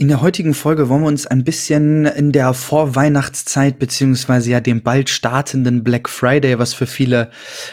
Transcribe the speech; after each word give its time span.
In 0.00 0.06
der 0.06 0.20
heutigen 0.20 0.54
Folge 0.54 0.88
wollen 0.88 1.00
wir 1.00 1.08
uns 1.08 1.26
ein 1.26 1.42
bisschen 1.42 2.06
in 2.06 2.30
der 2.30 2.54
Vorweihnachtszeit 2.54 3.80
beziehungsweise 3.80 4.48
ja 4.52 4.60
dem 4.60 4.84
bald 4.84 5.10
startenden 5.10 5.82
Black 5.82 6.08
Friday, 6.08 6.56
was 6.60 6.72
für 6.72 6.86
viele 6.86 7.32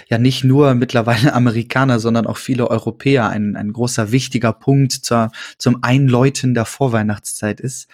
ja 0.09 0.17
nicht 0.17 0.43
nur 0.43 0.73
mittlerweile 0.73 1.33
Amerikaner, 1.35 1.99
sondern 1.99 2.25
auch 2.25 2.37
viele 2.37 2.67
Europäer 2.71 3.29
ein, 3.29 3.55
ein 3.55 3.71
großer 3.71 4.11
wichtiger 4.11 4.53
Punkt 4.53 4.91
zur, 4.93 5.29
zum 5.59 5.83
Einläuten 5.83 6.55
der 6.55 6.65
Vorweihnachtszeit 6.65 7.59
ist, 7.59 7.89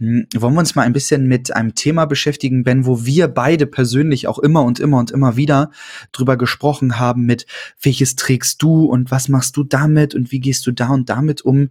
hm, 0.00 0.26
wollen 0.34 0.54
wir 0.54 0.58
uns 0.58 0.74
mal 0.74 0.82
ein 0.82 0.92
bisschen 0.92 1.28
mit 1.28 1.54
einem 1.54 1.76
Thema 1.76 2.06
beschäftigen, 2.06 2.64
Ben, 2.64 2.86
wo 2.86 3.04
wir 3.04 3.28
beide 3.28 3.68
persönlich 3.68 4.26
auch 4.26 4.40
immer 4.40 4.64
und 4.64 4.80
immer 4.80 4.98
und 4.98 5.12
immer 5.12 5.36
wieder 5.36 5.70
drüber 6.10 6.36
gesprochen 6.36 6.98
haben 6.98 7.24
mit 7.24 7.46
welches 7.80 8.16
trägst 8.16 8.60
du 8.62 8.86
und 8.86 9.12
was 9.12 9.28
machst 9.28 9.56
du 9.56 9.62
damit 9.62 10.16
und 10.16 10.32
wie 10.32 10.40
gehst 10.40 10.66
du 10.66 10.72
da 10.72 10.88
und 10.88 11.08
damit 11.08 11.42
um. 11.42 11.68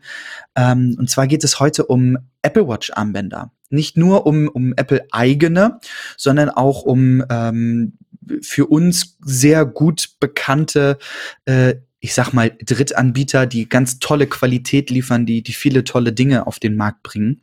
Ähm, 0.55 0.95
und 0.97 1.09
zwar 1.09 1.27
geht 1.27 1.43
es 1.43 1.59
heute 1.59 1.87
um 1.87 2.04
Apple 2.41 2.67
Watch 2.67 2.91
Armbänder. 2.93 3.51
Nicht 3.69 3.97
nur 3.97 4.25
um, 4.25 4.47
um 4.47 4.73
Apple 4.75 5.05
eigene, 5.11 5.79
sondern 6.17 6.49
auch 6.49 6.83
um 6.83 7.23
ähm, 7.29 7.97
für 8.41 8.67
uns 8.67 9.17
sehr 9.21 9.65
gut 9.65 10.15
bekannte 10.19 10.97
äh, 11.45 11.75
ich 12.05 12.13
sag 12.13 12.33
mal, 12.33 12.55
Drittanbieter, 12.63 13.47
die 13.47 13.67
ganz 13.67 13.97
tolle 13.97 14.27
Qualität 14.27 14.91
liefern, 14.91 15.25
die, 15.25 15.41
die 15.41 15.53
viele 15.53 15.83
tolle 15.83 16.13
Dinge 16.13 16.45
auf 16.45 16.59
den 16.59 16.75
Markt 16.75 17.01
bringen. 17.01 17.41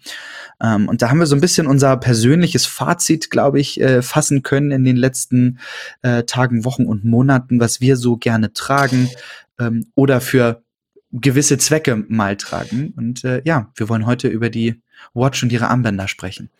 Ähm, 0.62 0.88
und 0.88 1.02
da 1.02 1.10
haben 1.10 1.18
wir 1.18 1.26
so 1.26 1.34
ein 1.34 1.40
bisschen 1.40 1.66
unser 1.66 1.96
persönliches 1.96 2.64
Fazit, 2.64 3.28
glaube 3.28 3.58
ich, 3.58 3.80
äh, 3.80 4.02
fassen 4.02 4.44
können 4.44 4.70
in 4.70 4.84
den 4.84 4.96
letzten 4.96 5.58
äh, 6.02 6.22
Tagen, 6.22 6.64
Wochen 6.64 6.86
und 6.86 7.04
Monaten, 7.04 7.58
was 7.58 7.80
wir 7.80 7.96
so 7.96 8.16
gerne 8.16 8.52
tragen 8.52 9.10
ähm, 9.58 9.90
oder 9.96 10.20
für 10.20 10.62
gewisse 11.12 11.58
Zwecke 11.58 12.04
mal 12.08 12.36
tragen. 12.36 12.92
Und 12.96 13.24
äh, 13.24 13.42
ja, 13.44 13.70
wir 13.76 13.88
wollen 13.88 14.06
heute 14.06 14.28
über 14.28 14.50
die 14.50 14.80
Watch 15.14 15.42
und 15.42 15.52
ihre 15.52 15.68
Armbänder 15.68 16.08
sprechen. 16.08 16.50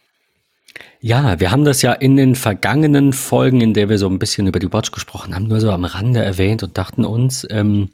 Ja, 1.01 1.39
wir 1.41 1.51
haben 1.51 1.65
das 1.65 1.83
ja 1.83 1.93
in 1.93 2.17
den 2.17 2.35
vergangenen 2.35 3.13
Folgen, 3.13 3.61
in 3.61 3.75
der 3.75 3.89
wir 3.89 3.99
so 3.99 4.09
ein 4.09 4.19
bisschen 4.19 4.47
über 4.47 4.59
die 4.59 4.73
Watch 4.73 4.91
gesprochen 4.91 5.35
haben, 5.35 5.49
nur 5.49 5.61
so 5.61 5.71
am 5.71 5.85
Rande 5.85 6.25
erwähnt 6.25 6.63
und 6.63 6.79
dachten 6.79 7.05
uns, 7.05 7.47
ähm, 7.51 7.91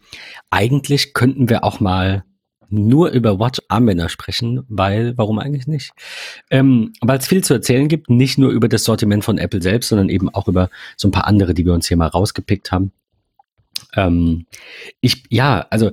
eigentlich 0.51 1.15
könnten 1.15 1.49
wir 1.49 1.65
auch 1.65 1.81
mal 1.81 2.25
nur 2.71 3.11
über 3.11 3.39
Watch-Armbänder 3.39 4.11
sprechen, 4.11 4.63
weil, 4.69 5.17
warum 5.17 5.39
eigentlich 5.39 5.67
nicht? 5.67 5.93
Ähm, 6.51 6.93
weil 7.01 7.19
es 7.19 7.27
viel 7.27 7.43
zu 7.43 7.55
erzählen 7.55 7.89
gibt, 7.89 8.11
nicht 8.11 8.37
nur 8.37 8.51
über 8.51 8.69
das 8.69 8.85
Sortiment 8.85 9.25
von 9.25 9.39
Apple 9.39 9.63
selbst, 9.63 9.89
sondern 9.89 10.11
eben 10.11 10.29
auch 10.29 10.49
über 10.49 10.69
so 10.97 11.09
ein 11.09 11.13
paar 11.13 11.27
andere, 11.27 11.55
die 11.55 11.65
wir 11.65 11.73
uns 11.73 11.89
hier 11.89 11.97
mal 11.97 12.09
rausgepickt 12.09 12.71
haben. 12.71 12.93
Ähm, 13.97 14.47
ich, 15.01 15.25
ja, 15.31 15.67
also 15.71 15.93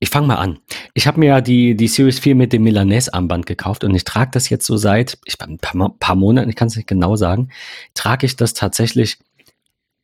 ich 0.00 0.08
fange 0.08 0.26
mal 0.26 0.36
an. 0.36 0.58
Ich 0.94 1.06
habe 1.06 1.20
mir 1.20 1.26
ja 1.26 1.40
die, 1.42 1.76
die 1.76 1.86
Series 1.86 2.18
4 2.18 2.34
mit 2.34 2.54
dem 2.54 2.62
Milanese-Armband 2.64 3.44
gekauft 3.44 3.84
und 3.84 3.94
ich 3.94 4.04
trage 4.04 4.30
das 4.32 4.48
jetzt 4.48 4.66
so 4.66 4.78
seit 4.78 5.18
ich, 5.26 5.40
ein 5.40 5.58
paar, 5.58 5.94
paar 6.00 6.16
Monaten, 6.16 6.48
ich 6.48 6.56
kann 6.56 6.68
es 6.68 6.76
nicht 6.76 6.88
genau 6.88 7.16
sagen, 7.16 7.50
trage 7.92 8.24
ich 8.24 8.34
das 8.34 8.54
tatsächlich 8.54 9.18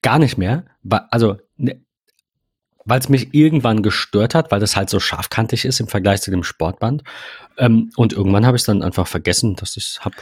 gar 0.03 0.19
nicht 0.19 0.37
mehr. 0.37 0.65
Also 1.11 1.39
ne, 1.57 1.81
weil 2.85 3.01
es 3.01 3.09
mich 3.09 3.35
irgendwann 3.35 3.83
gestört 3.83 4.35
hat, 4.35 4.53
weil 4.53 4.61
das 4.61 4.77
halt 4.77 4.91
so 4.91 5.01
scharfkantig 5.01 5.65
ist 5.65 5.81
im 5.81 5.89
Vergleich 5.89 6.21
zu 6.23 6.31
dem 6.31 6.45
Sportband. 6.45 7.03
Ähm, 7.59 7.91
und 7.97 8.13
irgendwann 8.13 8.45
habe 8.45 8.57
ich 8.57 8.63
es 8.63 8.67
dann 8.67 8.83
einfach 8.83 9.07
vergessen, 9.07 9.57
dass 9.57 9.77
ich 9.77 9.85
es 9.85 10.05
habe. 10.05 10.17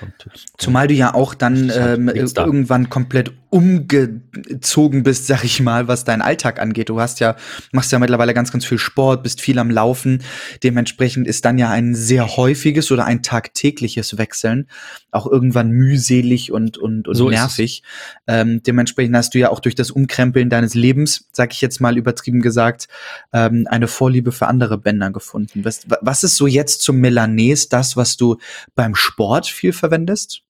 Zumal 0.59 0.89
du 0.89 0.95
ja 0.95 1.15
auch 1.15 1.35
dann 1.35 1.71
ähm, 1.75 2.09
irgendwann 2.09 2.91
komplett 2.91 3.33
umgezogen 3.51 5.03
bist, 5.05 5.27
sag 5.27 5.45
ich 5.45 5.61
mal, 5.61 5.87
was 5.87 6.05
deinen 6.05 6.23
Alltag 6.23 6.61
angeht. 6.61 6.89
Du 6.89 7.01
hast 7.01 7.21
ja, 7.21 7.37
machst 7.73 7.93
ja 7.93 7.99
mittlerweile 7.99 8.35
ganz, 8.35 8.51
ganz 8.51 8.65
viel 8.65 8.79
Sport, 8.79 9.23
bist 9.23 9.41
viel 9.41 9.59
am 9.59 9.71
Laufen. 9.71 10.23
Dementsprechend 10.63 11.27
ist 11.27 11.45
dann 11.45 11.59
ja 11.59 11.71
ein 11.71 11.95
sehr 11.95 12.37
häufiges 12.37 12.91
oder 12.91 13.05
ein 13.05 13.23
tagtägliches 13.23 14.19
Wechseln 14.19 14.67
auch 15.15 15.27
irgendwann 15.27 15.71
mühselig 15.71 16.51
und, 16.51 16.77
und, 16.77 17.07
und 17.07 17.15
so 17.15 17.31
nervig. 17.31 17.83
Ähm, 18.27 18.63
dementsprechend 18.65 19.17
hast 19.17 19.35
du 19.35 19.39
ja 19.39 19.51
auch 19.51 19.61
durch 19.61 19.77
das 19.77 19.91
Umkrempeln 19.91 20.51
deines 20.51 20.75
Lebens, 20.75 21.29
sag 21.33 21.53
ich 21.53 21.61
jetzt 21.61 21.81
mal 21.81 21.97
übertrieben 21.97 22.43
gesagt, 22.43 22.89
ähm, 23.33 23.67
eine 23.71 23.87
Vorliebe 23.87 24.33
für 24.33 24.49
andere 24.49 24.77
Bänder 24.77 25.13
gefunden. 25.13 25.65
Was, 25.65 25.83
was 26.01 26.25
ist 26.25 26.37
so 26.37 26.47
jetzt 26.47 26.83
zum 26.83 27.01
Milanese 27.27 27.69
das, 27.69 27.97
was 27.97 28.17
du 28.17 28.37
beim 28.75 28.95
Sport 28.95 29.47
viel 29.47 29.73
verwendest? 29.73 30.43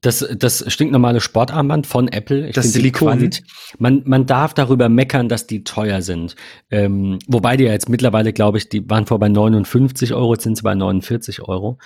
Das, 0.00 0.26
das 0.36 0.70
stinknormale 0.70 1.20
Sportarmband 1.20 1.86
von 1.86 2.08
Apple. 2.08 2.48
Ich 2.48 2.54
das 2.54 2.72
Silikon. 2.72 3.30
Man, 3.78 4.02
man 4.04 4.26
darf 4.26 4.52
darüber 4.52 4.90
meckern, 4.90 5.30
dass 5.30 5.46
die 5.46 5.64
teuer 5.64 6.02
sind. 6.02 6.36
Ähm, 6.70 7.18
wobei 7.26 7.56
die 7.56 7.64
ja 7.64 7.72
jetzt 7.72 7.88
mittlerweile, 7.88 8.34
glaube 8.34 8.58
ich, 8.58 8.68
die 8.68 8.88
waren 8.90 9.06
vor 9.06 9.18
bei 9.18 9.30
59 9.30 10.12
Euro, 10.12 10.34
jetzt 10.34 10.42
sind 10.42 10.56
sie 10.56 10.62
bei 10.62 10.74
49 10.74 11.40
Euro. 11.40 11.78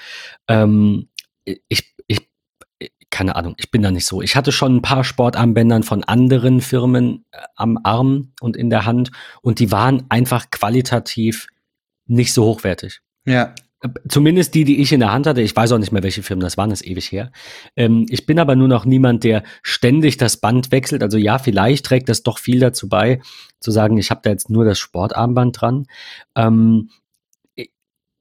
Ähm, 0.48 1.08
ich, 1.44 1.94
ich, 2.08 2.28
keine 3.08 3.36
Ahnung, 3.36 3.54
ich 3.56 3.70
bin 3.70 3.82
da 3.82 3.92
nicht 3.92 4.06
so. 4.06 4.20
Ich 4.20 4.34
hatte 4.34 4.50
schon 4.50 4.76
ein 4.76 4.82
paar 4.82 5.04
Sportarmbändern 5.04 5.84
von 5.84 6.02
anderen 6.02 6.60
Firmen 6.60 7.24
äh, 7.30 7.38
am 7.54 7.78
Arm 7.84 8.32
und 8.40 8.56
in 8.56 8.68
der 8.68 8.84
Hand 8.84 9.12
und 9.42 9.60
die 9.60 9.70
waren 9.70 10.06
einfach 10.08 10.50
qualitativ 10.50 11.46
nicht 12.08 12.32
so 12.32 12.44
hochwertig. 12.44 13.00
Ja. 13.26 13.54
Zumindest 14.08 14.54
die, 14.54 14.64
die 14.64 14.80
ich 14.80 14.92
in 14.92 15.00
der 15.00 15.12
Hand 15.12 15.26
hatte. 15.26 15.40
Ich 15.40 15.54
weiß 15.54 15.70
auch 15.70 15.78
nicht 15.78 15.92
mehr, 15.92 16.02
welche 16.02 16.24
Firmen 16.24 16.42
das 16.42 16.56
waren, 16.56 16.70
das 16.70 16.80
ist 16.80 16.88
ewig 16.88 17.12
her. 17.12 17.30
Ähm, 17.76 18.06
ich 18.08 18.26
bin 18.26 18.40
aber 18.40 18.56
nur 18.56 18.66
noch 18.66 18.84
niemand, 18.84 19.22
der 19.22 19.44
ständig 19.62 20.16
das 20.16 20.38
Band 20.38 20.72
wechselt. 20.72 21.02
Also 21.02 21.16
ja, 21.16 21.38
vielleicht 21.38 21.86
trägt 21.86 22.08
das 22.08 22.24
doch 22.24 22.38
viel 22.38 22.58
dazu 22.58 22.88
bei, 22.88 23.20
zu 23.60 23.70
sagen, 23.70 23.96
ich 23.96 24.10
habe 24.10 24.20
da 24.24 24.30
jetzt 24.30 24.50
nur 24.50 24.64
das 24.64 24.80
Sportarmband 24.80 25.60
dran. 25.60 25.86
Ähm, 26.34 26.90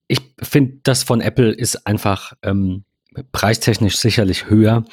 ich 0.07 0.21
finde, 0.41 0.79
das 0.83 1.03
von 1.03 1.21
Apple 1.21 1.51
ist 1.51 1.87
einfach 1.87 2.33
ähm, 2.43 2.85
preistechnisch 3.31 3.97
sicherlich 3.97 4.49
höher 4.49 4.85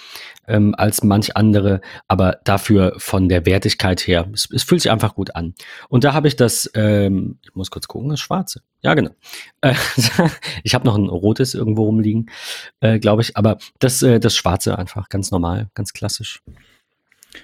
ähm, 0.47 0.75
als 0.77 1.03
manch 1.03 1.37
andere, 1.37 1.81
aber 2.09 2.39
dafür 2.45 2.95
von 2.99 3.29
der 3.29 3.47
Wertigkeit 3.47 4.07
her, 4.07 4.29
es, 4.33 4.49
es 4.53 4.63
fühlt 4.63 4.83
sich 4.83 4.91
einfach 4.91 5.15
gut 5.15 5.35
an. 5.35 5.55
Und 5.89 6.05
da 6.05 6.13
habe 6.13 6.29
ich 6.29 6.37
das, 6.37 6.71
ähm, 6.75 7.39
ich 7.43 7.55
muss 7.55 7.71
kurz 7.71 7.89
gucken, 7.89 8.11
das 8.11 8.21
Schwarze. 8.21 8.63
Ja, 8.83 8.95
genau. 8.95 9.11
Äh, 9.61 9.75
ich 10.63 10.75
habe 10.75 10.87
noch 10.87 10.97
ein 10.97 11.09
rotes 11.09 11.55
irgendwo 11.55 11.85
rumliegen, 11.85 12.31
äh, 12.81 12.99
glaube 12.99 13.23
ich, 13.23 13.37
aber 13.37 13.59
das, 13.79 14.03
äh, 14.03 14.21
das 14.21 14.35
Schwarze 14.35 14.79
einfach 14.79 15.09
ganz 15.09 15.31
normal, 15.31 15.69
ganz 15.75 15.93
klassisch. 15.93 16.43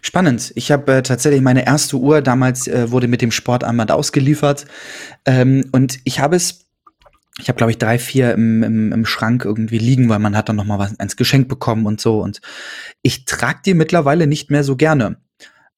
Spannend. 0.02 0.52
Ich 0.54 0.70
habe 0.70 0.96
äh, 0.96 1.02
tatsächlich 1.02 1.42
meine 1.42 1.66
erste 1.66 1.96
Uhr 1.96 2.22
damals 2.22 2.68
äh, 2.68 2.90
wurde 2.92 3.08
mit 3.08 3.22
dem 3.22 3.32
Sportarmband 3.32 3.90
ausgeliefert 3.90 4.66
ähm, 5.24 5.68
und 5.72 5.98
ich 6.04 6.20
habe 6.20 6.36
es 6.36 6.69
ich 7.40 7.48
habe, 7.48 7.56
glaube 7.56 7.70
ich, 7.70 7.78
drei, 7.78 7.98
vier 7.98 8.32
im, 8.32 8.62
im, 8.62 8.92
im 8.92 9.06
Schrank 9.06 9.44
irgendwie 9.44 9.78
liegen, 9.78 10.08
weil 10.08 10.18
man 10.18 10.36
hat 10.36 10.48
dann 10.48 10.56
noch 10.56 10.64
mal 10.64 10.78
was 10.78 10.98
eins 10.98 11.16
Geschenk 11.16 11.48
bekommen 11.48 11.86
und 11.86 12.00
so. 12.00 12.20
Und 12.20 12.40
ich 13.02 13.24
trage 13.24 13.60
die 13.64 13.74
mittlerweile 13.74 14.26
nicht 14.26 14.50
mehr 14.50 14.64
so 14.64 14.76
gerne. 14.76 15.16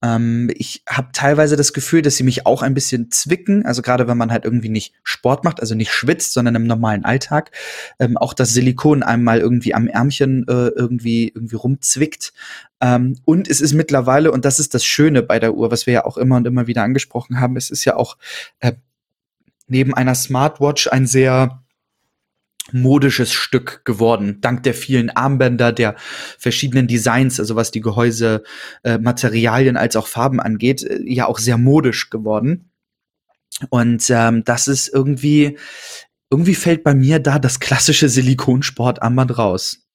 Ähm, 0.03 0.51
ich 0.55 0.83
habe 0.89 1.09
teilweise 1.13 1.57
das 1.57 1.73
Gefühl, 1.73 2.03
dass 2.03 2.17
sie 2.17 2.25
mich 2.25 2.45
auch 2.45 2.63
ein 2.63 2.75
bisschen 2.75 3.11
zwicken. 3.11 3.65
Also 3.65 3.83
gerade 3.83 4.09
wenn 4.09 4.19
man 4.19 4.33
halt 4.33 4.45
irgendwie 4.45 4.69
nicht 4.69 4.95
Sport 5.05 5.45
macht, 5.45 5.61
also 5.61 5.75
nicht 5.75 5.93
schwitzt, 5.93 6.33
sondern 6.33 6.57
im 6.57 6.67
normalen 6.67 7.05
Alltag, 7.05 7.53
ähm, 7.99 8.17
auch 8.17 8.35
das 8.35 8.53
Silikon 8.53 9.03
einmal 9.03 9.39
irgendwie 9.39 9.75
am 9.75 9.87
Ärmchen 9.87 10.47
äh, 10.49 10.69
irgendwie 10.69 11.29
irgendwie 11.35 11.57
rumzwickt. 11.57 12.33
Ähm, 12.81 13.17
und 13.25 13.49
es 13.49 13.61
ist 13.61 13.73
mittlerweile 13.75 14.33
und 14.33 14.45
das 14.45 14.59
ist 14.59 14.75
das 14.75 14.85
Schöne 14.85 15.23
bei 15.23 15.39
der 15.39 15.55
Uhr, 15.55 15.71
was 15.71 15.87
wir 15.87 15.95
ja 15.95 16.05
auch 16.05 16.17
immer 16.17 16.37
und 16.37 16.47
immer 16.47 16.67
wieder 16.67 16.83
angesprochen 16.83 17.41
haben. 17.41 17.57
Es 17.57 17.71
ist 17.71 17.85
ja 17.85 17.97
auch 17.97 18.19
äh, 18.59 18.73
neben 19.73 19.95
einer 19.95 20.15
Smartwatch 20.15 20.87
ein 20.89 21.07
sehr 21.07 21.65
modisches 22.71 23.33
Stück 23.33 23.85
geworden, 23.85 24.41
dank 24.41 24.63
der 24.63 24.75
vielen 24.75 25.11
Armbänder, 25.11 25.73
der 25.73 25.97
verschiedenen 26.39 26.87
Designs, 26.87 27.41
also 27.41 27.57
was 27.57 27.73
die 27.73 27.81
Gehäuse, 27.81 28.45
äh, 28.85 28.99
Materialien 28.99 29.77
als 29.77 29.97
auch 29.97 30.07
Farben 30.07 30.41
angeht, 30.41 30.85
äh, 30.85 31.01
ja 31.05 31.27
auch 31.27 31.39
sehr 31.39 31.59
modisch 31.59 32.11
geworden. 32.11 32.71
Und 33.71 34.09
ähm, 34.11 34.45
das 34.45 34.69
ist 34.69 34.89
irgendwie, 34.89 35.59
irgendwie 36.31 36.55
fällt 36.55 36.85
bei 36.85 36.95
mir 36.95 37.19
da 37.19 37.39
das 37.39 37.59
klassische 37.59 38.09
Silikonsportarmband 38.09 39.39
raus. 39.39 39.89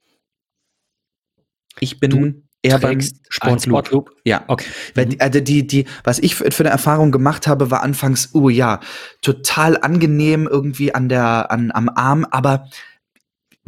Ich 1.79 1.99
bin 1.99 2.46
eher 2.67 2.79
beim 2.79 3.01
Sportloop. 3.29 3.61
Sportloop. 3.61 4.11
Ja, 4.23 4.43
okay. 4.47 4.67
Weil 4.95 5.15
also 5.19 5.39
die, 5.39 5.65
die, 5.65 5.85
was 6.03 6.19
ich 6.19 6.35
für, 6.35 6.51
für 6.51 6.63
eine 6.63 6.69
Erfahrung 6.69 7.11
gemacht 7.11 7.47
habe, 7.47 7.71
war 7.71 7.81
anfangs, 7.83 8.29
oh 8.33 8.49
ja, 8.49 8.79
total 9.21 9.77
angenehm 9.81 10.47
irgendwie 10.47 10.93
an 10.93 11.09
der, 11.09 11.51
an, 11.51 11.71
am 11.71 11.89
Arm, 11.89 12.25
aber 12.29 12.69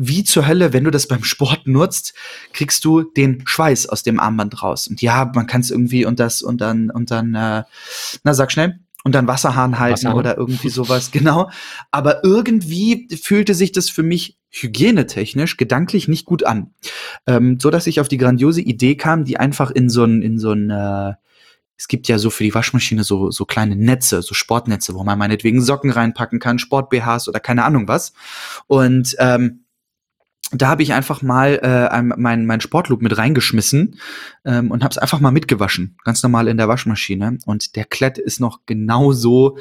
wie 0.02 0.24
zur 0.24 0.48
Hölle, 0.48 0.72
wenn 0.72 0.86
du 0.86 0.92
das 0.92 1.08
beim 1.08 1.24
Sport 1.26 1.68
nutzt, 1.68 2.14
kriegst 2.54 2.86
du 2.86 3.04
den 3.04 3.46
Schweiß 3.46 3.88
aus 3.90 4.02
dem 4.02 4.20
Armband 4.20 4.64
raus. 4.64 4.88
Und 4.88 5.02
ja, 5.02 5.30
man 5.36 5.46
kann 5.46 5.60
es 5.60 5.72
irgendwie 5.72 6.06
und 6.06 6.20
das 6.20 6.42
und 6.42 6.62
dann 6.62 6.90
und 6.90 7.12
dann, 7.12 7.36
äh, 7.36 7.64
na 8.24 8.34
sag 8.34 8.52
schnell 8.52 8.80
und 9.04 9.16
dann 9.16 9.28
Wasserhahn 9.28 9.80
halten 9.80 9.94
Wasserhahn. 9.94 10.18
oder 10.18 10.38
irgendwie 10.38 10.70
sowas, 10.70 11.12
genau. 11.12 11.50
Aber 11.92 12.24
irgendwie 12.24 13.08
fühlte 13.22 13.54
sich 13.54 13.72
das 13.72 13.90
für 13.90 14.04
mich 14.04 14.38
hygienetechnisch 14.50 15.58
gedanklich 15.58 16.08
nicht 16.08 16.26
gut 16.26 16.44
an. 16.44 16.74
Ähm, 17.28 17.60
so 17.60 17.70
dass 17.70 17.88
ich 17.88 18.00
auf 18.00 18.08
die 18.08 18.18
grandiose 18.18 18.62
Idee 18.62 18.96
kam, 18.96 19.26
die 19.26 19.38
einfach 19.38 19.72
in 19.72 19.90
so 19.90 20.04
ein, 20.04 20.22
in 20.22 20.40
so 20.40 20.52
ein, 20.52 20.70
äh, 20.70 21.14
es 21.78 21.88
gibt 21.88 22.10
ja 22.10 22.18
so 22.18 22.30
für 22.30 22.44
die 22.44 22.54
Waschmaschine 22.54 23.04
so, 23.04 23.32
so 23.32 23.46
kleine 23.46 23.76
Netze, 23.76 24.22
so 24.22 24.34
Sportnetze, 24.34 24.96
wo 24.96 25.04
man 25.04 25.18
meinetwegen 25.18 25.62
Socken 25.62 25.92
reinpacken 25.92 26.40
kann, 26.40 26.60
Sport-BHs 26.60 27.30
oder 27.30 27.40
keine 27.40 27.64
Ahnung 27.64 27.88
was. 27.88 28.12
Und 28.68 29.16
ähm, 29.20 29.64
da 30.52 30.68
habe 30.68 30.84
ich 30.84 30.94
einfach 30.94 31.22
mal 31.22 31.60
äh, 31.62 32.02
mein, 32.02 32.46
mein 32.46 32.62
Sportloop 32.62 33.02
mit 33.02 33.18
reingeschmissen 33.18 34.00
ähm, 34.46 34.72
und 34.72 34.84
habe 34.84 34.92
es 34.92 34.98
einfach 34.98 35.20
mal 35.20 35.32
mitgewaschen, 35.32 35.98
ganz 36.04 36.24
normal 36.24 36.48
in 36.48 36.58
der 36.58 36.68
Waschmaschine. 36.68 37.38
Und 37.46 37.76
der 37.76 37.86
Klett 37.86 38.18
ist 38.18 38.40
noch 38.40 38.62
genauso 38.66 39.58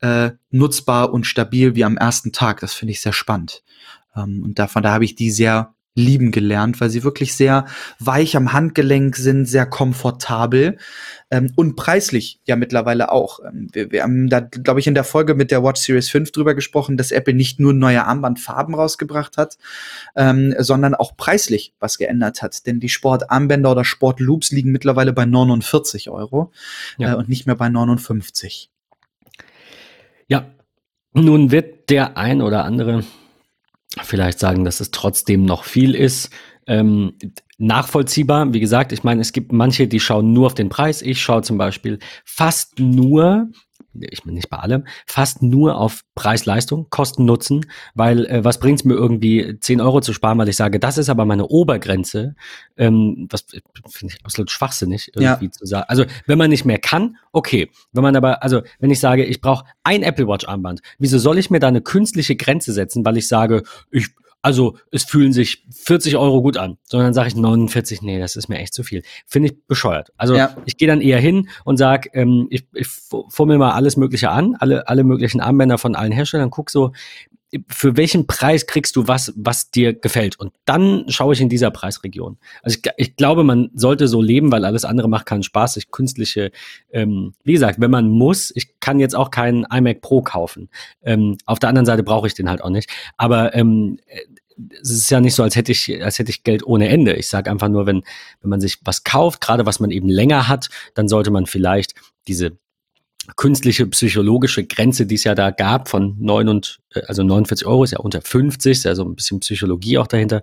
äh, 0.00 0.32
nutzbar 0.50 1.12
und 1.12 1.26
stabil 1.26 1.74
wie 1.76 1.84
am 1.84 1.96
ersten 1.96 2.32
Tag. 2.32 2.60
Das 2.60 2.74
finde 2.74 2.92
ich 2.92 3.00
sehr 3.00 3.12
spannend. 3.12 3.62
Ähm, 4.16 4.42
und 4.42 4.58
davon, 4.58 4.82
da 4.82 4.92
habe 4.92 5.04
ich 5.04 5.14
die 5.14 5.30
sehr 5.30 5.74
lieben 5.94 6.30
gelernt, 6.30 6.80
weil 6.80 6.88
sie 6.88 7.04
wirklich 7.04 7.34
sehr 7.34 7.66
weich 7.98 8.34
am 8.36 8.52
Handgelenk 8.52 9.16
sind, 9.16 9.44
sehr 9.44 9.66
komfortabel 9.66 10.78
ähm, 11.30 11.52
und 11.54 11.76
preislich 11.76 12.40
ja 12.46 12.56
mittlerweile 12.56 13.12
auch. 13.12 13.40
Ähm, 13.40 13.68
wir, 13.72 13.92
wir 13.92 14.02
haben 14.02 14.30
da, 14.30 14.40
glaube 14.40 14.80
ich, 14.80 14.86
in 14.86 14.94
der 14.94 15.04
Folge 15.04 15.34
mit 15.34 15.50
der 15.50 15.62
Watch 15.62 15.82
Series 15.82 16.08
5 16.08 16.32
drüber 16.32 16.54
gesprochen, 16.54 16.96
dass 16.96 17.10
Apple 17.10 17.34
nicht 17.34 17.60
nur 17.60 17.74
neue 17.74 18.06
Armbandfarben 18.06 18.74
rausgebracht 18.74 19.36
hat, 19.36 19.58
ähm, 20.16 20.54
sondern 20.58 20.94
auch 20.94 21.16
preislich 21.16 21.74
was 21.78 21.98
geändert 21.98 22.42
hat. 22.42 22.66
Denn 22.66 22.80
die 22.80 22.88
Sportarmbänder 22.88 23.70
oder 23.70 23.84
Sportloops 23.84 24.50
liegen 24.50 24.72
mittlerweile 24.72 25.12
bei 25.12 25.26
49 25.26 26.08
Euro 26.08 26.52
ja. 26.96 27.12
äh, 27.12 27.16
und 27.16 27.28
nicht 27.28 27.46
mehr 27.46 27.56
bei 27.56 27.68
59. 27.68 28.70
Ja, 30.26 30.46
nun 31.12 31.50
wird 31.50 31.90
der 31.90 32.16
ein 32.16 32.40
oder 32.40 32.64
andere 32.64 33.04
vielleicht 34.02 34.38
sagen, 34.38 34.64
dass 34.64 34.80
es 34.80 34.90
trotzdem 34.90 35.44
noch 35.44 35.64
viel 35.64 35.94
ist. 35.94 36.30
Ähm, 36.66 37.14
nachvollziehbar, 37.58 38.52
wie 38.52 38.60
gesagt, 38.60 38.92
ich 38.92 39.04
meine, 39.04 39.20
es 39.20 39.32
gibt 39.32 39.52
manche, 39.52 39.86
die 39.86 40.00
schauen 40.00 40.32
nur 40.32 40.46
auf 40.46 40.54
den 40.54 40.68
Preis. 40.68 41.02
Ich 41.02 41.20
schaue 41.20 41.42
zum 41.42 41.58
Beispiel 41.58 41.98
fast 42.24 42.78
nur 42.78 43.48
ich 43.94 44.24
meine 44.24 44.36
nicht 44.36 44.50
bei 44.50 44.58
allem, 44.58 44.84
fast 45.06 45.42
nur 45.42 45.76
auf 45.76 46.02
Preis-Leistung, 46.14 46.88
Kosten-Nutzen, 46.90 47.66
weil 47.94 48.26
äh, 48.26 48.44
was 48.44 48.58
bringt 48.58 48.80
es 48.80 48.84
mir 48.84 48.94
irgendwie 48.94 49.58
10 49.58 49.80
Euro 49.80 50.00
zu 50.00 50.12
sparen, 50.12 50.38
weil 50.38 50.48
ich 50.48 50.56
sage, 50.56 50.78
das 50.78 50.98
ist 50.98 51.08
aber 51.08 51.24
meine 51.24 51.46
Obergrenze, 51.46 52.34
ähm, 52.76 53.28
was 53.30 53.46
finde 53.88 54.14
ich 54.14 54.24
absolut 54.24 54.50
schwachsinnig 54.50 55.10
irgendwie 55.14 55.46
ja. 55.46 55.50
zu 55.50 55.66
sagen. 55.66 55.84
Also 55.88 56.04
wenn 56.26 56.38
man 56.38 56.50
nicht 56.50 56.64
mehr 56.64 56.78
kann, 56.78 57.16
okay. 57.32 57.70
Wenn 57.92 58.02
man 58.02 58.16
aber, 58.16 58.42
also 58.42 58.62
wenn 58.78 58.90
ich 58.90 59.00
sage, 59.00 59.24
ich 59.24 59.40
brauche 59.40 59.64
ein 59.84 60.02
Apple 60.02 60.26
Watch 60.26 60.46
Armband, 60.46 60.80
wieso 60.98 61.18
soll 61.18 61.38
ich 61.38 61.50
mir 61.50 61.60
da 61.60 61.68
eine 61.68 61.82
künstliche 61.82 62.36
Grenze 62.36 62.72
setzen, 62.72 63.04
weil 63.04 63.16
ich 63.16 63.28
sage, 63.28 63.62
ich 63.90 64.08
also 64.42 64.76
es 64.90 65.04
fühlen 65.04 65.32
sich 65.32 65.64
40 65.70 66.16
Euro 66.16 66.42
gut 66.42 66.56
an, 66.56 66.76
sondern 66.84 67.14
sage 67.14 67.28
ich 67.28 67.36
49, 67.36 68.02
nee, 68.02 68.18
das 68.18 68.36
ist 68.36 68.48
mir 68.48 68.58
echt 68.58 68.74
zu 68.74 68.82
viel. 68.82 69.02
Finde 69.26 69.48
ich 69.50 69.66
bescheuert. 69.66 70.12
Also 70.16 70.34
ja. 70.34 70.56
ich 70.66 70.76
gehe 70.76 70.88
dann 70.88 71.00
eher 71.00 71.20
hin 71.20 71.48
und 71.64 71.76
sage, 71.76 72.10
ähm, 72.12 72.48
ich, 72.50 72.66
ich 72.74 72.88
fummel 73.28 73.58
mal 73.58 73.70
alles 73.70 73.96
Mögliche 73.96 74.30
an, 74.30 74.56
alle, 74.58 74.88
alle 74.88 75.04
möglichen 75.04 75.40
Armbänder 75.40 75.78
von 75.78 75.94
allen 75.94 76.12
Herstellern, 76.12 76.50
guck 76.50 76.70
so, 76.70 76.92
für 77.68 77.96
welchen 77.96 78.26
Preis 78.26 78.66
kriegst 78.66 78.96
du 78.96 79.08
was, 79.08 79.32
was 79.36 79.70
dir 79.70 79.92
gefällt? 79.92 80.38
Und 80.38 80.54
dann 80.64 81.04
schaue 81.08 81.34
ich 81.34 81.40
in 81.40 81.50
dieser 81.50 81.70
Preisregion. 81.70 82.38
Also 82.62 82.78
ich, 82.78 82.90
ich 82.96 83.16
glaube, 83.16 83.44
man 83.44 83.70
sollte 83.74 84.08
so 84.08 84.22
leben, 84.22 84.50
weil 84.50 84.64
alles 84.64 84.86
andere 84.86 85.08
macht 85.08 85.26
keinen 85.26 85.42
Spaß. 85.42 85.76
Ich 85.76 85.90
künstliche, 85.90 86.50
ähm, 86.92 87.34
wie 87.44 87.52
gesagt, 87.52 87.78
wenn 87.78 87.90
man 87.90 88.08
muss, 88.08 88.52
ich 88.54 88.80
kann 88.80 89.00
jetzt 89.00 89.14
auch 89.14 89.30
keinen 89.30 89.64
iMac 89.64 90.00
Pro 90.00 90.22
kaufen. 90.22 90.70
Ähm, 91.02 91.36
auf 91.44 91.58
der 91.58 91.68
anderen 91.68 91.84
Seite 91.86 92.02
brauche 92.02 92.26
ich 92.26 92.34
den 92.34 92.48
halt 92.48 92.62
auch 92.62 92.70
nicht. 92.70 92.90
Aber 93.18 93.54
ähm, 93.54 93.98
es 94.80 94.90
ist 94.90 95.10
ja 95.10 95.20
nicht 95.20 95.34
so, 95.34 95.42
als 95.42 95.56
hätte 95.56 95.72
ich, 95.72 96.02
als 96.02 96.18
hätte 96.18 96.30
ich 96.30 96.44
Geld 96.44 96.64
ohne 96.64 96.88
Ende. 96.88 97.14
Ich 97.14 97.28
sage 97.28 97.50
einfach 97.50 97.68
nur, 97.68 97.86
wenn, 97.86 98.02
wenn 98.40 98.50
man 98.50 98.60
sich 98.60 98.78
was 98.84 99.04
kauft, 99.04 99.40
gerade 99.40 99.66
was 99.66 99.80
man 99.80 99.90
eben 99.90 100.08
länger 100.08 100.48
hat, 100.48 100.68
dann 100.94 101.08
sollte 101.08 101.30
man 101.30 101.46
vielleicht 101.46 101.94
diese 102.28 102.56
künstliche 103.36 103.86
psychologische 103.86 104.64
Grenze, 104.64 105.06
die 105.06 105.14
es 105.14 105.24
ja 105.24 105.34
da 105.34 105.50
gab 105.50 105.88
von 105.88 106.16
9 106.18 106.48
und 106.48 106.80
äh, 106.94 107.02
also 107.06 107.22
49 107.22 107.66
Euro 107.66 107.84
ist 107.84 107.92
ja 107.92 107.98
unter 107.98 108.20
50, 108.20 108.72
ist 108.72 108.84
ja 108.84 108.94
so 108.94 109.04
ein 109.04 109.14
bisschen 109.14 109.40
Psychologie 109.40 109.98
auch 109.98 110.06
dahinter. 110.06 110.42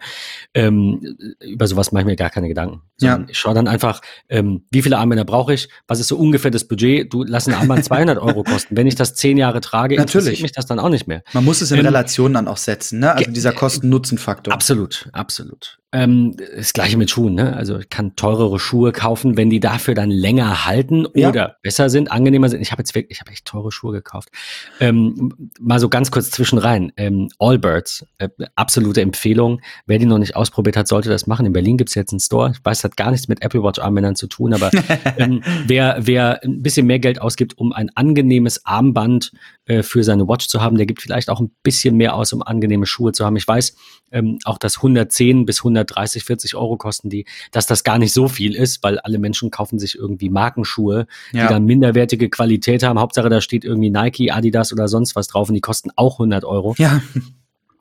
Ähm, 0.53 1.17
über 1.41 1.67
sowas 1.67 1.91
mache 1.91 2.01
ich 2.01 2.07
mir 2.07 2.15
gar 2.15 2.29
keine 2.29 2.47
Gedanken. 2.47 2.81
Ja. 3.01 3.23
Ich 3.27 3.37
schaue 3.37 3.53
dann 3.53 3.67
einfach, 3.67 4.01
ähm, 4.29 4.63
wie 4.71 4.81
viele 4.81 4.97
Armbänder 4.97 5.25
brauche 5.25 5.53
ich, 5.53 5.69
was 5.87 5.99
ist 5.99 6.07
so 6.07 6.17
ungefähr 6.17 6.51
das 6.51 6.65
Budget? 6.65 7.11
Du 7.13 7.23
lass 7.23 7.47
ein 7.47 7.53
Armband 7.53 7.85
200 7.85 8.17
Euro 8.17 8.43
kosten. 8.43 8.75
Wenn 8.75 8.87
ich 8.87 8.95
das 8.95 9.15
zehn 9.15 9.37
Jahre 9.37 9.61
trage, 9.61 9.95
Natürlich. 9.95 10.27
interessiert 10.27 10.43
mich 10.43 10.51
das 10.53 10.65
dann 10.65 10.79
auch 10.79 10.89
nicht 10.89 11.07
mehr. 11.07 11.23
Man 11.33 11.45
muss 11.45 11.61
es 11.61 11.71
in 11.71 11.79
ähm, 11.79 11.85
Relation 11.85 12.33
dann 12.33 12.47
auch 12.47 12.57
setzen, 12.57 12.99
ne? 12.99 13.13
Also 13.13 13.31
dieser 13.31 13.51
Kosten-Nutzen-Faktor. 13.51 14.53
Absolut, 14.53 15.09
absolut. 15.13 15.79
Ähm, 15.91 16.35
das 16.55 16.73
gleiche 16.73 16.97
mit 16.97 17.09
Schuhen, 17.09 17.33
ne? 17.33 17.55
Also 17.55 17.79
ich 17.79 17.89
kann 17.89 18.15
teurere 18.15 18.59
Schuhe 18.59 18.91
kaufen, 18.91 19.37
wenn 19.37 19.49
die 19.49 19.59
dafür 19.59 19.95
dann 19.95 20.11
länger 20.11 20.65
halten 20.65 21.07
ja. 21.15 21.29
oder 21.29 21.57
besser 21.63 21.89
sind, 21.89 22.11
angenehmer 22.11 22.47
sind. 22.49 22.61
Ich 22.61 22.68
habe 22.71 22.81
jetzt 22.81 22.95
wirklich, 22.95 23.17
ich 23.17 23.21
habe 23.21 23.31
echt 23.31 23.45
teure 23.45 23.71
Schuhe 23.71 23.91
gekauft. 23.91 24.29
Ähm, 24.79 25.49
mal 25.59 25.79
so 25.79 25.89
ganz 25.89 26.11
kurz 26.11 26.31
zwischen 26.31 26.57
rein. 26.57 26.91
Ähm, 26.97 27.29
Allbirds, 27.39 28.05
äh, 28.17 28.29
absolute 28.55 29.01
Empfehlung. 29.01 29.61
Wer 29.85 29.99
die 29.99 30.05
noch 30.05 30.19
nicht 30.19 30.35
ausprobiert 30.35 30.77
hat, 30.77 30.87
sollte 30.87 31.09
das 31.09 31.27
machen. 31.27 31.45
In 31.45 31.53
Berlin 31.53 31.77
gibt 31.77 31.89
es 31.89 31.95
jetzt 31.95 32.11
einen 32.11 32.19
Store. 32.19 32.51
Ich 32.51 32.63
weiß, 32.63 32.81
das 32.81 32.91
hat 32.91 32.97
gar 32.97 33.11
nichts 33.11 33.27
mit 33.27 33.41
Apple 33.41 33.63
Watch 33.63 33.79
Armbändern 33.79 34.15
zu 34.15 34.27
tun, 34.27 34.53
aber 34.53 34.71
ähm, 35.17 35.41
wer, 35.67 35.97
wer 35.99 36.43
ein 36.43 36.61
bisschen 36.61 36.85
mehr 36.85 36.99
Geld 36.99 37.21
ausgibt, 37.21 37.57
um 37.57 37.73
ein 37.73 37.89
angenehmes 37.95 38.65
Armband 38.65 39.31
äh, 39.65 39.83
für 39.83 40.03
seine 40.03 40.27
Watch 40.27 40.47
zu 40.47 40.61
haben, 40.61 40.77
der 40.77 40.85
gibt 40.85 41.01
vielleicht 41.01 41.29
auch 41.29 41.39
ein 41.39 41.51
bisschen 41.63 41.97
mehr 41.97 42.15
aus, 42.15 42.31
um 42.31 42.41
angenehme 42.41 42.85
Schuhe 42.85 43.11
zu 43.11 43.25
haben. 43.25 43.35
Ich 43.35 43.47
weiß 43.47 43.75
ähm, 44.11 44.37
auch, 44.45 44.57
dass 44.57 44.77
110 44.77 45.45
bis 45.45 45.59
100 45.59 45.89
130, 45.89 46.23
40 46.23 46.55
Euro 46.55 46.77
kosten 46.77 47.09
die, 47.09 47.25
dass 47.51 47.65
das 47.65 47.83
gar 47.83 47.97
nicht 47.97 48.13
so 48.13 48.27
viel 48.27 48.55
ist, 48.55 48.83
weil 48.83 48.99
alle 48.99 49.19
Menschen 49.19 49.51
kaufen 49.51 49.79
sich 49.79 49.95
irgendwie 49.95 50.29
Markenschuhe, 50.29 51.07
ja. 51.31 51.43
die 51.43 51.53
dann 51.53 51.65
minderwertige 51.65 52.29
Qualität 52.29 52.58
haben. 52.67 52.99
Hauptsache, 52.99 53.29
da 53.29 53.41
steht 53.41 53.65
irgendwie 53.65 53.89
Nike, 53.89 54.31
Adidas 54.31 54.71
oder 54.73 54.87
sonst 54.87 55.15
was 55.15 55.27
drauf 55.27 55.49
und 55.49 55.55
die 55.55 55.61
kosten 55.61 55.89
auch 55.95 56.15
100 56.15 56.45
Euro. 56.45 56.75
Ja. 56.77 57.01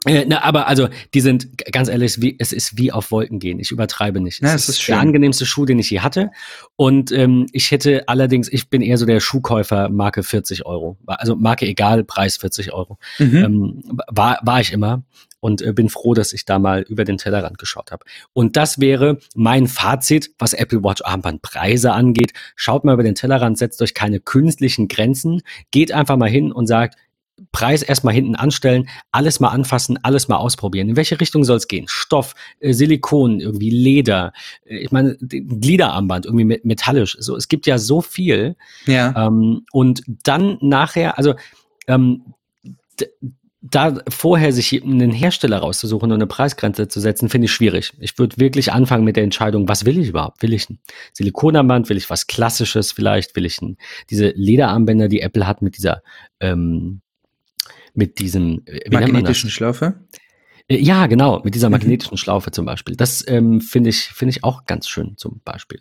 Äh, 0.06 0.26
na, 0.28 0.44
aber 0.44 0.68
also, 0.68 0.88
die 1.12 1.20
sind 1.20 1.58
ganz 1.72 1.88
ehrlich, 1.88 2.22
wie, 2.22 2.36
es 2.38 2.52
ist 2.52 2.78
wie 2.78 2.92
auf 2.92 3.10
Wolken 3.10 3.40
gehen. 3.40 3.58
Ich 3.58 3.72
übertreibe 3.72 4.20
nicht. 4.20 4.40
Ja, 4.40 4.54
es 4.54 4.68
ist, 4.68 4.78
ist 4.78 4.88
der 4.88 5.00
angenehmste 5.00 5.44
Schuh, 5.44 5.66
den 5.66 5.78
ich 5.80 5.90
je 5.90 6.00
hatte. 6.00 6.30
Und 6.76 7.10
ähm, 7.10 7.46
ich 7.52 7.72
hätte 7.72 8.08
allerdings, 8.08 8.48
ich 8.48 8.70
bin 8.70 8.80
eher 8.80 8.96
so 8.96 9.06
der 9.06 9.18
Schuhkäufer, 9.18 9.88
Marke 9.88 10.22
40 10.22 10.64
Euro. 10.66 10.96
Also 11.06 11.34
Marke 11.34 11.66
egal, 11.66 12.04
Preis 12.04 12.36
40 12.36 12.72
Euro. 12.72 12.98
Mhm. 13.18 13.36
Ähm, 13.36 13.82
war, 14.08 14.38
war 14.42 14.60
ich 14.60 14.72
immer 14.72 15.02
und 15.40 15.62
äh, 15.62 15.72
bin 15.72 15.88
froh, 15.88 16.14
dass 16.14 16.32
ich 16.32 16.44
da 16.44 16.58
mal 16.58 16.82
über 16.82 17.04
den 17.04 17.18
Tellerrand 17.18 17.58
geschaut 17.58 17.92
habe. 17.92 18.04
Und 18.32 18.56
das 18.56 18.80
wäre 18.80 19.18
mein 19.34 19.66
Fazit, 19.66 20.30
was 20.38 20.52
Apple 20.52 20.82
Watch 20.82 21.02
Armbandpreise 21.04 21.92
angeht. 21.92 22.32
Schaut 22.56 22.84
mal 22.84 22.94
über 22.94 23.02
den 23.02 23.14
Tellerrand, 23.14 23.58
setzt 23.58 23.80
euch 23.82 23.94
keine 23.94 24.20
künstlichen 24.20 24.88
Grenzen, 24.88 25.42
geht 25.70 25.92
einfach 25.92 26.16
mal 26.16 26.30
hin 26.30 26.52
und 26.52 26.66
sagt, 26.66 26.96
Preis 27.52 27.82
erstmal 27.82 28.14
hinten 28.14 28.34
anstellen, 28.34 28.88
alles 29.12 29.40
mal 29.40 29.48
anfassen, 29.48 29.98
alles 30.02 30.28
mal 30.28 30.36
ausprobieren. 30.36 30.88
In 30.88 30.96
welche 30.96 31.20
Richtung 31.20 31.44
soll 31.44 31.56
es 31.56 31.68
gehen? 31.68 31.86
Stoff, 31.88 32.34
äh, 32.60 32.72
Silikon, 32.72 33.40
irgendwie 33.40 33.70
Leder, 33.70 34.32
äh, 34.64 34.78
ich 34.78 34.90
meine, 34.90 35.16
Gliederarmband, 35.20 36.26
irgendwie 36.26 36.60
metallisch. 36.64 37.16
So, 37.20 37.36
es 37.36 37.48
gibt 37.48 37.66
ja 37.66 37.78
so 37.78 38.00
viel. 38.00 38.56
Ja. 38.86 39.26
Ähm, 39.26 39.64
und 39.72 40.02
dann 40.24 40.58
nachher, 40.60 41.16
also 41.16 41.34
ähm, 41.86 42.34
da 43.60 44.00
vorher 44.08 44.52
sich 44.52 44.82
einen 44.82 45.10
Hersteller 45.10 45.58
rauszusuchen 45.58 46.10
und 46.12 46.16
eine 46.16 46.26
Preisgrenze 46.28 46.86
zu 46.86 47.00
setzen, 47.00 47.28
finde 47.28 47.46
ich 47.46 47.52
schwierig. 47.52 47.92
Ich 47.98 48.16
würde 48.18 48.36
wirklich 48.38 48.72
anfangen 48.72 49.04
mit 49.04 49.16
der 49.16 49.24
Entscheidung, 49.24 49.68
was 49.68 49.84
will 49.84 49.98
ich 49.98 50.08
überhaupt? 50.08 50.42
Will 50.42 50.52
ich 50.52 50.70
ein 50.70 50.78
Silikonarmband? 51.12 51.88
Will 51.88 51.96
ich 51.96 52.08
was 52.08 52.28
Klassisches 52.28 52.92
vielleicht? 52.92 53.34
Will 53.34 53.46
ich 53.46 53.60
ein, 53.60 53.76
diese 54.10 54.28
Lederarmbänder, 54.36 55.08
die 55.08 55.22
Apple 55.22 55.46
hat 55.46 55.60
mit 55.60 55.76
dieser, 55.76 56.02
ähm, 56.38 57.00
mit 57.94 58.20
diesem 58.20 58.62
magnetischen 58.90 59.50
Schlaufe? 59.50 60.06
Äh, 60.68 60.78
ja, 60.78 61.06
genau, 61.06 61.40
mit 61.42 61.54
dieser 61.54 61.68
mhm. 61.68 61.72
magnetischen 61.72 62.14
mhm. 62.14 62.18
Schlaufe 62.18 62.50
zum 62.52 62.64
Beispiel. 62.64 62.94
Das 62.94 63.26
ähm, 63.26 63.60
finde 63.60 63.90
ich, 63.90 64.08
finde 64.08 64.30
ich 64.30 64.44
auch 64.44 64.66
ganz 64.66 64.88
schön 64.88 65.16
zum 65.16 65.40
Beispiel. 65.44 65.80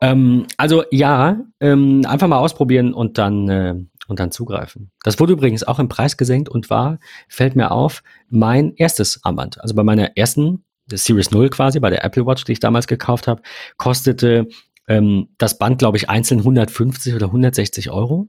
Ähm, 0.00 0.46
also 0.56 0.84
ja, 0.90 1.40
ähm, 1.60 2.02
einfach 2.06 2.28
mal 2.28 2.38
ausprobieren 2.38 2.94
und 2.94 3.18
dann 3.18 3.48
äh, 3.48 3.74
und 4.06 4.20
dann 4.20 4.30
zugreifen. 4.30 4.90
Das 5.02 5.18
wurde 5.18 5.32
übrigens 5.32 5.64
auch 5.64 5.78
im 5.78 5.88
Preis 5.88 6.16
gesenkt 6.16 6.48
und 6.48 6.70
war, 6.70 6.98
fällt 7.28 7.56
mir 7.56 7.70
auf, 7.70 8.02
mein 8.28 8.74
erstes 8.74 9.24
Armband. 9.24 9.60
Also 9.60 9.74
bei 9.74 9.82
meiner 9.82 10.16
ersten 10.16 10.64
Series 10.88 11.30
0 11.30 11.50
quasi, 11.50 11.80
bei 11.80 11.90
der 11.90 12.04
Apple 12.04 12.26
Watch, 12.26 12.44
die 12.44 12.52
ich 12.52 12.60
damals 12.60 12.86
gekauft 12.86 13.26
habe, 13.26 13.42
kostete 13.76 14.48
ähm, 14.88 15.28
das 15.38 15.58
Band, 15.58 15.78
glaube 15.78 15.96
ich, 15.96 16.08
einzeln 16.08 16.40
150 16.40 17.14
oder 17.14 17.26
160 17.26 17.90
Euro. 17.90 18.28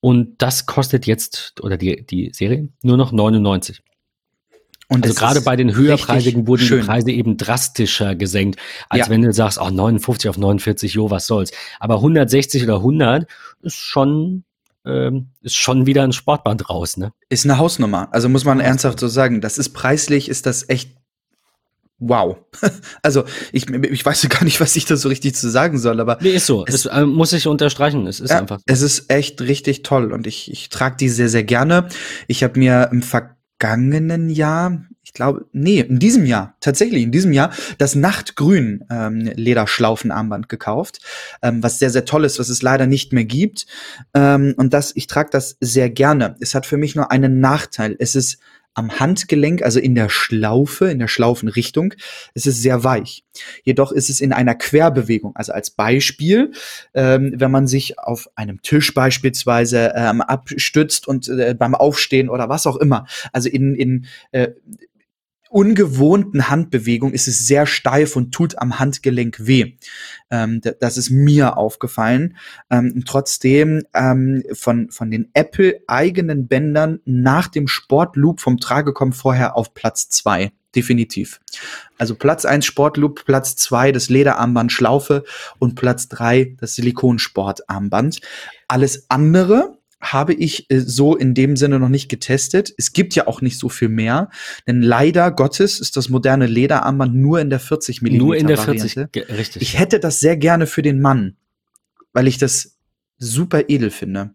Und 0.00 0.42
das 0.42 0.66
kostet 0.66 1.06
jetzt, 1.06 1.60
oder 1.62 1.76
die, 1.76 2.04
die 2.06 2.30
Serie, 2.32 2.68
nur 2.82 2.96
noch 2.96 3.12
99. 3.12 3.82
Und 4.90 5.04
also 5.04 5.14
gerade 5.14 5.42
bei 5.42 5.54
den 5.54 5.74
höherpreisigen 5.74 6.46
wurden 6.46 6.62
schön. 6.62 6.80
die 6.80 6.86
Preise 6.86 7.10
eben 7.10 7.36
drastischer 7.36 8.14
gesenkt, 8.14 8.58
als 8.88 9.06
ja. 9.06 9.10
wenn 9.10 9.20
du 9.20 9.32
sagst, 9.32 9.58
oh, 9.60 9.68
59 9.68 10.30
auf 10.30 10.38
49, 10.38 10.94
jo, 10.94 11.10
was 11.10 11.26
soll's. 11.26 11.50
Aber 11.78 11.96
160 11.96 12.64
oder 12.64 12.76
100 12.76 13.26
ist 13.60 13.76
schon 13.76 14.44
ähm, 14.88 15.28
ist 15.42 15.56
schon 15.56 15.86
wieder 15.86 16.02
ein 16.02 16.12
Sportband 16.12 16.68
raus, 16.70 16.96
ne? 16.96 17.12
Ist 17.28 17.44
eine 17.44 17.58
Hausnummer. 17.58 18.08
Also 18.12 18.28
muss 18.28 18.44
man 18.44 18.60
ernsthaft 18.60 18.98
so 18.98 19.08
sagen. 19.08 19.40
Das 19.40 19.58
ist 19.58 19.70
preislich, 19.70 20.28
ist 20.28 20.46
das 20.46 20.68
echt 20.68 20.96
wow. 21.98 22.38
also 23.02 23.24
ich, 23.52 23.68
ich 23.68 24.04
weiß 24.04 24.28
gar 24.28 24.44
nicht, 24.44 24.60
was 24.60 24.76
ich 24.76 24.86
da 24.86 24.96
so 24.96 25.08
richtig 25.08 25.34
zu 25.34 25.50
sagen 25.50 25.78
soll, 25.78 26.00
aber. 26.00 26.18
Nee, 26.20 26.30
ist 26.30 26.46
so. 26.46 26.64
Es, 26.66 26.74
es 26.74 26.86
äh, 26.86 27.04
muss 27.04 27.32
ich 27.32 27.46
unterstreichen. 27.46 28.06
Es 28.06 28.20
ist 28.20 28.30
ja, 28.30 28.38
einfach. 28.38 28.60
Es 28.66 28.82
ist 28.82 29.10
echt 29.10 29.40
richtig 29.40 29.82
toll 29.82 30.12
und 30.12 30.26
ich, 30.26 30.50
ich 30.50 30.68
trage 30.68 30.96
die 30.96 31.08
sehr, 31.08 31.28
sehr 31.28 31.44
gerne. 31.44 31.88
Ich 32.26 32.42
habe 32.42 32.58
mir 32.58 32.88
im 32.92 33.02
Ver 33.02 33.37
vergangenen 33.58 34.30
Jahr, 34.30 34.84
ich 35.02 35.12
glaube, 35.12 35.46
nee, 35.52 35.80
in 35.80 35.98
diesem 35.98 36.26
Jahr, 36.26 36.54
tatsächlich 36.60 37.02
in 37.02 37.12
diesem 37.12 37.32
Jahr, 37.32 37.52
das 37.78 37.94
Nachtgrün 37.94 38.84
ähm, 38.90 39.32
Lederschlaufenarmband 39.34 40.48
gekauft, 40.48 41.00
ähm, 41.42 41.62
was 41.62 41.78
sehr, 41.78 41.90
sehr 41.90 42.04
toll 42.04 42.24
ist, 42.24 42.38
was 42.38 42.48
es 42.48 42.62
leider 42.62 42.86
nicht 42.86 43.12
mehr 43.12 43.24
gibt. 43.24 43.66
Ähm, 44.14 44.54
und 44.56 44.74
das, 44.74 44.94
ich 44.94 45.06
trage 45.06 45.30
das 45.32 45.56
sehr 45.60 45.90
gerne. 45.90 46.36
Es 46.40 46.54
hat 46.54 46.66
für 46.66 46.76
mich 46.76 46.94
nur 46.94 47.10
einen 47.10 47.40
Nachteil. 47.40 47.96
Es 47.98 48.14
ist 48.14 48.38
am 48.78 49.00
Handgelenk, 49.00 49.62
also 49.62 49.80
in 49.80 49.96
der 49.96 50.08
Schlaufe, 50.08 50.88
in 50.88 51.00
der 51.00 51.08
Schlaufenrichtung, 51.08 51.94
ist 52.34 52.46
es 52.46 52.62
sehr 52.62 52.84
weich. 52.84 53.24
Jedoch 53.64 53.90
ist 53.90 54.08
es 54.08 54.20
in 54.20 54.32
einer 54.32 54.54
Querbewegung. 54.54 55.34
Also 55.34 55.52
als 55.52 55.70
Beispiel, 55.70 56.52
ähm, 56.94 57.34
wenn 57.36 57.50
man 57.50 57.66
sich 57.66 57.98
auf 57.98 58.30
einem 58.36 58.62
Tisch 58.62 58.94
beispielsweise 58.94 59.92
ähm, 59.96 60.20
abstützt 60.20 61.08
und 61.08 61.28
äh, 61.28 61.56
beim 61.58 61.74
Aufstehen 61.74 62.28
oder 62.28 62.48
was 62.48 62.68
auch 62.68 62.76
immer, 62.76 63.06
also 63.32 63.48
in, 63.48 63.74
in 63.74 64.06
äh, 64.30 64.50
ungewohnten 65.50 66.48
Handbewegung 66.48 67.12
ist 67.12 67.28
es 67.28 67.46
sehr 67.46 67.66
steif 67.66 68.16
und 68.16 68.32
tut 68.32 68.58
am 68.58 68.78
Handgelenk 68.78 69.46
weh. 69.46 69.74
Ähm, 70.30 70.60
das 70.80 70.96
ist 70.96 71.10
mir 71.10 71.56
aufgefallen. 71.56 72.36
Ähm, 72.70 73.02
trotzdem 73.06 73.82
ähm, 73.94 74.42
von, 74.52 74.90
von 74.90 75.10
den 75.10 75.30
Apple 75.34 75.80
eigenen 75.86 76.48
Bändern 76.48 77.00
nach 77.04 77.48
dem 77.48 77.68
Sportloop 77.68 78.40
vom 78.40 78.58
Tragekommt 78.58 79.16
vorher 79.16 79.56
auf 79.56 79.74
Platz 79.74 80.08
zwei 80.08 80.52
Definitiv. 80.76 81.40
Also 81.96 82.14
Platz 82.14 82.44
eins 82.44 82.66
Sportloop, 82.66 83.24
Platz 83.24 83.56
zwei 83.56 83.90
das 83.90 84.10
Lederarmband 84.10 84.70
Schlaufe 84.70 85.24
und 85.58 85.76
Platz 85.76 86.08
drei 86.08 86.56
das 86.60 86.74
Silikonsportarmband. 86.74 88.20
Alles 88.68 89.06
andere 89.08 89.77
habe 90.00 90.34
ich 90.34 90.70
äh, 90.70 90.80
so 90.80 91.16
in 91.16 91.34
dem 91.34 91.56
Sinne 91.56 91.78
noch 91.78 91.88
nicht 91.88 92.08
getestet. 92.08 92.72
Es 92.76 92.92
gibt 92.92 93.14
ja 93.14 93.26
auch 93.26 93.40
nicht 93.40 93.58
so 93.58 93.68
viel 93.68 93.88
mehr, 93.88 94.30
denn 94.66 94.82
leider 94.82 95.30
Gottes 95.30 95.80
ist 95.80 95.96
das 95.96 96.08
moderne 96.08 96.46
Lederarmband 96.46 97.14
nur 97.14 97.40
in 97.40 97.50
der 97.50 97.60
40 97.60 98.02
mm 98.02 98.16
Nur 98.16 98.36
in 98.36 98.46
der 98.46 98.58
Variante. 98.58 99.08
40, 99.12 99.36
richtig. 99.36 99.62
Ich 99.62 99.78
hätte 99.78 100.00
das 100.00 100.20
sehr 100.20 100.36
gerne 100.36 100.66
für 100.66 100.82
den 100.82 101.00
Mann, 101.00 101.36
weil 102.12 102.28
ich 102.28 102.38
das 102.38 102.76
super 103.18 103.64
edel 103.68 103.90
finde. 103.90 104.34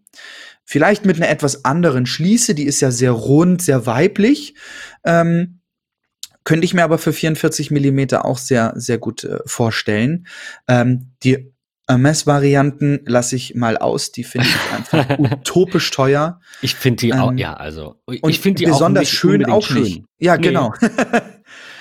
Vielleicht 0.64 1.04
mit 1.04 1.16
einer 1.16 1.28
etwas 1.28 1.64
anderen 1.64 2.06
Schließe, 2.06 2.54
die 2.54 2.64
ist 2.64 2.80
ja 2.80 2.90
sehr 2.90 3.12
rund, 3.12 3.62
sehr 3.62 3.86
weiblich. 3.86 4.54
Ähm, 5.04 5.60
könnte 6.44 6.66
ich 6.66 6.74
mir 6.74 6.84
aber 6.84 6.98
für 6.98 7.12
44 7.12 7.70
Millimeter 7.70 8.24
auch 8.24 8.38
sehr, 8.38 8.72
sehr 8.76 8.98
gut 8.98 9.24
äh, 9.24 9.38
vorstellen. 9.46 10.26
Ähm, 10.68 11.12
die 11.22 11.53
Hermes-Varianten 11.88 13.00
lasse 13.06 13.36
ich 13.36 13.54
mal 13.54 13.76
aus, 13.76 14.12
die 14.12 14.24
finde 14.24 14.48
ich 14.48 14.72
einfach 14.96 15.18
utopisch 15.18 15.90
teuer. 15.90 16.40
Ich 16.62 16.74
finde 16.74 17.00
die 17.00 17.10
ähm, 17.10 17.18
auch, 17.18 17.32
ja, 17.34 17.54
also 17.54 17.96
ich 18.08 18.40
finde 18.40 18.60
die 18.60 18.66
besonders 18.66 19.08
auch 19.08 19.12
schön 19.12 19.44
auch 19.46 19.70
nicht. 19.70 19.94
Schön. 19.94 20.06
Ja, 20.18 20.36
nee. 20.36 20.48
genau. 20.48 20.72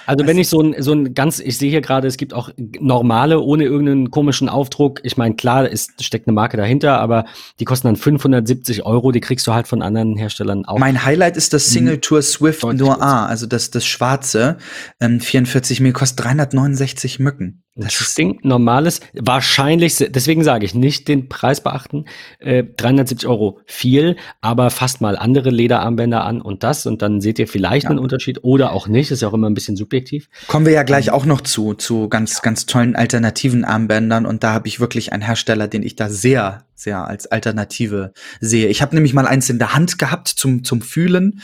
Also 0.06 0.28
wenn 0.28 0.38
ich 0.38 0.50
so 0.50 0.62
ein, 0.62 0.76
so 0.82 0.94
ein 0.94 1.14
ganz, 1.14 1.40
ich 1.40 1.58
sehe 1.58 1.70
hier 1.70 1.82
gerade, 1.82 2.08
es 2.08 2.18
gibt 2.18 2.34
auch 2.34 2.50
normale, 2.80 3.40
ohne 3.40 3.64
irgendeinen 3.64 4.12
komischen 4.12 4.50
Aufdruck. 4.50 5.00
Ich 5.04 5.18
meine, 5.18 5.36
klar, 5.36 5.72
es 5.72 5.88
steckt 6.00 6.28
eine 6.28 6.36
Marke 6.36 6.58
dahinter, 6.58 7.00
aber 7.00 7.26
die 7.60 7.66
kosten 7.66 7.88
dann 7.88 7.96
570 7.96 8.86
Euro, 8.86 9.12
die 9.12 9.22
kriegst 9.22 9.48
du 9.48 9.54
halt 9.54 9.68
von 9.68 9.82
anderen 9.82 10.18
Herstellern 10.18 10.66
auch. 10.66 10.78
Mein 10.78 11.06
Highlight 11.06 11.38
ist 11.38 11.54
das 11.54 11.68
Single 11.68 12.00
Tour 12.00 12.22
Swift 12.22 12.64
Noir, 12.64 13.02
also 13.02 13.46
das, 13.46 13.72
das 13.72 13.86
schwarze, 13.86 14.58
ähm, 15.00 15.20
44 15.20 15.80
mir 15.80 15.94
kostet 15.94 16.26
369 16.26 17.20
Mücken. 17.20 17.64
Das 17.75 17.94
stinkt 17.94 18.46
normales, 18.46 19.00
wahrscheinlich, 19.13 19.96
deswegen 19.98 20.44
sage 20.44 20.63
ich, 20.63 20.75
nicht 20.75 21.08
den 21.08 21.27
Preis 21.27 21.62
beachten. 21.62 22.06
Äh, 22.38 22.63
370 22.63 23.27
Euro 23.27 23.62
viel, 23.65 24.15
aber 24.42 24.70
fast 24.70 25.01
mal 25.01 25.18
andere 25.18 25.50
Lederarmbänder 25.50 26.24
an 26.24 26.39
und 26.39 26.62
das 26.62 26.86
und 26.86 27.01
dann 27.01 27.20
seht 27.20 27.39
ihr 27.39 27.48
vielleicht 27.48 27.86
ja. 27.86 27.89
einen 27.89 27.98
Unterschied 27.98 28.44
oder 28.44 28.74
auch 28.74 28.88
nicht, 28.88 29.10
ist 29.10 29.24
ja 29.24 29.27
auch 29.27 29.34
immer 29.34 29.50
ein 29.50 29.56
bisschen 29.56 29.75
subjektiv. 29.75 30.30
Kommen 30.48 30.68
wir 30.68 30.74
ja 30.74 30.84
gleich 30.84 31.08
ähm, 31.08 31.13
auch 31.13 31.25
noch 31.25 31.42
zu, 31.42 31.74
zu 31.74 32.10
ganz, 32.10 32.44
ganz 32.44 32.68
tollen 32.68 32.96
alternativen 32.96 33.65
Armbändern 33.65 34.27
und 34.27 34.44
da 34.44 34.53
habe 34.53 34.68
ich 34.68 34.80
wirklich 34.80 35.12
einen 35.12 35.24
Hersteller, 35.24 35.68
den 35.68 35.82
ich 35.82 35.96
da 35.96 36.10
sehr, 36.10 36.65
sehr 36.75 37.08
als 37.08 37.27
Alternative 37.27 38.13
sehe. 38.39 38.68
Ich 38.68 38.82
habe 38.82 38.96
nämlich 38.96 39.13
mal 39.13 39.27
eins 39.27 39.50
in 39.50 39.60
der 39.60 39.74
Hand 39.74 40.00
gehabt 40.00 40.27
zum, 40.27 40.63
zum 40.63 40.82
Fühlen. 40.82 41.42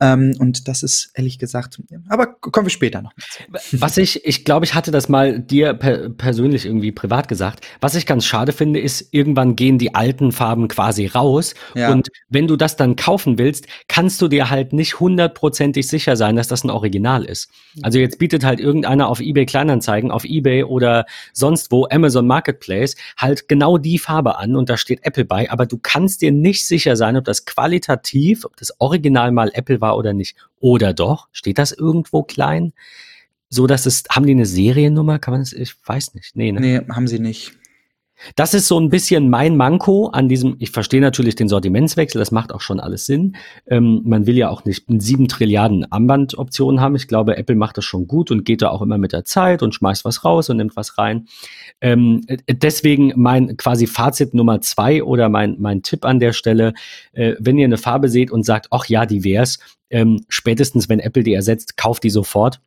Ähm, 0.00 0.34
und 0.38 0.68
das 0.68 0.82
ist 0.82 1.10
ehrlich 1.14 1.38
gesagt, 1.38 1.80
aber 2.08 2.26
kommen 2.26 2.66
wir 2.66 2.70
später 2.70 3.02
noch. 3.02 3.12
Was 3.72 3.96
ich, 3.96 4.24
ich 4.24 4.44
glaube, 4.44 4.64
ich 4.64 4.74
hatte 4.74 4.90
das 4.90 5.08
mal 5.08 5.38
dir 5.38 5.74
per 5.74 6.10
persönlich 6.10 6.66
irgendwie 6.66 6.92
privat 6.92 7.28
gesagt. 7.28 7.66
Was 7.80 7.94
ich 7.94 8.06
ganz 8.06 8.24
schade 8.24 8.52
finde, 8.52 8.80
ist, 8.80 9.08
irgendwann 9.12 9.56
gehen 9.56 9.78
die 9.78 9.94
alten 9.94 10.32
Farben 10.32 10.68
quasi 10.68 11.06
raus. 11.06 11.54
Ja. 11.74 11.92
Und 11.92 12.08
wenn 12.28 12.48
du 12.48 12.56
das 12.56 12.76
dann 12.76 12.96
kaufen 12.96 13.38
willst, 13.38 13.66
kannst 13.88 14.20
du 14.20 14.28
dir 14.28 14.50
halt 14.50 14.72
nicht 14.72 15.00
hundertprozentig 15.00 15.86
sicher 15.86 16.16
sein, 16.16 16.36
dass 16.36 16.48
das 16.48 16.64
ein 16.64 16.70
Original 16.70 17.24
ist. 17.24 17.50
Also 17.82 17.98
jetzt 17.98 18.18
bietet 18.18 18.44
halt 18.44 18.60
irgendeiner 18.60 19.08
auf 19.08 19.20
eBay 19.20 19.46
Kleinanzeigen, 19.46 20.10
auf 20.10 20.24
eBay 20.24 20.64
oder 20.64 21.06
sonst 21.32 21.70
wo, 21.70 21.86
Amazon 21.90 22.26
Marketplace, 22.26 22.96
halt 23.16 23.48
genau 23.48 23.78
die 23.78 23.98
Farbe 23.98 24.38
an 24.38 24.56
und 24.56 24.68
da 24.72 24.78
steht 24.78 25.04
Apple 25.04 25.24
bei, 25.24 25.50
aber 25.50 25.66
du 25.66 25.78
kannst 25.78 26.22
dir 26.22 26.32
nicht 26.32 26.66
sicher 26.66 26.96
sein, 26.96 27.16
ob 27.16 27.24
das 27.24 27.44
qualitativ, 27.44 28.44
ob 28.44 28.56
das 28.56 28.80
Original 28.80 29.30
mal 29.30 29.50
Apple 29.54 29.80
war 29.80 29.96
oder 29.96 30.14
nicht. 30.14 30.36
Oder 30.60 30.94
doch? 30.94 31.28
Steht 31.32 31.58
das 31.58 31.72
irgendwo 31.72 32.22
klein? 32.22 32.72
So 33.50 33.66
dass 33.66 33.84
es, 33.84 34.04
haben 34.10 34.26
die 34.26 34.32
eine 34.32 34.46
Seriennummer? 34.46 35.18
Kann 35.18 35.32
man 35.32 35.42
es, 35.42 35.52
ich 35.52 35.74
weiß 35.84 36.14
nicht. 36.14 36.34
Nee, 36.34 36.52
ne? 36.52 36.60
nee, 36.60 36.80
haben 36.90 37.06
sie 37.06 37.18
nicht. 37.18 37.52
Das 38.36 38.54
ist 38.54 38.68
so 38.68 38.78
ein 38.78 38.88
bisschen 38.88 39.30
mein 39.30 39.56
Manko 39.56 40.08
an 40.08 40.28
diesem, 40.28 40.56
ich 40.58 40.70
verstehe 40.70 41.00
natürlich 41.00 41.34
den 41.34 41.48
Sortimentswechsel, 41.48 42.18
das 42.18 42.30
macht 42.30 42.52
auch 42.52 42.60
schon 42.60 42.80
alles 42.80 43.06
Sinn. 43.06 43.36
Ähm, 43.66 44.02
man 44.04 44.26
will 44.26 44.36
ja 44.36 44.48
auch 44.48 44.64
nicht 44.64 44.84
sieben 44.88 45.28
Trilliarden 45.28 45.90
Armbandoptionen 45.90 46.80
haben. 46.80 46.96
Ich 46.96 47.08
glaube, 47.08 47.36
Apple 47.36 47.56
macht 47.56 47.78
das 47.78 47.84
schon 47.84 48.06
gut 48.06 48.30
und 48.30 48.44
geht 48.44 48.62
da 48.62 48.70
auch 48.70 48.82
immer 48.82 48.98
mit 48.98 49.12
der 49.12 49.24
Zeit 49.24 49.62
und 49.62 49.74
schmeißt 49.74 50.04
was 50.04 50.24
raus 50.24 50.50
und 50.50 50.58
nimmt 50.58 50.76
was 50.76 50.98
rein. 50.98 51.26
Ähm, 51.80 52.22
äh, 52.26 52.38
deswegen 52.48 53.12
mein 53.16 53.56
quasi 53.56 53.86
Fazit 53.86 54.34
Nummer 54.34 54.60
zwei 54.60 55.02
oder 55.02 55.28
mein, 55.28 55.56
mein 55.58 55.82
Tipp 55.82 56.04
an 56.04 56.20
der 56.20 56.32
Stelle, 56.32 56.74
äh, 57.12 57.34
wenn 57.38 57.58
ihr 57.58 57.64
eine 57.64 57.78
Farbe 57.78 58.08
seht 58.08 58.30
und 58.30 58.44
sagt, 58.44 58.68
ach 58.70 58.86
ja, 58.86 59.06
die 59.06 59.24
wär's, 59.24 59.58
ähm, 59.90 60.24
spätestens 60.28 60.88
wenn 60.88 61.00
Apple 61.00 61.22
die 61.22 61.34
ersetzt, 61.34 61.76
kauft 61.76 62.02
die 62.04 62.10
sofort 62.10 62.60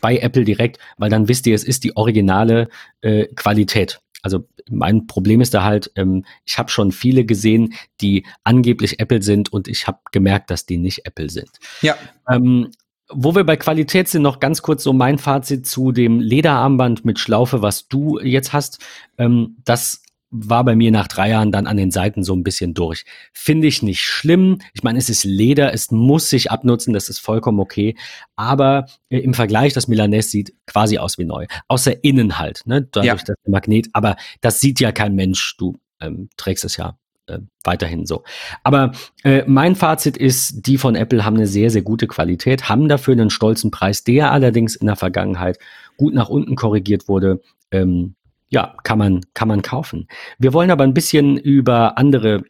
bei 0.00 0.18
Apple 0.18 0.44
direkt, 0.44 0.78
weil 0.98 1.10
dann 1.10 1.28
wisst 1.28 1.46
ihr, 1.46 1.54
es 1.54 1.64
ist 1.64 1.84
die 1.84 1.96
originale 1.96 2.68
äh, 3.02 3.26
Qualität. 3.34 4.00
Also 4.22 4.44
mein 4.70 5.06
Problem 5.06 5.40
ist 5.40 5.54
da 5.54 5.62
halt, 5.62 5.90
ähm, 5.96 6.24
ich 6.44 6.58
habe 6.58 6.70
schon 6.70 6.92
viele 6.92 7.24
gesehen, 7.24 7.74
die 8.00 8.24
angeblich 8.44 9.00
Apple 9.00 9.22
sind 9.22 9.52
und 9.52 9.68
ich 9.68 9.86
habe 9.86 9.98
gemerkt, 10.12 10.50
dass 10.50 10.66
die 10.66 10.78
nicht 10.78 11.06
Apple 11.06 11.30
sind. 11.30 11.50
Ja. 11.82 11.96
Ähm, 12.28 12.70
wo 13.08 13.34
wir 13.34 13.44
bei 13.44 13.56
Qualität 13.56 14.08
sind, 14.08 14.22
noch 14.22 14.40
ganz 14.40 14.62
kurz 14.62 14.82
so 14.82 14.92
mein 14.92 15.18
Fazit 15.18 15.66
zu 15.66 15.92
dem 15.92 16.18
Lederarmband 16.18 17.04
mit 17.04 17.20
Schlaufe, 17.20 17.62
was 17.62 17.86
du 17.86 18.18
jetzt 18.18 18.52
hast. 18.52 18.80
Ähm, 19.16 19.56
das 19.64 20.02
war 20.30 20.64
bei 20.64 20.74
mir 20.74 20.90
nach 20.90 21.08
drei 21.08 21.30
Jahren 21.30 21.52
dann 21.52 21.66
an 21.66 21.76
den 21.76 21.90
Seiten 21.90 22.22
so 22.22 22.34
ein 22.34 22.42
bisschen 22.42 22.74
durch. 22.74 23.04
Finde 23.32 23.66
ich 23.66 23.82
nicht 23.82 24.02
schlimm. 24.02 24.58
Ich 24.74 24.82
meine, 24.82 24.98
es 24.98 25.08
ist 25.08 25.24
Leder, 25.24 25.72
es 25.72 25.90
muss 25.90 26.30
sich 26.30 26.50
abnutzen, 26.50 26.92
das 26.92 27.08
ist 27.08 27.18
vollkommen 27.18 27.60
okay. 27.60 27.96
Aber 28.34 28.86
äh, 29.08 29.18
im 29.18 29.34
Vergleich, 29.34 29.72
das 29.72 29.88
Milanese 29.88 30.28
sieht 30.28 30.54
quasi 30.66 30.98
aus 30.98 31.18
wie 31.18 31.24
neu. 31.24 31.46
Außer 31.68 32.04
innen 32.04 32.38
halt, 32.38 32.62
ne? 32.66 32.82
Dadurch, 32.82 33.06
ja. 33.06 33.14
dass 33.14 33.24
der 33.24 33.36
Magnet. 33.46 33.88
Aber 33.92 34.16
das 34.40 34.60
sieht 34.60 34.80
ja 34.80 34.92
kein 34.92 35.14
Mensch. 35.14 35.56
Du 35.56 35.76
ähm, 36.00 36.28
trägst 36.36 36.64
es 36.64 36.76
ja 36.76 36.98
äh, 37.26 37.38
weiterhin 37.64 38.06
so. 38.06 38.24
Aber 38.62 38.92
äh, 39.24 39.44
mein 39.46 39.76
Fazit 39.76 40.16
ist, 40.16 40.66
die 40.66 40.78
von 40.78 40.94
Apple 40.94 41.24
haben 41.24 41.36
eine 41.36 41.46
sehr, 41.46 41.70
sehr 41.70 41.82
gute 41.82 42.06
Qualität, 42.06 42.68
haben 42.68 42.88
dafür 42.88 43.12
einen 43.12 43.30
stolzen 43.30 43.70
Preis, 43.70 44.04
der 44.04 44.32
allerdings 44.32 44.76
in 44.76 44.86
der 44.86 44.96
Vergangenheit 44.96 45.58
gut 45.96 46.14
nach 46.14 46.28
unten 46.28 46.56
korrigiert 46.56 47.08
wurde. 47.08 47.40
Ähm, 47.70 48.14
ja, 48.48 48.74
kann 48.84 48.98
man, 48.98 49.20
kann 49.34 49.48
man 49.48 49.62
kaufen. 49.62 50.08
Wir 50.38 50.52
wollen 50.52 50.70
aber 50.70 50.84
ein 50.84 50.94
bisschen 50.94 51.36
über 51.36 51.98
andere 51.98 52.44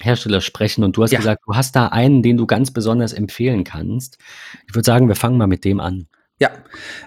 Hersteller 0.00 0.40
sprechen 0.40 0.84
und 0.84 0.96
du 0.96 1.02
hast 1.02 1.12
ja. 1.12 1.18
gesagt, 1.18 1.42
du 1.46 1.54
hast 1.54 1.76
da 1.76 1.88
einen, 1.88 2.22
den 2.22 2.36
du 2.36 2.46
ganz 2.46 2.72
besonders 2.72 3.12
empfehlen 3.12 3.64
kannst. 3.64 4.18
Ich 4.66 4.74
würde 4.74 4.86
sagen, 4.86 5.08
wir 5.08 5.14
fangen 5.14 5.38
mal 5.38 5.46
mit 5.46 5.64
dem 5.64 5.80
an. 5.80 6.08
Ja, 6.40 6.50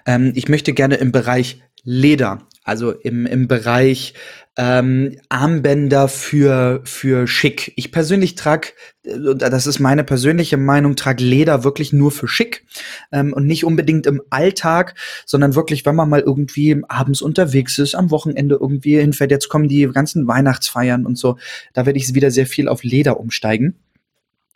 ähm, 0.06 0.32
ich 0.36 0.48
möchte 0.48 0.74
gerne 0.74 0.96
im 0.96 1.12
Bereich 1.12 1.62
Leder, 1.84 2.40
also 2.68 2.92
im, 2.92 3.26
im 3.26 3.48
Bereich 3.48 4.14
ähm, 4.58 5.18
Armbänder 5.30 6.08
für, 6.08 6.82
für 6.84 7.28
schick. 7.28 7.72
Ich 7.76 7.92
persönlich 7.92 8.36
trage, 8.36 8.70
äh, 9.04 9.36
das 9.36 9.68
ist 9.68 9.80
meine 9.80 10.04
persönliche 10.04 10.58
Meinung, 10.58 10.96
trage 10.96 11.24
Leder 11.24 11.64
wirklich 11.64 11.94
nur 11.94 12.12
für 12.12 12.28
schick 12.28 12.66
ähm, 13.12 13.34
und 13.34 13.46
nicht 13.46 13.64
unbedingt 13.64 14.06
im 14.08 14.22
Alltag, 14.32 14.96
sondern 15.26 15.56
wirklich, 15.56 15.86
wenn 15.86 15.96
man 15.96 16.10
mal 16.10 16.22
irgendwie 16.22 16.82
abends 16.90 17.22
unterwegs 17.22 17.78
ist, 17.78 17.96
am 17.96 18.12
Wochenende 18.12 18.58
irgendwie 18.60 19.00
hinfährt. 19.00 19.32
Jetzt 19.32 19.48
kommen 19.48 19.70
die 19.70 19.88
ganzen 19.88 20.28
Weihnachtsfeiern 20.28 21.06
und 21.06 21.18
so. 21.18 21.38
Da 21.74 21.86
werde 21.86 22.00
ich 22.00 22.16
wieder 22.16 22.32
sehr 22.32 22.48
viel 22.48 22.68
auf 22.68 22.84
Leder 22.84 23.20
umsteigen. 23.20 23.76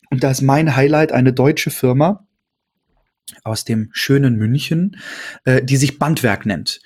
Und 0.09 0.23
da 0.23 0.31
ist 0.31 0.41
mein 0.41 0.75
Highlight 0.75 1.13
eine 1.13 1.31
deutsche 1.31 1.69
Firma, 1.69 2.27
aus 3.43 3.63
dem 3.63 3.89
schönen 3.93 4.35
München, 4.35 4.97
äh, 5.45 5.63
die 5.63 5.77
sich 5.77 5.99
Bandwerk 5.99 6.45
nennt. 6.45 6.81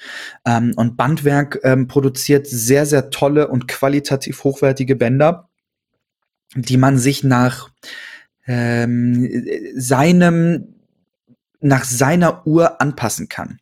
Ähm, 0.46 0.74
und 0.76 0.98
Bandwerk 0.98 1.60
ähm, 1.64 1.88
produziert 1.88 2.48
sehr, 2.48 2.86
sehr 2.86 3.10
tolle 3.10 3.48
und 3.48 3.68
qualitativ 3.68 4.44
hochwertige 4.44 4.96
Bänder, 4.96 5.50
die 6.56 6.78
man 6.78 6.98
sich 6.98 7.24
nach 7.24 7.70
ähm, 8.48 9.28
seinem 9.76 10.75
nach 11.62 11.84
seiner 11.84 12.46
Uhr 12.46 12.82
anpassen 12.82 13.30
kann. 13.30 13.60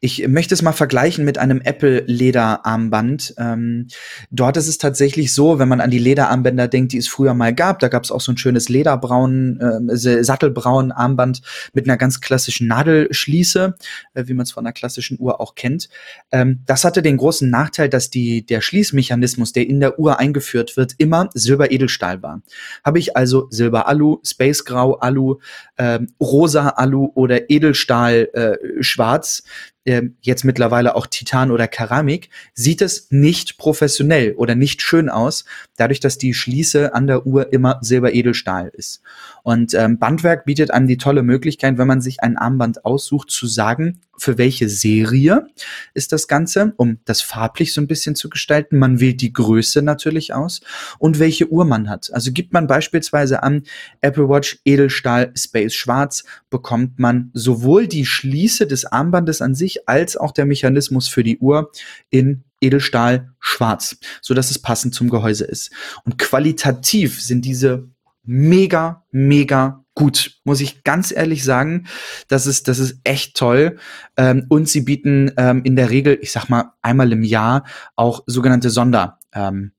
Ich 0.00 0.26
möchte 0.28 0.54
es 0.54 0.62
mal 0.62 0.72
vergleichen 0.72 1.24
mit 1.24 1.38
einem 1.38 1.60
Apple-Lederarmband. 1.60 3.34
Ähm, 3.38 3.88
dort 4.30 4.56
ist 4.56 4.68
es 4.68 4.78
tatsächlich 4.78 5.32
so, 5.32 5.58
wenn 5.58 5.68
man 5.68 5.80
an 5.80 5.90
die 5.90 5.98
Lederarmbänder 5.98 6.68
denkt, 6.68 6.92
die 6.92 6.98
es 6.98 7.08
früher 7.08 7.34
mal 7.34 7.54
gab, 7.54 7.78
da 7.78 7.88
gab 7.88 8.04
es 8.04 8.10
auch 8.10 8.20
so 8.20 8.32
ein 8.32 8.38
schönes 8.38 8.68
lederbraun, 8.68 9.60
äh, 9.60 10.24
sattelbraun 10.24 10.92
Armband 10.92 11.42
mit 11.72 11.88
einer 11.88 11.96
ganz 11.96 12.20
klassischen 12.20 12.68
Nadelschließe, 12.68 13.74
äh, 14.14 14.24
wie 14.26 14.34
man 14.34 14.44
es 14.44 14.52
von 14.52 14.64
einer 14.64 14.72
klassischen 14.72 15.18
Uhr 15.20 15.40
auch 15.40 15.54
kennt. 15.54 15.88
Ähm, 16.32 16.60
das 16.66 16.84
hatte 16.84 17.02
den 17.02 17.16
großen 17.16 17.48
Nachteil, 17.48 17.88
dass 17.88 18.10
die, 18.10 18.44
der 18.44 18.60
Schließmechanismus, 18.60 19.52
der 19.52 19.66
in 19.66 19.80
der 19.80 19.98
Uhr 19.98 20.18
eingeführt 20.18 20.76
wird, 20.76 20.94
immer 20.98 21.30
Silber-Edelstahl 21.34 22.22
war. 22.22 22.42
Habe 22.84 22.98
ich 22.98 23.16
also 23.16 23.48
Silber-Alu, 23.50 24.18
Space-Grau-Alu, 24.24 25.36
ähm, 25.78 26.08
Rosa-Alu 26.20 27.12
oder 27.14 27.35
Edelstahl 27.48 28.28
äh, 28.32 28.82
schwarz, 28.82 29.42
äh, 29.86 30.10
jetzt 30.20 30.44
mittlerweile 30.44 30.94
auch 30.94 31.06
Titan 31.06 31.50
oder 31.50 31.68
Keramik, 31.68 32.30
sieht 32.54 32.82
es 32.82 33.08
nicht 33.10 33.58
professionell 33.58 34.34
oder 34.34 34.54
nicht 34.54 34.82
schön 34.82 35.08
aus, 35.08 35.44
dadurch, 35.76 36.00
dass 36.00 36.18
die 36.18 36.34
Schließe 36.34 36.94
an 36.94 37.06
der 37.06 37.26
Uhr 37.26 37.52
immer 37.52 37.78
Silber-Edelstahl 37.80 38.68
ist. 38.74 39.02
Und 39.42 39.74
ähm, 39.74 39.98
Bandwerk 39.98 40.44
bietet 40.44 40.70
einem 40.70 40.88
die 40.88 40.98
tolle 40.98 41.22
Möglichkeit, 41.22 41.78
wenn 41.78 41.86
man 41.86 42.00
sich 42.00 42.22
ein 42.22 42.36
Armband 42.36 42.84
aussucht, 42.84 43.30
zu 43.30 43.46
sagen, 43.46 44.00
für 44.18 44.38
welche 44.38 44.68
Serie 44.68 45.46
ist 45.94 46.12
das 46.12 46.26
Ganze, 46.26 46.72
um 46.76 46.98
das 47.04 47.20
farblich 47.20 47.72
so 47.72 47.80
ein 47.80 47.86
bisschen 47.86 48.14
zu 48.14 48.28
gestalten. 48.28 48.78
Man 48.78 49.00
wählt 49.00 49.20
die 49.20 49.32
Größe 49.32 49.82
natürlich 49.82 50.34
aus 50.34 50.60
und 50.98 51.18
welche 51.18 51.50
Uhr 51.50 51.64
man 51.64 51.88
hat. 51.88 52.10
Also 52.12 52.32
gibt 52.32 52.52
man 52.52 52.66
beispielsweise 52.66 53.42
an 53.42 53.62
Apple 54.00 54.28
Watch 54.28 54.58
Edelstahl 54.64 55.32
Space 55.36 55.74
Schwarz, 55.74 56.24
bekommt 56.50 56.98
man 56.98 57.30
sowohl 57.34 57.86
die 57.86 58.06
Schließe 58.06 58.66
des 58.66 58.84
Armbandes 58.86 59.42
an 59.42 59.54
sich 59.54 59.75
als 59.86 60.16
auch 60.16 60.32
der 60.32 60.46
Mechanismus 60.46 61.08
für 61.08 61.22
die 61.22 61.38
Uhr 61.38 61.70
in 62.10 62.44
Edelstahl 62.60 63.30
schwarz, 63.38 63.98
so 64.22 64.34
dass 64.34 64.50
es 64.50 64.58
passend 64.58 64.94
zum 64.94 65.10
Gehäuse 65.10 65.44
ist. 65.44 65.70
Und 66.04 66.18
qualitativ 66.18 67.22
sind 67.22 67.44
diese 67.44 67.88
mega, 68.24 69.04
mega 69.10 69.84
gut, 69.94 70.38
muss 70.44 70.60
ich 70.60 70.84
ganz 70.84 71.10
ehrlich 71.10 71.42
sagen. 71.42 71.86
Das 72.28 72.46
ist, 72.46 72.68
das 72.68 72.78
ist 72.78 73.00
echt 73.02 73.36
toll. 73.36 73.78
Ähm, 74.16 74.46
und 74.48 74.68
sie 74.68 74.82
bieten 74.82 75.32
ähm, 75.36 75.62
in 75.64 75.74
der 75.74 75.90
Regel, 75.90 76.18
ich 76.20 76.32
sag 76.32 76.48
mal, 76.48 76.72
einmal 76.82 77.12
im 77.12 77.22
Jahr 77.22 77.64
auch 77.96 78.22
sogenannte 78.26 78.70
Sonder. 78.70 79.18
Ähm, 79.32 79.72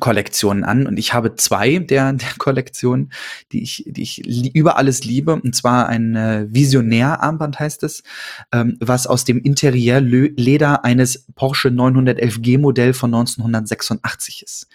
Kollektionen 0.00 0.64
an 0.64 0.86
und 0.86 0.98
ich 0.98 1.14
habe 1.14 1.34
zwei 1.36 1.78
der, 1.78 2.12
der 2.14 2.28
Kollektionen, 2.36 3.10
die 3.52 3.62
ich, 3.62 3.84
die 3.86 4.02
ich 4.02 4.54
über 4.54 4.76
alles 4.76 5.04
liebe 5.04 5.34
und 5.34 5.54
zwar 5.54 5.88
ein 5.88 6.14
äh, 6.14 6.46
Visionär-Armband 6.50 7.58
heißt 7.58 7.82
es, 7.84 8.02
ähm, 8.52 8.76
was 8.80 9.06
aus 9.06 9.24
dem 9.24 9.40
Interieur-Leder 9.40 10.84
eines 10.84 11.24
Porsche 11.34 11.68
911G 11.68 12.58
Modell 12.58 12.92
von 12.92 13.14
1986 13.14 14.42
ist. 14.42 14.68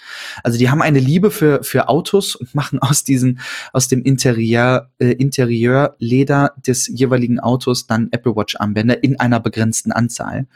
Also 0.44 0.58
die 0.58 0.72
haben 0.72 0.82
eine 0.82 1.00
Liebe 1.00 1.30
für, 1.30 1.64
für 1.64 1.90
Autos 1.90 2.36
und 2.36 2.56
machen 2.56 2.80
aus 2.80 3.04
diesen, 3.04 3.40
aus 3.72 3.88
dem 3.88 4.02
Interieur, 4.02 4.92
äh, 4.98 5.12
Interieur-Leder 5.12 6.56
des 6.66 6.88
jeweiligen 6.88 7.40
Autos 7.40 7.86
dann 7.86 8.08
Apple 8.12 8.36
Watch 8.36 8.56
Armbänder 8.56 9.04
in 9.04 9.20
einer 9.20 9.40
begrenzten 9.40 9.92
Anzahl, 9.92 10.48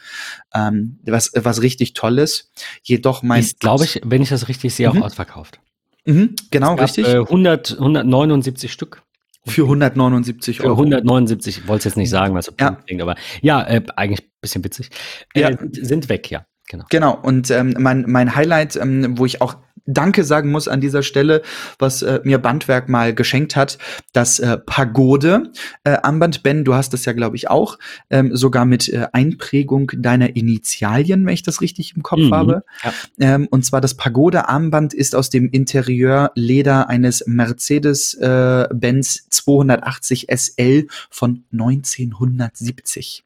ähm, 0.56 0.98
was, 1.04 1.32
was 1.36 1.62
richtig 1.62 1.94
toll 1.94 2.18
ist. 2.18 2.52
Jedoch 2.82 3.22
mein, 3.22 3.46
glaube 3.60 3.86
ich, 3.86 4.02
wenn 4.04 4.24
ich 4.24 4.30
das 4.30 4.47
richtig 4.48 4.74
sehe, 4.76 4.90
Mhm. 4.92 5.02
auch 5.02 5.06
ausverkauft. 5.08 5.60
Mhm, 6.06 6.36
genau, 6.52 6.76
gab, 6.76 6.86
richtig. 6.86 7.08
Äh, 7.08 7.18
100, 7.20 7.72
179 7.80 8.72
Stück. 8.72 9.04
für 9.46 9.64
179 9.64 10.58
Für 10.58 10.66
Euro. 10.66 10.78
179, 10.78 11.60
ich 11.60 11.68
wollte 11.70 11.80
es 11.80 11.84
jetzt 11.86 11.98
nicht 11.98 12.10
sagen, 12.10 12.36
was 12.36 12.46
so 12.48 12.52
Ja. 12.60 12.72
klingt, 12.86 13.02
aber 13.02 13.16
ja, 13.42 13.62
äh, 13.66 13.82
eigentlich 13.96 14.26
ein 14.26 14.32
bisschen 14.42 14.64
witzig. 14.64 14.90
Äh, 15.34 15.42
Ja. 15.42 15.58
sind 15.72 16.10
weg, 16.10 16.30
ja. 16.30 16.46
Genau. 16.68 16.86
Genau, 16.90 17.18
und 17.22 17.50
ähm, 17.52 17.76
mein, 17.80 18.04
mein 18.08 18.36
Highlight, 18.36 18.76
ähm, 18.76 19.18
wo 19.18 19.26
ich 19.26 19.42
auch 19.42 19.56
Danke 19.90 20.26
sagen 20.26 20.52
muss 20.52 20.68
an 20.68 20.82
dieser 20.82 21.02
Stelle, 21.02 21.42
was 21.80 22.02
äh, 22.02 22.20
mir 22.26 22.40
Bandwerk 22.40 22.90
mal 22.90 23.16
geschenkt 23.16 23.56
hat, 23.56 23.78
das 24.12 24.38
äh, 24.40 24.58
Pagode 24.58 25.54
äh, 25.86 25.92
Armband. 26.04 26.44
Ben, 26.44 26.66
du 26.66 26.74
hast 26.74 26.92
das 26.92 27.06
ja, 27.06 27.14
glaube 27.14 27.38
ich, 27.38 27.50
auch, 27.50 27.80
ähm, 28.10 28.36
sogar 28.36 28.66
mit 28.66 28.90
äh, 28.90 29.08
Einprägung 29.14 29.90
deiner 29.96 30.36
Initialien, 30.36 31.26
wenn 31.26 31.34
ich 31.34 31.44
das 31.44 31.62
richtig 31.62 31.96
im 31.96 32.04
Kopf 32.04 32.20
Mhm, 32.20 32.34
habe. 32.34 32.64
ja. 32.84 32.94
Ähm, 33.20 33.48
und 33.50 33.64
zwar 33.64 33.80
das 33.80 33.96
Pagode 33.96 34.50
Armband 34.50 34.94
ist 34.94 35.16
aus 35.16 35.30
dem 35.30 35.50
Interieurleder 35.50 36.90
eines 36.90 37.24
Mercedes-Benz 37.26 39.30
280 39.30 40.28
SL 40.30 40.88
von 41.10 41.46
1970. 41.54 43.24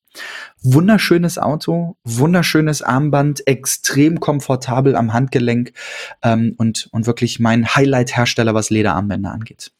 Wunderschönes 0.61 1.37
Auto, 1.37 1.97
wunderschönes 2.03 2.81
Armband, 2.81 3.47
extrem 3.47 4.19
komfortabel 4.19 4.95
am 4.95 5.13
Handgelenk 5.13 5.73
ähm, 6.21 6.53
und, 6.57 6.87
und 6.91 7.07
wirklich 7.07 7.39
mein 7.39 7.67
Highlight-Hersteller, 7.75 8.53
was 8.53 8.69
Lederarmbänder 8.69 9.31
angeht. 9.31 9.71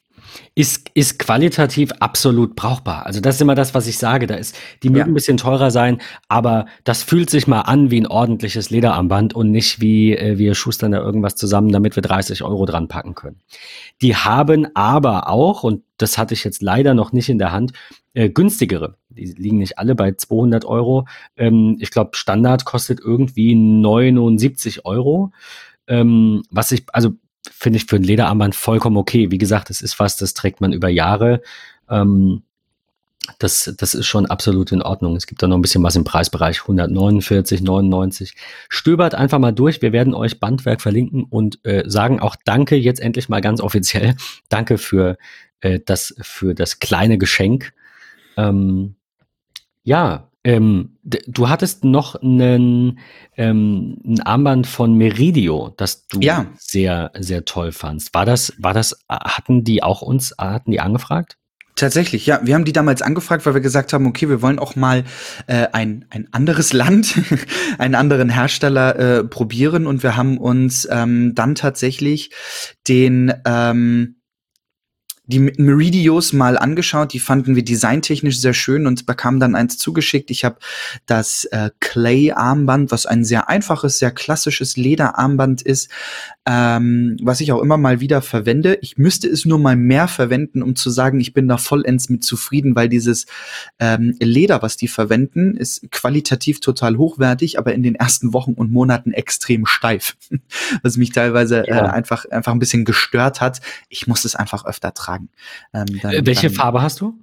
Ist, 0.56 0.90
ist 0.94 1.20
qualitativ 1.20 1.92
absolut 2.00 2.56
brauchbar. 2.56 3.06
Also 3.06 3.20
das 3.20 3.36
ist 3.36 3.42
immer 3.42 3.56
das, 3.56 3.74
was 3.74 3.88
ich 3.88 3.98
sage. 3.98 4.28
Da 4.28 4.36
ist, 4.36 4.56
die 4.82 4.90
mögen 4.90 5.00
Ja. 5.00 5.06
ein 5.08 5.14
bisschen 5.14 5.36
teurer 5.36 5.72
sein, 5.72 6.02
aber 6.30 6.68
das 6.86 7.04
fühlt 7.04 7.30
sich 7.30 7.48
mal 7.48 7.62
an 7.62 7.92
wie 7.92 8.00
ein 8.00 8.08
ordentliches 8.08 8.70
Lederarmband 8.70 9.34
und 9.34 9.52
nicht 9.52 9.82
wie 9.82 10.16
äh, 10.16 10.38
wir 10.38 10.56
schustern 10.56 10.94
da 10.94 11.00
irgendwas 11.00 11.36
zusammen, 11.36 11.72
damit 11.72 11.98
wir 11.98 12.04
30 12.04 12.44
Euro 12.44 12.66
dran 12.66 12.88
packen 12.88 13.14
können. 13.14 13.42
Die 14.02 14.16
haben 14.16 14.68
aber 14.74 15.28
auch, 15.28 15.64
und 15.64 15.84
das 15.98 16.18
hatte 16.18 16.34
ich 16.34 16.44
jetzt 16.46 16.62
leider 16.62 16.94
noch 16.94 17.12
nicht 17.12 17.28
in 17.28 17.38
der 17.38 17.52
Hand, 17.52 17.74
äh, 18.14 18.30
günstigere. 18.30 18.96
Die 19.16 19.26
liegen 19.26 19.58
nicht 19.58 19.78
alle 19.78 19.96
bei 19.96 20.14
200 20.14 20.66
Euro. 20.66 21.08
Ähm, 21.36 21.78
ich 21.80 21.92
glaube, 21.92 22.12
Standard 22.14 22.66
kostet 22.66 23.00
irgendwie 23.00 23.56
79 23.56 24.86
Euro. 24.86 25.32
Ähm, 25.88 26.44
was 26.50 26.72
ich, 26.72 26.86
also 26.94 27.14
finde 27.50 27.78
ich 27.78 27.86
für 27.86 27.98
ein 27.98 28.04
Lederarmband 28.04 28.56
vollkommen 28.56 28.98
okay. 28.98 29.32
Wie 29.32 29.38
gesagt, 29.38 29.70
es 29.70 29.82
ist 29.82 30.00
was, 30.00 30.18
das 30.18 30.34
trägt 30.34 30.62
man 30.62 30.74
über 30.74 30.90
Jahre. 30.90 31.42
Ähm, 31.90 32.44
das, 33.40 33.74
das 33.78 33.94
ist 33.94 34.08
schon 34.08 34.26
absolut 34.26 34.72
in 34.72 34.82
Ordnung. 34.82 35.16
Es 35.16 35.28
gibt 35.28 35.44
da 35.44 35.48
noch 35.48 35.58
ein 35.58 35.62
bisschen 35.62 35.84
was 35.84 35.96
im 35.96 36.04
Preisbereich 36.04 36.62
149, 36.62 37.62
99. 37.62 38.36
Stöbert 38.70 39.16
einfach 39.16 39.40
mal 39.40 39.52
durch. 39.52 39.82
Wir 39.82 39.92
werden 39.92 40.14
euch 40.14 40.40
Bandwerk 40.40 40.82
verlinken 40.82 41.24
und 41.24 41.64
äh, 41.64 41.84
sagen 41.86 42.20
auch 42.20 42.36
Danke 42.46 42.76
jetzt 42.76 43.00
endlich 43.00 43.30
mal 43.30 43.42
ganz 43.42 43.62
offiziell. 43.62 44.16
Danke 44.50 44.78
für 44.78 45.18
äh, 45.60 45.80
das 45.86 46.16
für 46.22 46.56
das 46.56 46.80
kleine 46.80 47.18
Geschenk. 47.18 47.74
Ähm, 48.38 48.96
ja, 49.84 50.32
ähm, 50.44 50.98
du 51.04 51.50
hattest 51.50 51.84
noch 51.84 52.16
einen, 52.16 53.00
ähm, 53.38 53.98
ein 54.04 54.22
Armband 54.22 54.66
von 54.66 54.96
Meridio, 54.96 55.74
das 55.78 56.08
du 56.08 56.20
Ja. 56.20 56.48
sehr, 56.58 57.12
sehr 57.20 57.46
toll 57.46 57.72
fandst. 57.72 58.14
War 58.14 58.26
das, 58.26 58.54
war 58.58 58.74
das, 58.74 59.06
hatten 59.08 59.64
die 59.64 59.84
auch 59.84 60.02
uns, 60.02 60.34
hatten 60.40 60.72
die 60.72 60.80
angefragt? 60.80 61.38
Tatsächlich, 61.76 62.26
ja. 62.26 62.42
Wir 62.44 62.56
haben 62.56 62.66
die 62.66 62.74
damals 62.74 63.02
angefragt, 63.02 63.46
weil 63.46 63.54
wir 63.54 63.62
gesagt 63.62 63.94
haben, 63.94 64.06
okay, 64.06 64.30
wir 64.30 64.42
wollen 64.42 64.60
auch 64.60 64.76
mal 64.76 65.04
äh, 65.48 65.68
ein, 65.72 66.06
ein 66.10 66.28
anderes 66.32 66.74
Land, 66.74 67.20
einen 67.78 67.96
anderen 67.96 68.30
Hersteller 68.30 68.96
äh, 68.98 69.24
probieren. 69.24 69.88
Und 69.88 70.04
wir 70.04 70.16
haben 70.16 70.38
uns 70.38 70.88
ähm, 70.92 71.34
dann 71.36 71.56
tatsächlich 71.56 72.32
den 72.88 73.34
ähm, 73.46 74.21
die 75.32 75.40
Meridios 75.40 76.34
mal 76.34 76.58
angeschaut, 76.58 77.14
die 77.14 77.20
fanden 77.20 77.56
wir 77.56 77.64
designtechnisch 77.64 78.40
sehr 78.40 78.54
schön 78.54 78.86
und 78.86 79.06
bekamen 79.06 79.40
dann 79.40 79.56
eins 79.56 79.78
zugeschickt. 79.78 80.30
Ich 80.30 80.46
habe 80.46 80.58
das 81.08 81.46
äh, 81.46 81.72
Clay-Armband, 81.80 82.92
was 82.92 83.06
ein 83.06 83.24
sehr 83.26 83.50
einfaches, 83.50 83.98
sehr 83.98 84.12
klassisches 84.12 84.78
Lederarmband 84.78 85.62
ist, 85.62 85.90
ähm, 86.46 87.18
was 87.22 87.42
ich 87.42 87.52
auch 87.52 87.62
immer 87.62 87.78
mal 87.78 88.02
wieder 88.02 88.22
verwende. 88.22 88.78
Ich 88.82 88.98
müsste 88.98 89.28
es 89.28 89.46
nur 89.46 89.60
mal 89.60 89.76
mehr 89.76 90.08
verwenden, 90.08 90.62
um 90.62 90.76
zu 90.76 90.90
sagen, 90.90 91.20
ich 91.20 91.34
bin 91.34 91.48
da 91.48 91.58
vollends 91.58 92.10
mit 92.10 92.24
zufrieden, 92.24 92.76
weil 92.76 92.90
dieses 92.90 93.26
ähm, 93.80 94.16
Leder, 94.20 94.62
was 94.62 94.76
die 94.78 94.88
verwenden, 94.88 95.56
ist 95.56 95.92
qualitativ 95.92 96.60
total 96.60 96.98
hochwertig, 96.98 97.58
aber 97.58 97.74
in 97.74 97.84
den 97.84 97.96
ersten 97.96 98.34
Wochen 98.34 98.54
und 98.54 98.72
Monaten 98.72 99.12
extrem 99.14 99.66
steif, 99.66 100.18
was 100.84 100.98
mich 100.98 101.12
teilweise 101.12 101.64
Ja. 101.68 101.86
äh, 101.86 101.90
einfach 101.90 102.26
einfach 102.26 102.52
ein 102.52 102.60
bisschen 102.60 102.86
gestört 102.86 103.40
hat. 103.40 103.62
Ich 103.90 104.08
muss 104.08 104.26
es 104.26 104.36
einfach 104.36 104.66
öfter 104.66 104.94
tragen. 104.94 105.21
Ähm, 105.74 105.86
dann- 106.02 106.14
Äh, 106.14 106.26
welche 106.26 106.48
dann- 106.48 106.56
Farbe 106.56 106.82
hast 106.82 107.02
du? 107.02 107.14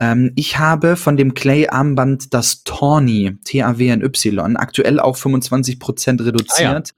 ähm, 0.00 0.32
ich 0.34 0.58
habe 0.58 0.96
von 0.96 1.16
dem 1.16 1.32
Clay-Armband 1.34 2.34
das 2.34 2.64
Tawny, 2.64 3.36
T-A-W-N-Y, 3.44 4.56
aktuell 4.56 4.98
auch 4.98 5.16
25% 5.16 6.20
reduziert. 6.24 6.90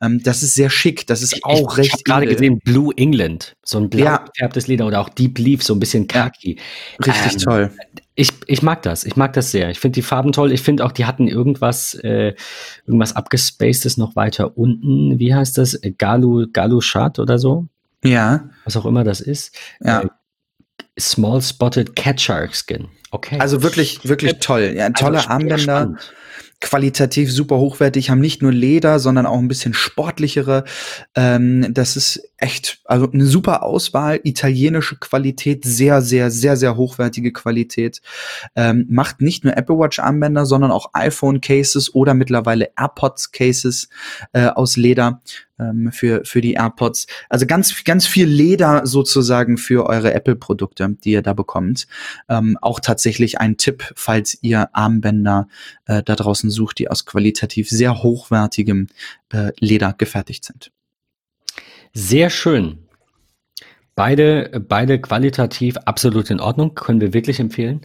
ähm, 0.00 0.22
das 0.22 0.42
ist 0.42 0.54
sehr 0.54 0.70
schick, 0.70 1.06
das 1.06 1.20
ist 1.22 1.44
auch 1.44 1.72
ich, 1.72 1.78
recht 1.78 1.86
Ich 1.88 1.92
habe 1.92 2.02
gerade 2.04 2.26
gesehen, 2.26 2.60
Blue 2.64 2.92
England, 2.96 3.56
so 3.62 3.78
ein 3.78 3.90
blau 3.90 4.04
Ja. 4.04 4.16
gefärbtes 4.18 4.66
Leder 4.68 4.86
oder 4.86 5.00
auch 5.00 5.10
Deep 5.10 5.38
Leaf, 5.38 5.62
so 5.62 5.74
ein 5.74 5.80
bisschen 5.80 6.04
Ja. 6.10 6.24
khaki. 6.24 6.58
Richtig 7.04 7.32
Ähm, 7.34 7.38
toll. 7.40 7.70
Ich, 8.16 8.30
ich 8.46 8.62
mag 8.62 8.80
das, 8.82 9.04
ich 9.04 9.16
mag 9.16 9.32
das 9.32 9.50
sehr. 9.50 9.70
Ich 9.70 9.80
finde 9.80 9.96
die 9.96 10.02
Farben 10.02 10.30
toll. 10.30 10.52
Ich 10.52 10.62
finde 10.62 10.84
auch, 10.86 10.92
die 10.92 11.04
hatten 11.04 11.26
irgendwas, 11.26 11.94
äh, 11.94 12.34
irgendwas 12.86 13.16
abgespacedes 13.16 13.96
noch 13.96 14.14
weiter 14.14 14.56
unten. 14.56 15.18
Wie 15.18 15.34
heißt 15.34 15.58
das? 15.58 15.80
Galu, 15.98 16.46
Galu 16.52 16.80
Shad 16.80 17.18
oder 17.18 17.38
so? 17.38 17.66
Ja, 18.04 18.50
Was 18.64 18.76
auch 18.76 18.86
immer 18.86 19.04
das 19.04 19.20
ist. 19.20 19.56
Ja. 19.80 20.02
Äh, 20.02 20.08
Small 20.98 21.42
Spotted 21.42 21.96
Cat 21.96 22.20
Shark 22.20 22.52
Skin. 22.54 22.88
Okay. 23.10 23.38
Also 23.40 23.62
wirklich, 23.62 24.06
wirklich 24.08 24.38
toll. 24.40 24.74
Ja, 24.76 24.90
tolle 24.90 25.18
also 25.18 25.30
Armbänder. 25.30 25.58
Spannend 25.58 26.12
qualitativ 26.64 27.30
super 27.30 27.58
hochwertig, 27.58 28.08
haben 28.08 28.20
nicht 28.20 28.42
nur 28.42 28.52
Leder, 28.52 28.98
sondern 28.98 29.26
auch 29.26 29.38
ein 29.38 29.48
bisschen 29.48 29.74
sportlichere. 29.74 30.64
Ähm, 31.14 31.66
das 31.72 31.96
ist 31.96 32.22
echt, 32.38 32.80
also 32.86 33.10
eine 33.10 33.26
super 33.26 33.62
Auswahl, 33.62 34.20
italienische 34.24 34.96
Qualität, 34.96 35.64
sehr, 35.64 36.00
sehr, 36.00 36.30
sehr, 36.30 36.56
sehr 36.56 36.76
hochwertige 36.76 37.32
Qualität. 37.32 38.00
Ähm, 38.56 38.86
macht 38.88 39.20
nicht 39.20 39.44
nur 39.44 39.56
Apple 39.56 39.78
Watch 39.78 39.98
Armbänder, 39.98 40.46
sondern 40.46 40.70
auch 40.70 40.90
iPhone 40.94 41.42
Cases 41.42 41.94
oder 41.94 42.14
mittlerweile 42.14 42.70
AirPods 42.78 43.32
Cases 43.32 43.88
äh, 44.32 44.46
aus 44.46 44.76
Leder 44.76 45.20
ähm, 45.58 45.92
für, 45.92 46.24
für 46.24 46.40
die 46.40 46.54
AirPods. 46.54 47.06
Also 47.28 47.46
ganz, 47.46 47.84
ganz 47.84 48.06
viel 48.06 48.26
Leder 48.26 48.86
sozusagen 48.86 49.56
für 49.56 49.86
eure 49.86 50.14
Apple-Produkte, 50.14 50.96
die 51.04 51.12
ihr 51.12 51.22
da 51.22 51.32
bekommt. 51.32 51.86
Ähm, 52.28 52.58
auch 52.60 52.80
tatsächlich 52.80 53.40
ein 53.40 53.56
Tipp, 53.56 53.92
falls 53.96 54.38
ihr 54.42 54.74
Armbänder 54.74 55.48
äh, 55.86 56.02
da 56.02 56.16
draußen 56.16 56.50
sucht, 56.50 56.78
die 56.78 56.90
aus 56.90 57.06
qualitativ 57.06 57.68
sehr 57.68 58.02
hochwertigem 58.02 58.88
äh, 59.32 59.52
Leder 59.58 59.94
gefertigt 59.96 60.44
sind. 60.44 60.70
Sehr 61.92 62.30
schön. 62.30 62.78
Beide, 63.96 64.60
beide 64.68 65.00
qualitativ 65.00 65.76
absolut 65.76 66.30
in 66.30 66.40
Ordnung, 66.40 66.74
können 66.74 67.00
wir 67.00 67.12
wirklich 67.12 67.38
empfehlen. 67.38 67.82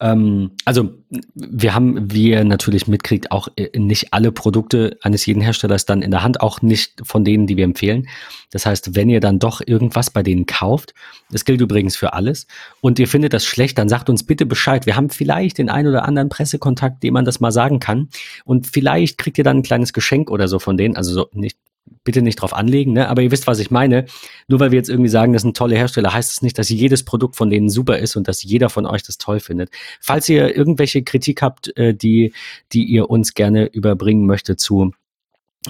Ähm, 0.00 0.52
also 0.64 0.90
wir 1.34 1.74
haben, 1.74 2.10
wie 2.12 2.30
ihr 2.30 2.44
natürlich 2.44 2.88
mitkriegt, 2.88 3.30
auch 3.32 3.48
äh, 3.56 3.78
nicht 3.78 4.12
alle 4.14 4.32
Produkte 4.32 4.96
eines 5.02 5.26
jeden 5.26 5.42
Herstellers 5.42 5.84
dann 5.84 6.00
in 6.00 6.10
der 6.10 6.22
Hand, 6.22 6.40
auch 6.40 6.62
nicht 6.62 7.02
von 7.02 7.24
denen, 7.24 7.46
die 7.46 7.56
wir 7.56 7.64
empfehlen. 7.64 8.08
Das 8.50 8.64
heißt, 8.64 8.96
wenn 8.96 9.10
ihr 9.10 9.20
dann 9.20 9.38
doch 9.38 9.60
irgendwas 9.64 10.10
bei 10.10 10.22
denen 10.22 10.46
kauft, 10.46 10.94
das 11.30 11.44
gilt 11.44 11.60
übrigens 11.60 11.96
für 11.96 12.14
alles, 12.14 12.46
und 12.80 12.98
ihr 12.98 13.08
findet 13.08 13.32
das 13.32 13.44
schlecht, 13.44 13.76
dann 13.78 13.88
sagt 13.88 14.08
uns 14.08 14.24
bitte 14.24 14.46
Bescheid. 14.46 14.86
Wir 14.86 14.96
haben 14.96 15.10
vielleicht 15.10 15.58
den 15.58 15.68
einen 15.68 15.88
oder 15.88 16.06
anderen 16.06 16.30
Pressekontakt, 16.30 17.02
dem 17.02 17.14
man 17.14 17.24
das 17.24 17.40
mal 17.40 17.52
sagen 17.52 17.78
kann. 17.78 18.08
Und 18.44 18.66
vielleicht 18.66 19.18
kriegt 19.18 19.38
ihr 19.38 19.44
dann 19.44 19.58
ein 19.58 19.62
kleines 19.62 19.92
Geschenk 19.92 20.30
oder 20.30 20.48
so 20.48 20.58
von 20.58 20.76
denen. 20.76 20.96
Also 20.96 21.12
so 21.12 21.28
nicht 21.32 21.58
bitte 22.04 22.22
nicht 22.22 22.36
drauf 22.36 22.54
anlegen, 22.54 22.92
ne? 22.92 23.08
aber 23.08 23.22
ihr 23.22 23.30
wisst, 23.30 23.46
was 23.46 23.58
ich 23.58 23.70
meine. 23.70 24.06
Nur 24.48 24.60
weil 24.60 24.70
wir 24.70 24.78
jetzt 24.78 24.88
irgendwie 24.88 25.10
sagen, 25.10 25.32
das 25.32 25.42
sind 25.42 25.56
tolle 25.56 25.76
Hersteller, 25.76 26.12
heißt 26.12 26.30
es 26.30 26.36
das 26.36 26.42
nicht, 26.42 26.58
dass 26.58 26.68
jedes 26.68 27.04
Produkt 27.04 27.36
von 27.36 27.50
denen 27.50 27.68
super 27.68 27.98
ist 27.98 28.16
und 28.16 28.28
dass 28.28 28.42
jeder 28.42 28.70
von 28.70 28.86
euch 28.86 29.02
das 29.02 29.18
toll 29.18 29.40
findet. 29.40 29.70
Falls 30.00 30.28
ihr 30.28 30.56
irgendwelche 30.56 31.02
Kritik 31.02 31.42
habt, 31.42 31.76
äh, 31.76 31.94
die, 31.94 32.32
die 32.72 32.84
ihr 32.84 33.10
uns 33.10 33.34
gerne 33.34 33.66
überbringen 33.66 34.26
möchtet 34.26 34.60
zu 34.60 34.92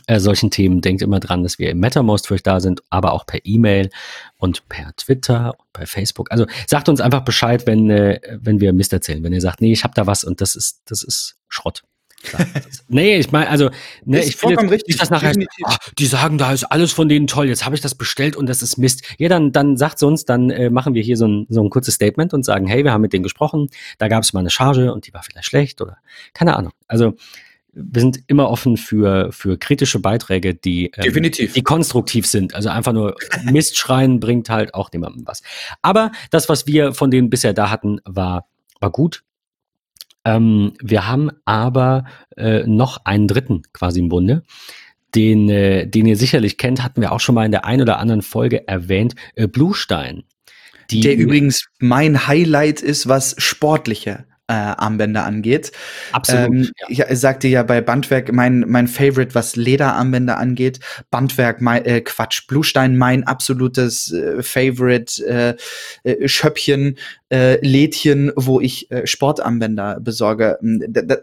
äh, 0.07 0.21
solchen 0.21 0.51
Themen, 0.51 0.81
denkt 0.81 1.03
immer 1.03 1.19
dran, 1.19 1.43
dass 1.43 1.59
wir 1.59 1.71
im 1.71 1.81
MetaMost 1.81 2.29
für 2.29 2.35
euch 2.35 2.45
da 2.45 2.61
sind, 2.61 2.83
aber 2.91 3.13
auch 3.13 3.27
per 3.27 3.41
E-Mail 3.45 3.91
und 4.37 4.69
per 4.69 4.95
Twitter 4.97 5.55
und 5.59 5.73
bei 5.73 5.85
Facebook. 5.85 6.31
Also 6.31 6.47
sagt 6.69 6.89
uns 6.89 7.01
einfach 7.01 7.25
Bescheid, 7.25 7.67
wenn, 7.67 7.91
äh, 7.91 8.21
wenn 8.41 8.61
wir 8.61 8.73
Mist 8.73 8.93
erzählen. 8.93 9.25
Wenn 9.25 9.33
ihr 9.33 9.41
sagt, 9.41 9.61
nee, 9.61 9.73
ich 9.73 9.83
habe 9.83 9.95
da 9.95 10.07
was 10.07 10.23
und 10.23 10.41
das 10.41 10.55
ist, 10.55 10.83
das 10.87 11.03
ist 11.03 11.39
Schrott 11.49 11.83
nee, 12.89 13.17
ich 13.19 13.33
meine, 13.33 13.49
also, 13.49 13.71
ne, 14.05 14.23
ich 14.23 14.41
jetzt, 14.43 14.71
richtig. 14.71 14.97
Das 14.99 15.11
nachher, 15.11 15.33
ach, 15.65 15.79
die 15.99 16.07
sagen, 16.07 16.39
da 16.39 16.53
ist 16.53 16.65
alles 16.65 16.93
von 16.93 17.09
denen 17.09 17.27
toll, 17.27 17.49
jetzt 17.49 17.65
habe 17.65 17.75
ich 17.75 17.81
das 17.81 17.95
bestellt 17.95 18.37
und 18.37 18.49
das 18.49 18.63
ist 18.63 18.77
Mist. 18.77 19.03
Ja, 19.19 19.29
dann, 19.29 19.53
dann 19.53 19.77
sagt's 19.77 20.03
uns, 20.03 20.25
dann 20.25 20.51
äh, 20.51 20.71
machen 20.71 20.95
wir 20.95 21.03
hier 21.03 21.17
so 21.17 21.27
ein, 21.27 21.47
so 21.49 21.63
ein 21.63 21.71
kurzes 21.71 21.95
Statement 21.95 22.35
und 22.35 22.45
sagen, 22.45 22.67
hey, 22.67 22.85
wir 22.85 22.93
haben 22.93 23.01
mit 23.01 23.13
denen 23.13 23.23
gesprochen, 23.23 23.69
da 23.99 24.09
gab 24.09 24.23
es 24.23 24.33
mal 24.33 24.41
eine 24.41 24.51
Charge 24.51 24.93
und 24.93 25.07
die 25.07 25.15
war 25.15 25.23
vielleicht 25.23 25.47
schlecht 25.47 25.81
oder 25.81 25.99
keine 26.35 26.57
Ahnung. 26.57 26.73
Also 26.87 27.15
wir 27.73 28.01
sind 28.01 28.21
immer 28.27 28.51
offen 28.51 28.77
für, 28.77 29.31
für 29.33 29.57
kritische 29.57 30.01
Beiträge, 30.01 30.55
die, 30.55 30.87
ähm, 30.97 31.03
Definitiv. 31.05 31.53
die 31.53 31.63
konstruktiv 31.63 32.27
sind. 32.27 32.55
Also 32.55 32.69
einfach 32.69 32.93
nur 32.93 33.15
Mist 33.45 33.79
schreien 33.79 34.21
bringt 34.21 34.51
halt 34.51 34.75
auch 34.75 34.91
niemandem 34.93 35.27
was. 35.27 35.43
Aber 35.83 36.11
das, 36.31 36.49
was 36.49 36.67
wir 36.67 36.95
von 36.95 37.11
denen 37.11 37.31
bisher 37.31 37.53
da 37.53 37.71
hatten, 37.71 38.01
war, 38.05 38.49
war 38.81 38.91
gut. 38.91 39.23
Ähm, 40.25 40.73
wir 40.83 41.07
haben 41.07 41.31
aber 41.45 42.05
äh, 42.37 42.65
noch 42.67 43.05
einen 43.05 43.29
dritten 43.29 43.63
quasi 43.73 44.01
im 44.01 44.09
Bunde. 44.09 44.43
Den, 45.15 45.49
äh, 45.49 45.87
den 45.87 46.07
ihr 46.07 46.17
sicherlich 46.17 46.57
kennt, 46.57 46.83
hatten 46.85 47.01
wir 47.01 47.13
auch 47.13 47.21
schon 47.21 47.35
mal 47.35 47.45
in 47.45 47.51
der 47.51 47.65
ein 47.65 47.81
oder 47.81 47.99
anderen 47.99 48.23
Folge 48.23 48.69
erwähnt, 48.69 49.15
äh, 49.35 49.49
Bluestein. 49.49 50.23
der 50.91 51.17
übrigens 51.17 51.67
mein 51.79 52.27
Highlight 52.27 52.81
ist, 52.81 53.09
was 53.09 53.35
sportliche 53.39 54.27
äh, 54.51 54.53
Armbänder 54.53 55.25
angeht. 55.25 55.71
Absolut. 56.11 56.47
Ähm, 56.47 56.71
ja. 56.89 57.07
Ich 57.09 57.21
sagte 57.21 57.47
ja 57.47 57.63
bei 57.63 57.81
Bandwerk 57.81 58.33
mein, 58.33 58.65
mein 58.67 58.89
Favorite, 58.89 59.35
was 59.37 59.55
Lederarmbänder 59.55 60.39
angeht. 60.39 60.81
Bandwerk, 61.11 61.61
mein, 61.61 61.85
äh, 61.85 62.01
Quatsch, 62.01 62.49
Bluestein, 62.49 62.99
mein 62.99 63.25
absolutes 63.25 64.13
äh, 64.13 64.43
Favorite 64.43 65.25
äh, 66.05 66.11
äh, 66.11 66.27
Schöppchen, 66.27 66.99
äh, 67.31 67.65
Lädchen, 67.65 68.33
wo 68.35 68.61
ich 68.61 68.91
äh, 68.91 69.07
Sportarmbänder 69.07 70.01
besorge. 70.01 70.59
Hm, 70.61 70.85
da, 70.89 71.03
da, 71.03 71.17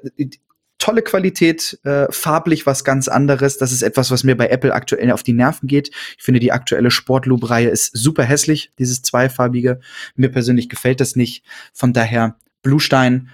tolle 0.78 1.02
Qualität, 1.02 1.78
äh, 1.84 2.06
farblich 2.10 2.66
was 2.66 2.86
ganz 2.86 3.10
anderes. 3.10 3.58
Das 3.58 3.74
ist 3.74 3.82
etwas, 3.82 4.10
was 4.10 4.24
mir 4.24 4.38
bei 4.38 4.48
Apple 4.48 4.74
aktuell 4.74 5.12
auf 5.12 5.24
die 5.24 5.34
Nerven 5.34 5.68
geht. 5.68 5.90
Ich 6.18 6.24
finde, 6.24 6.40
die 6.40 6.54
aktuelle 6.54 6.92
Sportloop-Reihe 6.92 7.68
ist 7.68 7.98
super 7.98 8.24
hässlich, 8.24 8.72
dieses 8.80 9.02
zweifarbige. 9.02 9.82
Mir 10.16 10.30
persönlich 10.30 10.70
gefällt 10.70 11.02
das 11.02 11.18
nicht. 11.18 11.44
Von 11.74 11.92
daher 11.92 12.38
Bluestein, 12.67 13.30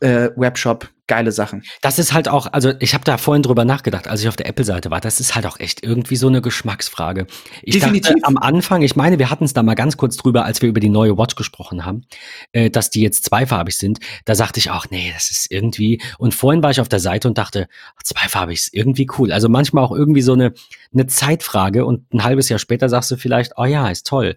äh, 0.00 0.30
Webshop, 0.34 0.88
geile 1.08 1.32
Sachen. 1.32 1.64
Das 1.82 1.98
ist 1.98 2.12
halt 2.12 2.28
auch, 2.28 2.52
also 2.52 2.72
ich 2.78 2.94
habe 2.94 3.04
da 3.04 3.18
vorhin 3.18 3.42
drüber 3.42 3.64
nachgedacht, 3.64 4.06
als 4.06 4.20
ich 4.20 4.28
auf 4.28 4.36
der 4.36 4.46
Apple-Seite 4.46 4.90
war. 4.90 5.00
Das 5.00 5.18
ist 5.18 5.34
halt 5.34 5.46
auch 5.46 5.58
echt 5.58 5.82
irgendwie 5.82 6.16
so 6.16 6.28
eine 6.28 6.40
Geschmacksfrage. 6.40 7.26
Ich 7.62 7.74
Definitiv. 7.74 8.12
dachte 8.12 8.24
am 8.24 8.36
Anfang, 8.36 8.82
ich 8.82 8.94
meine, 8.94 9.18
wir 9.18 9.30
hatten 9.30 9.44
es 9.44 9.52
da 9.52 9.62
mal 9.62 9.74
ganz 9.74 9.96
kurz 9.96 10.16
drüber, 10.16 10.44
als 10.44 10.62
wir 10.62 10.68
über 10.68 10.80
die 10.80 10.88
neue 10.88 11.18
Watch 11.18 11.34
gesprochen 11.34 11.84
haben, 11.84 12.04
äh, 12.52 12.70
dass 12.70 12.90
die 12.90 13.00
jetzt 13.00 13.24
zweifarbig 13.24 13.76
sind. 13.76 13.98
Da 14.24 14.34
sagte 14.34 14.60
ich 14.60 14.70
auch, 14.70 14.86
nee, 14.90 15.10
das 15.12 15.30
ist 15.30 15.50
irgendwie. 15.50 16.00
Und 16.18 16.34
vorhin 16.34 16.62
war 16.62 16.70
ich 16.70 16.80
auf 16.80 16.88
der 16.88 17.00
Seite 17.00 17.28
und 17.28 17.38
dachte, 17.38 17.68
zweifarbig 18.04 18.58
ist 18.58 18.74
irgendwie 18.74 19.08
cool. 19.18 19.32
Also 19.32 19.48
manchmal 19.48 19.84
auch 19.84 19.92
irgendwie 19.92 20.22
so 20.22 20.34
eine, 20.34 20.52
eine 20.92 21.06
Zeitfrage 21.06 21.84
und 21.84 22.12
ein 22.12 22.22
halbes 22.22 22.48
Jahr 22.48 22.58
später 22.58 22.88
sagst 22.88 23.10
du 23.10 23.16
vielleicht, 23.16 23.52
oh 23.56 23.64
ja, 23.64 23.88
ist 23.88 24.06
toll. 24.06 24.36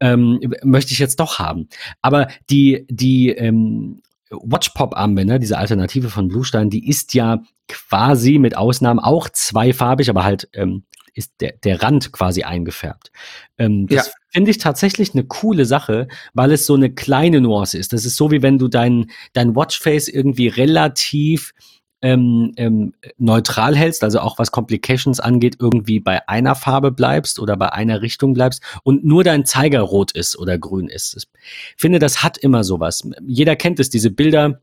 Ähm, 0.00 0.40
möchte 0.62 0.92
ich 0.92 0.98
jetzt 0.98 1.20
doch 1.20 1.38
haben. 1.38 1.68
Aber 2.02 2.28
die, 2.48 2.86
die 2.88 3.30
ähm, 3.30 4.02
Watchpop-Armbänder, 4.30 5.38
diese 5.38 5.58
Alternative 5.58 6.08
von 6.08 6.28
Bluestein, 6.28 6.70
die 6.70 6.88
ist 6.88 7.14
ja 7.14 7.42
quasi 7.68 8.38
mit 8.38 8.56
Ausnahmen 8.56 9.00
auch 9.00 9.28
zweifarbig, 9.28 10.08
aber 10.08 10.24
halt 10.24 10.48
ähm, 10.52 10.84
ist 11.14 11.32
der, 11.40 11.52
der 11.52 11.82
Rand 11.82 12.12
quasi 12.12 12.42
eingefärbt. 12.44 13.10
Ähm, 13.58 13.86
das 13.86 14.06
ja. 14.06 14.12
finde 14.30 14.50
ich 14.50 14.58
tatsächlich 14.58 15.14
eine 15.14 15.24
coole 15.24 15.64
Sache, 15.64 16.08
weil 16.34 16.52
es 16.52 16.66
so 16.66 16.74
eine 16.74 16.90
kleine 16.92 17.40
Nuance 17.40 17.76
ist. 17.76 17.92
Das 17.92 18.04
ist 18.04 18.16
so, 18.16 18.30
wie 18.30 18.42
wenn 18.42 18.58
du 18.58 18.68
dein, 18.68 19.10
dein 19.32 19.54
Watchface 19.54 20.08
irgendwie 20.08 20.48
relativ 20.48 21.52
ähm, 22.02 22.52
ähm, 22.56 22.94
neutral 23.18 23.76
hältst, 23.76 24.02
also 24.04 24.20
auch 24.20 24.38
was 24.38 24.52
Complications 24.52 25.20
angeht, 25.20 25.56
irgendwie 25.60 26.00
bei 26.00 26.26
einer 26.28 26.54
Farbe 26.54 26.90
bleibst 26.90 27.38
oder 27.38 27.56
bei 27.56 27.72
einer 27.72 28.02
Richtung 28.02 28.34
bleibst 28.34 28.62
und 28.82 29.04
nur 29.04 29.24
dein 29.24 29.44
Zeiger 29.44 29.80
rot 29.80 30.12
ist 30.12 30.38
oder 30.38 30.58
grün 30.58 30.88
ist. 30.88 31.16
Ich 31.16 31.80
finde, 31.80 31.98
das 31.98 32.22
hat 32.22 32.38
immer 32.38 32.64
sowas. 32.64 33.02
Jeder 33.26 33.56
kennt 33.56 33.80
es, 33.80 33.90
diese 33.90 34.10
Bilder, 34.10 34.60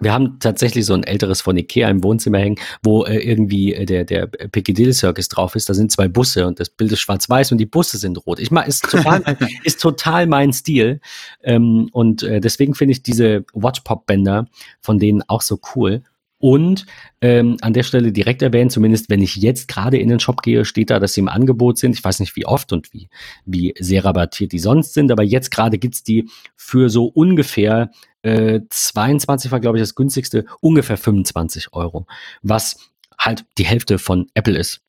wir 0.00 0.12
haben 0.12 0.40
tatsächlich 0.40 0.86
so 0.86 0.94
ein 0.94 1.04
älteres 1.04 1.40
von 1.40 1.56
Ikea 1.56 1.88
im 1.88 2.02
Wohnzimmer 2.02 2.38
hängen, 2.38 2.58
wo 2.82 3.04
äh, 3.04 3.18
irgendwie 3.18 3.74
äh, 3.74 3.86
der, 3.86 4.04
der 4.04 4.26
Piccadilly 4.26 4.92
Circus 4.92 5.28
drauf 5.28 5.54
ist. 5.54 5.68
Da 5.68 5.74
sind 5.74 5.92
zwei 5.92 6.08
Busse 6.08 6.48
und 6.48 6.58
das 6.58 6.68
Bild 6.68 6.90
ist 6.90 6.98
schwarz-weiß 6.98 7.52
und 7.52 7.58
die 7.58 7.66
Busse 7.66 7.98
sind 7.98 8.26
rot. 8.26 8.40
Ich 8.40 8.50
mag, 8.50 8.66
ist 8.66 8.90
total, 8.90 9.22
ist 9.62 9.80
total 9.80 10.26
mein 10.26 10.52
Stil. 10.52 11.00
Ähm, 11.44 11.90
und 11.92 12.24
äh, 12.24 12.40
deswegen 12.40 12.74
finde 12.74 12.92
ich 12.92 13.04
diese 13.04 13.44
Watchpop-Bänder 13.52 14.48
von 14.80 14.98
denen 14.98 15.22
auch 15.28 15.42
so 15.42 15.60
cool. 15.76 16.02
Und 16.44 16.84
ähm, 17.22 17.56
an 17.62 17.72
der 17.72 17.84
Stelle 17.84 18.12
direkt 18.12 18.42
erwähnt, 18.42 18.70
zumindest 18.70 19.08
wenn 19.08 19.22
ich 19.22 19.36
jetzt 19.36 19.66
gerade 19.66 19.96
in 19.96 20.10
den 20.10 20.20
Shop 20.20 20.42
gehe, 20.42 20.66
steht 20.66 20.90
da, 20.90 21.00
dass 21.00 21.14
sie 21.14 21.22
im 21.22 21.28
Angebot 21.30 21.78
sind. 21.78 21.96
Ich 21.96 22.04
weiß 22.04 22.20
nicht, 22.20 22.36
wie 22.36 22.44
oft 22.44 22.70
und 22.74 22.92
wie, 22.92 23.08
wie 23.46 23.72
sehr 23.78 24.04
rabattiert 24.04 24.52
die 24.52 24.58
sonst 24.58 24.92
sind, 24.92 25.10
aber 25.10 25.22
jetzt 25.22 25.50
gerade 25.50 25.78
gibt's 25.78 26.02
die 26.02 26.28
für 26.54 26.90
so 26.90 27.06
ungefähr 27.06 27.92
äh, 28.20 28.60
22 28.68 29.52
war, 29.52 29.60
glaube 29.60 29.78
ich, 29.78 29.82
das 29.82 29.94
günstigste, 29.94 30.44
ungefähr 30.60 30.98
25 30.98 31.72
Euro, 31.72 32.06
was 32.42 32.90
halt 33.18 33.46
die 33.56 33.64
Hälfte 33.64 33.96
von 33.98 34.26
Apple 34.34 34.58
ist. 34.58 34.82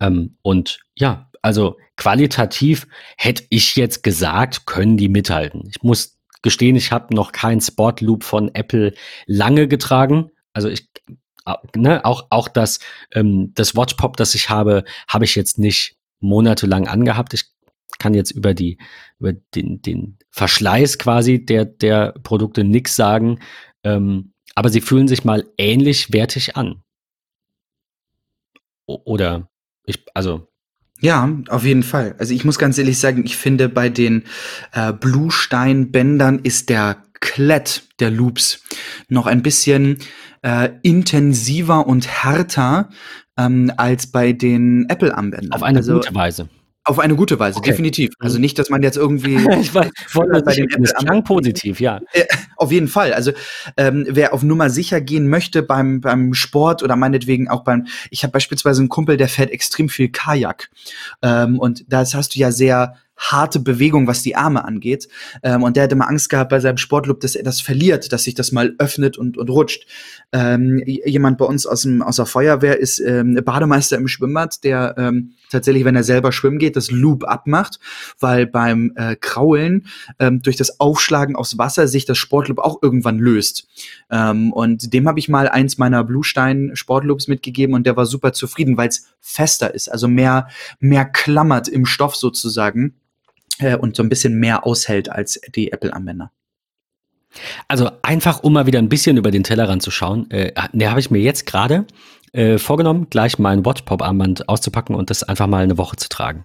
Ähm, 0.00 0.36
und 0.42 0.80
ja, 0.96 1.30
also 1.42 1.76
qualitativ 1.96 2.88
hätte 3.16 3.44
ich 3.50 3.76
jetzt 3.76 4.02
gesagt, 4.02 4.66
können 4.66 4.96
die 4.96 5.08
mithalten. 5.08 5.62
Ich 5.68 5.84
muss 5.84 6.18
gestehen, 6.42 6.74
ich 6.74 6.90
habe 6.90 7.14
noch 7.14 7.30
keinen 7.30 7.60
Sportloop 7.60 8.24
von 8.24 8.52
Apple 8.52 8.94
lange 9.26 9.68
getragen. 9.68 10.32
Also 10.56 10.70
ich, 10.70 10.88
ne, 11.74 12.02
auch, 12.06 12.28
auch 12.30 12.48
das, 12.48 12.80
ähm, 13.12 13.52
das 13.54 13.76
Watchpop, 13.76 14.16
das 14.16 14.34
ich 14.34 14.48
habe, 14.48 14.84
habe 15.06 15.26
ich 15.26 15.34
jetzt 15.34 15.58
nicht 15.58 15.98
monatelang 16.18 16.88
angehabt. 16.88 17.34
Ich 17.34 17.44
kann 17.98 18.14
jetzt 18.14 18.30
über 18.30 18.54
die, 18.54 18.78
über 19.18 19.34
den, 19.34 19.82
den 19.82 20.18
Verschleiß 20.30 20.96
quasi 20.96 21.44
der, 21.44 21.66
der 21.66 22.14
Produkte 22.22 22.64
nichts 22.64 22.96
sagen. 22.96 23.40
Ähm, 23.84 24.32
aber 24.54 24.70
sie 24.70 24.80
fühlen 24.80 25.08
sich 25.08 25.24
mal 25.24 25.44
ähnlich 25.58 26.10
wertig 26.10 26.56
an. 26.56 26.82
O 28.86 29.02
oder 29.04 29.50
ich, 29.84 30.06
also 30.14 30.48
Ja, 31.00 31.30
auf 31.48 31.64
jeden 31.66 31.82
Fall. 31.82 32.14
Also 32.18 32.32
ich 32.32 32.46
muss 32.46 32.58
ganz 32.58 32.78
ehrlich 32.78 32.98
sagen, 32.98 33.26
ich 33.26 33.36
finde 33.36 33.68
bei 33.68 33.90
den 33.90 34.24
äh, 34.72 34.94
Bluestein-Bändern 34.94 36.38
ist 36.38 36.70
der 36.70 37.02
Klett 37.20 37.82
der 38.00 38.10
Loops 38.10 38.62
noch 39.08 39.26
ein 39.26 39.42
bisschen 39.42 39.98
äh, 40.42 40.70
intensiver 40.82 41.86
und 41.86 42.06
härter 42.06 42.90
ähm, 43.36 43.72
als 43.76 44.06
bei 44.06 44.32
den 44.32 44.86
Apple-Armbändern. 44.88 45.52
Auf 45.52 45.62
eine 45.62 45.78
also, 45.78 45.94
gute 45.94 46.14
Weise. 46.14 46.48
Auf 46.86 47.00
eine 47.00 47.16
gute 47.16 47.40
Weise, 47.40 47.58
okay. 47.58 47.70
definitiv. 47.70 48.10
Also 48.20 48.36
mhm. 48.36 48.42
nicht, 48.42 48.58
dass 48.60 48.70
man 48.70 48.80
jetzt 48.80 48.96
irgendwie. 48.96 49.34
ich 49.60 49.74
weiß, 49.74 49.90
wollte 50.12 50.40
bei 50.42 50.54
den 50.54 50.68
das 50.78 50.94
klang 50.94 51.24
positiv, 51.24 51.80
ja. 51.80 52.00
Äh, 52.12 52.24
auf 52.56 52.70
jeden 52.70 52.86
Fall. 52.86 53.12
Also 53.12 53.32
ähm, 53.76 54.06
wer 54.08 54.32
auf 54.32 54.44
Nummer 54.44 54.70
sicher 54.70 55.00
gehen 55.00 55.28
möchte 55.28 55.64
beim 55.64 56.00
beim 56.00 56.32
Sport 56.32 56.84
oder 56.84 56.94
meinetwegen 56.94 57.48
auch 57.48 57.64
beim. 57.64 57.88
Ich 58.10 58.22
habe 58.22 58.30
beispielsweise 58.30 58.80
einen 58.80 58.88
Kumpel, 58.88 59.16
der 59.16 59.28
fährt 59.28 59.50
extrem 59.50 59.88
viel 59.88 60.10
Kajak 60.10 60.70
ähm, 61.22 61.58
und 61.58 61.84
das 61.88 62.14
hast 62.14 62.36
du 62.36 62.38
ja 62.38 62.52
sehr 62.52 62.94
harte 63.16 63.60
Bewegung, 63.60 64.06
was 64.06 64.22
die 64.22 64.36
Arme 64.36 64.64
angeht. 64.64 65.08
Ähm, 65.42 65.62
und 65.62 65.76
der 65.76 65.84
hat 65.84 65.92
immer 65.92 66.08
Angst 66.08 66.28
gehabt 66.28 66.50
bei 66.50 66.60
seinem 66.60 66.76
Sportlook, 66.76 67.20
dass 67.20 67.34
er 67.34 67.42
das 67.42 67.60
verliert, 67.60 68.12
dass 68.12 68.24
sich 68.24 68.34
das 68.34 68.52
mal 68.52 68.74
öffnet 68.78 69.16
und, 69.18 69.38
und 69.38 69.48
rutscht. 69.50 69.86
Ähm, 70.32 70.82
jemand 70.84 71.38
bei 71.38 71.44
uns 71.44 71.66
aus, 71.66 71.82
dem, 71.82 72.02
aus 72.02 72.16
der 72.16 72.26
Feuerwehr 72.26 72.78
ist 72.78 73.00
ähm, 73.00 73.40
Bademeister 73.44 73.96
im 73.96 74.08
Schwimmbad, 74.08 74.64
der 74.64 74.94
ähm, 74.98 75.32
tatsächlich, 75.50 75.84
wenn 75.84 75.96
er 75.96 76.04
selber 76.04 76.32
schwimmen 76.32 76.58
geht, 76.58 76.76
das 76.76 76.90
Loop 76.90 77.24
abmacht, 77.24 77.78
weil 78.20 78.46
beim 78.46 78.92
äh, 78.96 79.16
Kraulen 79.16 79.86
ähm, 80.18 80.42
durch 80.42 80.56
das 80.56 80.80
Aufschlagen 80.80 81.36
aufs 81.36 81.58
Wasser 81.58 81.88
sich 81.88 82.04
das 82.04 82.18
Sportloop 82.18 82.58
auch 82.58 82.82
irgendwann 82.82 83.18
löst. 83.18 83.66
Ähm, 84.10 84.52
und 84.52 84.92
dem 84.92 85.08
habe 85.08 85.18
ich 85.18 85.28
mal 85.28 85.48
eins 85.48 85.78
meiner 85.78 86.04
Bluestein 86.04 86.72
Sportloops 86.74 87.28
mitgegeben 87.28 87.74
und 87.74 87.86
der 87.86 87.96
war 87.96 88.06
super 88.06 88.32
zufrieden, 88.32 88.76
weil 88.76 88.88
es 88.88 89.06
fester 89.20 89.74
ist, 89.74 89.88
also 89.90 90.06
mehr, 90.08 90.48
mehr 90.80 91.04
klammert 91.04 91.68
im 91.68 91.86
Stoff 91.86 92.14
sozusagen 92.14 92.94
äh, 93.58 93.76
und 93.76 93.96
so 93.96 94.02
ein 94.02 94.08
bisschen 94.08 94.38
mehr 94.38 94.66
aushält 94.66 95.08
als 95.10 95.40
die 95.54 95.72
Apple-Anwender. 95.72 96.30
Also 97.68 97.90
einfach, 98.02 98.42
um 98.42 98.52
mal 98.52 98.66
wieder 98.66 98.78
ein 98.78 98.88
bisschen 98.88 99.16
über 99.16 99.30
den 99.30 99.44
Tellerrand 99.44 99.82
zu 99.82 99.90
schauen, 99.90 100.30
äh, 100.30 100.52
ne, 100.72 100.90
habe 100.90 101.00
ich 101.00 101.10
mir 101.10 101.20
jetzt 101.20 101.46
gerade 101.46 101.86
äh, 102.32 102.58
vorgenommen, 102.58 103.08
gleich 103.10 103.38
mein 103.38 103.64
Watchpop-Armband 103.64 104.48
auszupacken 104.48 104.94
und 104.94 105.10
das 105.10 105.22
einfach 105.22 105.46
mal 105.46 105.62
eine 105.62 105.78
Woche 105.78 105.96
zu 105.96 106.08
tragen. 106.08 106.44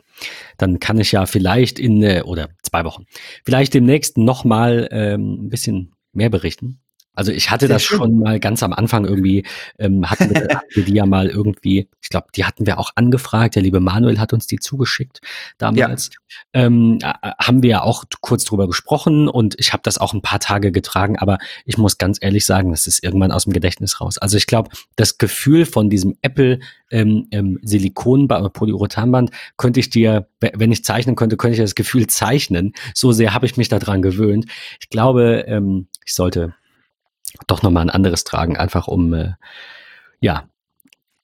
Dann 0.58 0.80
kann 0.80 1.00
ich 1.00 1.12
ja 1.12 1.26
vielleicht 1.26 1.80
in, 1.80 2.02
äh, 2.04 2.24
oder 2.26 2.50
zwei 2.62 2.84
Wochen, 2.84 3.06
vielleicht 3.44 3.74
demnächst 3.74 4.18
noch 4.18 4.44
mal 4.44 4.88
ähm, 4.92 5.46
ein 5.46 5.50
bisschen 5.50 5.94
mehr 6.14 6.30
berichten. 6.30 6.82
Also 7.14 7.32
ich 7.32 7.52
hatte 7.52 7.68
Sehr 7.68 7.76
das 7.76 7.84
schön. 7.84 7.98
schon 7.98 8.20
mal 8.20 8.40
ganz 8.40 8.64
am 8.64 8.72
Anfang 8.72 9.06
irgendwie, 9.06 9.46
ähm, 9.78 10.10
hatten 10.10 10.34
wir, 10.34 10.48
hatten 10.56 10.68
wir 10.76 10.86
die 10.86 10.94
ja 10.94 11.06
mal 11.06 11.28
irgendwie, 11.28 11.90
ich 12.02 12.10
glaube, 12.10 12.28
die 12.36 12.46
hatten 12.46 12.66
wir 12.66 12.80
auch 12.80 12.92
angefragt, 12.96 13.56
der 13.56 13.64
liebe 13.64 13.80
Manuel 13.82 14.20
hat 14.20 14.32
uns 14.34 14.48
die 14.48 14.60
zugeschickt 14.60 15.20
damals. 15.58 16.12
Ja. 16.54 16.64
Ähm, 16.64 17.00
haben 17.02 17.64
wir 17.64 17.70
ja 17.70 17.82
auch 17.82 18.06
kurz 18.22 18.46
drüber 18.46 18.68
gesprochen 18.68 19.28
und 19.28 19.56
ich 19.60 19.74
habe 19.74 19.84
das 19.84 19.98
auch 19.98 20.14
ein 20.14 20.22
paar 20.22 20.40
Tage 20.40 20.72
getragen, 20.72 21.20
aber 21.20 21.38
ich 21.66 21.78
muss 21.78 21.98
ganz 21.98 22.18
ehrlich 22.22 22.46
sagen, 22.46 22.72
das 22.72 22.88
ist 22.88 23.04
irgendwann 23.04 23.32
aus 23.32 23.44
dem 23.44 23.54
Gedächtnis 23.54 24.00
raus. 24.00 24.18
Also 24.18 24.38
ich 24.38 24.48
glaube, 24.48 24.70
das 24.96 25.18
Gefühl 25.18 25.66
von 25.66 25.90
diesem 25.90 26.18
Apple 26.22 26.60
ähm, 26.92 27.28
ähm, 27.32 27.60
Silikonband, 27.62 28.54
Polyurethanband 28.54 29.32
könnte 29.58 29.80
ich 29.80 29.90
dir, 29.90 30.28
wenn 30.40 30.72
ich 30.72 30.84
zeichnen 30.86 31.16
könnte, 31.16 31.38
könnte 31.38 31.56
ich 31.56 31.62
das 31.62 31.76
Gefühl 31.76 32.08
zeichnen. 32.08 32.74
So 32.94 33.12
sehr 33.12 33.34
habe 33.34 33.46
ich 33.46 33.58
mich 33.58 33.70
daran 33.70 34.02
gewöhnt. 34.02 34.46
Ich 34.80 34.90
glaube, 34.90 35.46
ähm, 35.48 35.88
ich 36.06 36.14
sollte 36.14 36.54
doch 37.48 37.62
nochmal 37.62 37.84
ein 37.84 37.90
anderes 37.90 38.24
tragen, 38.24 38.58
einfach 38.58 38.88
um, 38.88 39.14
äh, 39.14 39.34
ja, 40.20 40.50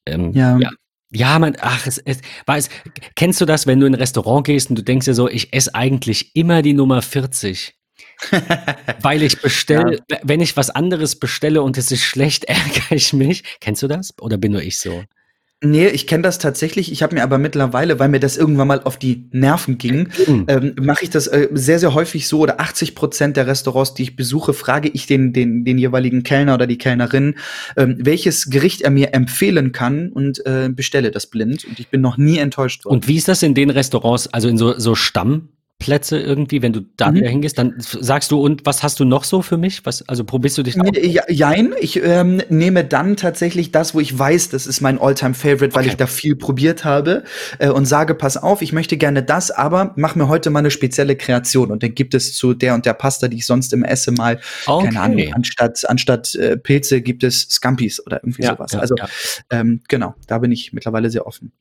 ähm, 0.06 0.32
ja. 0.34 0.58
ja. 0.58 0.70
Ja, 1.10 1.39
man, 1.39 1.56
ach, 1.62 1.88
es, 1.88 2.00
es, 2.00 2.20
weiß, 2.48 2.67
kennst 3.15 3.39
du 3.39 3.46
das, 3.46 3.65
wenn 3.65 3.80
du 3.80 3.86
in 3.86 3.93
ein 3.93 4.00
Restaurant 4.00 4.46
gehst 4.46 4.70
und 4.70 4.78
du 4.78 4.84
denkst 4.84 5.06
dir 5.06 5.13
so, 5.13 5.30
ich 5.30 5.54
esse 5.54 5.74
eigentlich 5.74 6.36
immer 6.36 6.62
die 6.62 6.74
Nummer 6.74 7.02
40? 7.02 7.78
weil 9.02 9.24
ich 9.24 9.41
bestelle, 9.41 10.00
ja. 10.10 10.17
wenn 10.24 10.41
ich 10.41 10.58
was 10.58 10.70
anderes 10.70 11.17
bestelle 11.17 11.62
und 11.62 11.78
es 11.78 11.91
ist 11.91 12.04
schlecht, 12.04 12.43
ärgere 12.50 12.91
ich 12.91 13.13
mich. 13.13 13.43
Kennst 13.62 13.84
du 13.84 13.88
das? 13.88 14.13
Oder 14.20 14.38
bin 14.38 14.52
nur 14.52 14.62
ich 14.62 14.80
so? 14.80 15.04
Nee, 15.63 15.88
ich 15.88 16.06
kenne 16.06 16.22
das 16.22 16.38
tatsächlich. 16.38 16.91
Ich 16.91 17.02
habe 17.02 17.15
mir 17.15 17.24
aber 17.24 17.39
mittlerweile, 17.39 17.98
weil 17.98 18.10
mir 18.10 18.20
das 18.20 18.38
irgendwann 18.38 18.67
mal 18.67 18.84
auf 18.84 18.98
die 18.98 19.28
Nerven 19.32 19.80
ging, 19.80 20.10
mhm. 20.28 20.46
ähm, 20.48 20.76
mache 20.80 21.04
ich 21.04 21.10
das 21.10 21.26
äh, 21.26 21.48
sehr, 21.52 21.80
sehr 21.80 21.96
häufig 21.96 22.28
so. 22.28 22.41
Oder 22.41 22.60
80 22.60 22.93
Prozent 22.93 23.38
der 23.38 23.48
Restaurants, 23.48 23.96
die 23.96 24.04
ich 24.04 24.15
besuche, 24.15 24.54
frage 24.54 24.89
ich 24.89 25.08
den, 25.08 25.34
den, 25.34 25.65
den 25.65 25.80
jeweiligen 25.80 26.22
Kellner 26.22 26.54
oder 26.54 26.67
die 26.67 26.78
Kellnerin, 26.78 27.36
ähm, 27.76 27.96
welches 27.98 28.52
Gericht 28.52 28.82
er 28.82 28.91
mir 28.91 29.15
empfehlen 29.15 29.72
kann 29.72 30.12
und 30.12 30.46
äh, 30.46 30.70
bestelle 30.70 31.10
das 31.10 31.26
blind. 31.26 31.65
Und 31.65 31.80
ich 31.80 31.88
bin 31.88 32.02
noch 32.02 32.17
nie 32.17 32.38
enttäuscht 32.38 32.86
worden. 32.86 32.93
Und 32.93 33.08
wie 33.08 33.15
ist 33.15 33.28
das 33.28 33.41
in 33.41 33.56
den 33.56 33.72
Restaurants, 33.72 34.28
also 34.28 34.48
in 34.48 34.60
so, 34.60 34.78
so 34.78 34.93
Stamm? 34.93 35.50
Plätze 35.79 36.17
irgendwie, 36.17 36.63
wenn 36.63 36.73
du 36.73 36.81
da 36.97 37.11
mhm. 37.11 37.15
wieder 37.15 37.29
hingehst, 37.29 37.57
dann 37.59 37.75
sagst 37.77 38.31
du, 38.31 38.41
und 38.41 38.65
was 38.65 38.81
hast 38.81 38.99
du 38.99 39.05
noch 39.05 39.23
so 39.23 39.43
für 39.43 39.57
mich? 39.57 39.85
Was, 39.85 40.07
also 40.09 40.23
probierst 40.23 40.57
du 40.57 40.63
dich 40.63 40.75
ja, 40.75 41.23
Jein, 41.29 41.73
ich 41.79 42.03
ähm, 42.03 42.41
nehme 42.49 42.83
dann 42.83 43.15
tatsächlich 43.15 43.71
das, 43.71 43.93
wo 43.93 43.99
ich 43.99 44.17
weiß, 44.17 44.49
das 44.49 44.65
ist 44.65 44.81
mein 44.81 44.99
Alltime 44.99 45.35
favorite 45.35 45.75
weil 45.75 45.83
okay. 45.83 45.91
ich 45.91 45.97
da 45.97 46.07
viel 46.07 46.35
probiert 46.35 46.83
habe 46.83 47.23
äh, 47.59 47.69
und 47.69 47.85
sage, 47.85 48.15
pass 48.15 48.37
auf, 48.37 48.63
ich 48.63 48.73
möchte 48.73 48.97
gerne 48.97 49.21
das, 49.21 49.51
aber 49.51 49.93
mach 49.97 50.15
mir 50.15 50.27
heute 50.27 50.49
mal 50.49 50.59
eine 50.59 50.71
spezielle 50.71 51.15
Kreation 51.15 51.71
und 51.71 51.83
dann 51.83 51.93
gibt 51.93 52.15
es 52.15 52.35
zu 52.35 52.55
der 52.55 52.73
und 52.73 52.87
der 52.87 52.93
Pasta, 52.93 53.27
die 53.27 53.37
ich 53.37 53.45
sonst 53.45 53.71
immer 53.71 53.87
esse, 53.87 54.11
mal, 54.11 54.39
okay. 54.65 54.85
keine 54.85 54.99
Ahnung, 55.01 55.33
anstatt, 55.33 55.87
anstatt 55.87 56.33
äh, 56.35 56.57
Pilze 56.57 57.01
gibt 57.01 57.23
es 57.23 57.41
Scampis 57.51 58.03
oder 58.03 58.23
irgendwie 58.23 58.41
ja, 58.41 58.55
sowas. 58.55 58.71
Ja, 58.71 58.79
also 58.79 58.95
ähm, 59.51 59.81
genau, 59.87 60.15
da 60.25 60.39
bin 60.39 60.51
ich 60.51 60.73
mittlerweile 60.73 61.11
sehr 61.11 61.27
offen. 61.27 61.51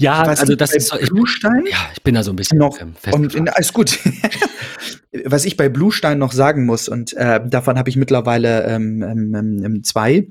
Ja, 0.00 0.22
also 0.22 0.56
das 0.56 0.74
ist 0.74 0.90
Bluestein. 1.08 1.64
Ja, 1.70 1.90
ich 1.92 2.02
bin 2.02 2.14
da 2.14 2.22
so 2.22 2.32
ein 2.32 2.36
bisschen 2.36 2.58
noch 2.58 2.78
und 3.12 3.34
in, 3.34 3.48
alles 3.48 3.72
gut. 3.72 3.98
Was 5.24 5.44
ich 5.44 5.56
bei 5.56 5.68
Bluestein 5.68 6.18
noch 6.18 6.32
sagen 6.32 6.64
muss 6.64 6.88
und 6.88 7.12
äh, 7.14 7.40
davon 7.44 7.78
habe 7.78 7.90
ich 7.90 7.96
mittlerweile 7.96 8.64
ähm, 8.64 9.02
ähm, 9.02 9.62
ähm, 9.64 9.84
zwei, 9.84 10.28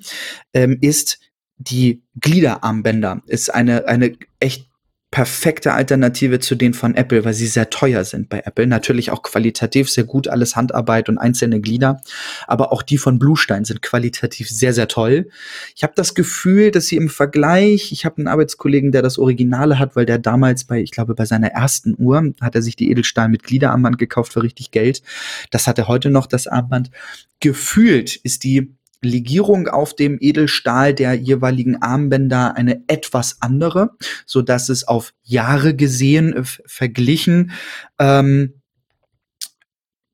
ähm, 0.53 0.77
ist 0.81 1.19
die 1.57 2.03
Gliederarmbänder. 2.19 3.21
Ist 3.27 3.53
eine 3.53 3.87
eine 3.87 4.15
echt 4.39 4.68
perfekte 5.11 5.73
Alternative 5.73 6.39
zu 6.39 6.53
denen 6.53 6.75
von 6.75 6.93
Apple, 6.93 7.25
weil 7.25 7.33
sie 7.33 7.47
sehr 7.47 7.71
teuer 7.71 8.05
sind 8.05 8.29
bei 8.29 8.41
Apple. 8.45 8.67
Natürlich 8.67 9.09
auch 9.09 9.23
qualitativ 9.23 9.89
sehr 9.89 10.03
gut, 10.03 10.27
alles 10.27 10.55
Handarbeit 10.55 11.09
und 11.09 11.17
einzelne 11.17 11.59
Glieder. 11.61 12.01
Aber 12.45 12.71
auch 12.71 12.83
die 12.83 12.99
von 12.99 13.17
Bluestein 13.17 13.65
sind 13.65 13.81
qualitativ 13.81 14.49
sehr, 14.49 14.71
sehr 14.71 14.87
toll. 14.87 15.29
Ich 15.75 15.81
habe 15.81 15.93
das 15.95 16.13
Gefühl, 16.13 16.69
dass 16.69 16.85
sie 16.85 16.95
im 16.95 17.09
Vergleich, 17.09 17.91
ich 17.91 18.05
habe 18.05 18.17
einen 18.17 18.27
Arbeitskollegen, 18.27 18.91
der 18.91 19.01
das 19.01 19.17
Originale 19.17 19.79
hat, 19.79 19.95
weil 19.95 20.05
der 20.05 20.19
damals 20.19 20.65
bei, 20.65 20.79
ich 20.79 20.91
glaube, 20.91 21.15
bei 21.15 21.25
seiner 21.25 21.49
ersten 21.49 21.95
Uhr 21.97 22.33
hat 22.39 22.53
er 22.53 22.61
sich 22.61 22.75
die 22.75 22.91
Edelstahl 22.91 23.29
mit 23.29 23.43
Gliederarmband 23.43 23.97
gekauft 23.97 24.33
für 24.33 24.43
richtig 24.43 24.69
Geld. 24.69 25.01
Das 25.49 25.65
hat 25.65 25.79
er 25.79 25.87
heute 25.87 26.11
noch, 26.11 26.27
das 26.27 26.45
Armband. 26.45 26.91
Gefühlt 27.39 28.15
ist 28.17 28.43
die 28.43 28.75
Legierung 29.01 29.67
auf 29.67 29.95
dem 29.95 30.17
Edelstahl 30.19 30.93
der 30.93 31.13
jeweiligen 31.13 31.81
Armbänder 31.81 32.55
eine 32.55 32.83
etwas 32.87 33.37
andere, 33.41 33.91
so 34.25 34.41
dass 34.41 34.69
es 34.69 34.87
auf 34.87 35.13
Jahre 35.23 35.75
gesehen 35.75 36.35
verglichen. 36.65 37.51
Ähm, 37.97 38.58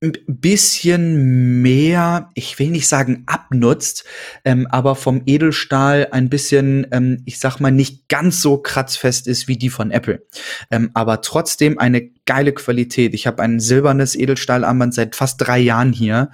ein 0.05 0.13
bisschen 0.27 1.61
mehr, 1.61 2.29
ich 2.33 2.57
will 2.59 2.69
nicht 2.69 2.87
sagen 2.87 3.23
abnutzt, 3.25 4.05
ähm, 4.43 4.67
aber 4.69 4.95
vom 4.95 5.21
Edelstahl 5.25 6.07
ein 6.11 6.29
bisschen, 6.29 6.87
ähm, 6.91 7.21
ich 7.25 7.39
sag 7.39 7.59
mal, 7.59 7.71
nicht 7.71 8.07
ganz 8.07 8.41
so 8.41 8.57
kratzfest 8.57 9.27
ist 9.27 9.47
wie 9.47 9.57
die 9.57 9.69
von 9.69 9.91
Apple. 9.91 10.25
Ähm, 10.71 10.91
aber 10.93 11.21
trotzdem 11.21 11.79
eine 11.79 12.09
geile 12.25 12.53
Qualität. 12.53 13.13
Ich 13.13 13.27
habe 13.27 13.41
ein 13.41 13.59
silbernes 13.59 14.15
Edelstahlarmband 14.15 14.93
seit 14.93 15.15
fast 15.15 15.41
drei 15.41 15.59
Jahren 15.59 15.93
hier 15.93 16.31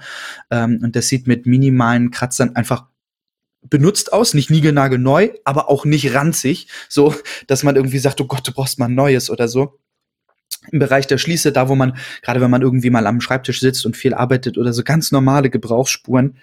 ähm, 0.50 0.80
und 0.82 0.96
das 0.96 1.08
sieht 1.08 1.26
mit 1.26 1.46
minimalen 1.46 2.10
Kratzern 2.10 2.56
einfach 2.56 2.86
benutzt 3.68 4.12
aus, 4.12 4.34
nicht 4.34 4.50
niegelnagelneu, 4.50 5.30
aber 5.44 5.70
auch 5.70 5.84
nicht 5.84 6.14
ranzig, 6.14 6.66
so 6.88 7.14
dass 7.46 7.62
man 7.62 7.76
irgendwie 7.76 7.98
sagt, 7.98 8.20
oh 8.20 8.26
Gott, 8.26 8.46
du 8.46 8.52
brauchst 8.52 8.78
mal 8.78 8.86
ein 8.86 8.94
neues 8.94 9.30
oder 9.30 9.48
so 9.48 9.78
im 10.70 10.78
Bereich 10.78 11.06
der 11.06 11.18
Schließe, 11.18 11.52
da 11.52 11.68
wo 11.68 11.74
man, 11.74 11.96
gerade 12.22 12.40
wenn 12.40 12.50
man 12.50 12.62
irgendwie 12.62 12.90
mal 12.90 13.06
am 13.06 13.20
Schreibtisch 13.20 13.60
sitzt 13.60 13.84
und 13.84 13.96
viel 13.96 14.14
arbeitet 14.14 14.58
oder 14.58 14.72
so 14.72 14.82
ganz 14.84 15.12
normale 15.12 15.50
Gebrauchsspuren, 15.50 16.36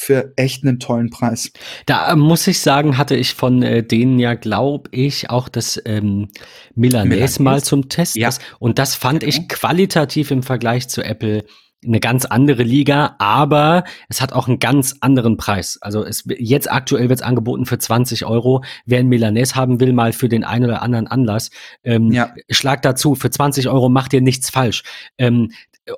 für 0.00 0.32
echt 0.36 0.64
einen 0.64 0.80
tollen 0.80 1.10
Preis. 1.10 1.52
Da 1.84 2.10
äh, 2.10 2.16
muss 2.16 2.46
ich 2.46 2.60
sagen, 2.60 2.96
hatte 2.96 3.16
ich 3.16 3.34
von 3.34 3.62
äh, 3.62 3.82
denen 3.82 4.18
ja, 4.18 4.32
glaube 4.32 4.88
ich, 4.92 5.28
auch 5.28 5.50
das 5.50 5.80
ähm, 5.84 6.28
Milanese, 6.74 7.08
Milanese 7.08 7.42
mal 7.42 7.62
zum 7.62 7.90
Test. 7.90 8.16
Ja. 8.16 8.30
Und 8.58 8.78
das 8.78 8.94
fand 8.94 9.20
genau. 9.20 9.28
ich 9.28 9.48
qualitativ 9.48 10.30
im 10.30 10.42
Vergleich 10.42 10.88
zu 10.88 11.02
Apple 11.02 11.44
eine 11.84 12.00
ganz 12.00 12.24
andere 12.26 12.62
Liga, 12.62 13.16
aber 13.18 13.84
es 14.08 14.20
hat 14.20 14.32
auch 14.32 14.48
einen 14.48 14.58
ganz 14.58 14.96
anderen 15.00 15.36
Preis. 15.36 15.78
Also 15.80 16.04
es, 16.04 16.24
jetzt 16.26 16.70
aktuell 16.70 17.08
wird 17.08 17.20
es 17.20 17.26
angeboten 17.26 17.64
für 17.64 17.78
20 17.78 18.26
Euro. 18.26 18.62
Wer 18.84 19.00
ein 19.00 19.08
Milanese 19.08 19.54
haben 19.54 19.80
will, 19.80 19.92
mal 19.92 20.12
für 20.12 20.28
den 20.28 20.44
einen 20.44 20.66
oder 20.66 20.82
anderen 20.82 21.06
Anlass, 21.06 21.50
ähm, 21.82 22.12
ja. 22.12 22.34
schlag 22.50 22.82
dazu, 22.82 23.14
für 23.14 23.30
20 23.30 23.68
Euro 23.68 23.88
macht 23.88 24.12
ihr 24.12 24.20
nichts 24.20 24.50
falsch. 24.50 24.82
Ähm, 25.16 25.50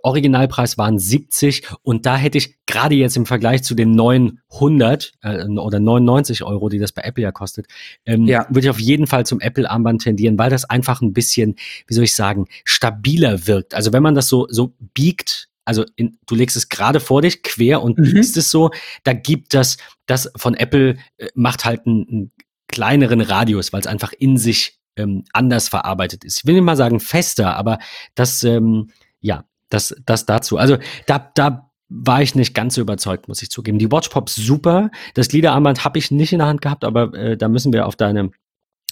Originalpreis 0.03 0.79
waren 0.79 0.99
70 0.99 1.69
und 1.83 2.07
da 2.07 2.17
hätte 2.17 2.39
ich 2.39 2.57
gerade 2.67 2.95
jetzt 2.95 3.17
im 3.17 3.27
Vergleich 3.27 3.63
zu 3.63 3.75
den 3.75 3.91
900 3.93 5.13
äh, 5.23 5.45
oder 5.45 5.81
99 5.81 6.45
Euro, 6.45 6.69
die 6.69 6.79
das 6.79 6.93
bei 6.93 7.03
Apple 7.03 7.23
ja 7.23 7.33
kostet, 7.33 7.67
ähm, 8.07 8.25
ja. 8.25 8.47
würde 8.49 8.61
ich 8.61 8.71
auf 8.71 8.81
jeden 8.81 9.07
Fall 9.07 9.27
zum 9.27 9.41
Apple-Armband 9.41 10.03
tendieren, 10.03 10.39
weil 10.39 10.51
das 10.51 10.65
einfach 10.65 11.03
ein 11.03 11.13
bisschen, 11.13 11.57
wie 11.87 11.95
soll 11.95 12.05
ich 12.05 12.15
sagen, 12.15 12.47
stabiler 12.65 13.47
wirkt. 13.47 13.75
Also 13.75 13.93
wenn 13.93 14.03
man 14.03 14.15
das 14.15 14.29
so, 14.29 14.47
so 14.49 14.75
biegt, 14.95 15.49
also 15.65 15.85
in, 15.97 16.19
du 16.27 16.35
legst 16.35 16.57
es 16.57 16.69
gerade 16.69 17.01
vor 17.01 17.23
dich, 17.23 17.43
quer 17.43 17.83
und 17.83 17.99
mhm. 17.99 18.15
biegst 18.15 18.37
es 18.37 18.51
so, 18.51 18.71
da 19.05 19.13
gibt 19.13 19.55
das, 19.55 19.77
das 20.07 20.31
von 20.37 20.55
Apple 20.55 20.97
äh, 21.19 21.29
macht 21.35 21.65
halt 21.65 21.87
einen, 21.87 22.09
einen 22.09 22.33
kleineren 22.69 23.21
Radius, 23.21 23.73
weil 23.73 23.81
es 23.81 23.87
einfach 23.87 24.13
in 24.13 24.37
sich 24.37 24.79
ähm, 24.97 25.25
anders 25.33 25.69
verarbeitet 25.69 26.25
ist. 26.25 26.39
Ich 26.39 26.47
will 26.47 26.55
nicht 26.55 26.65
mal 26.65 26.77
sagen 26.77 27.01
fester, 27.01 27.57
aber 27.57 27.79
das, 28.15 28.43
ähm, 28.45 28.91
ja, 29.21 29.45
das, 29.69 29.95
das 30.05 30.27
dazu. 30.27 30.59
Also 30.59 30.79
da, 31.07 31.31
da 31.35 31.71
war 31.89 32.23
ich 32.23 32.35
nicht 32.35 32.55
ganz 32.55 32.75
so 32.75 32.81
überzeugt, 32.81 33.29
muss 33.29 33.43
ich 33.43 33.51
zugeben. 33.51 33.79
Die 33.79 33.91
Watch 33.91 34.09
Pops 34.09 34.35
super. 34.35 34.91
Das 35.15 35.29
Gliederarmband 35.29 35.85
habe 35.85 35.99
ich 35.99 36.11
nicht 36.11 36.33
in 36.33 36.39
der 36.39 36.49
Hand 36.49 36.63
gehabt, 36.63 36.85
aber 36.85 37.13
äh, 37.15 37.37
da 37.37 37.49
müssen 37.49 37.73
wir 37.73 37.87
auf 37.87 37.97
deine, 37.97 38.31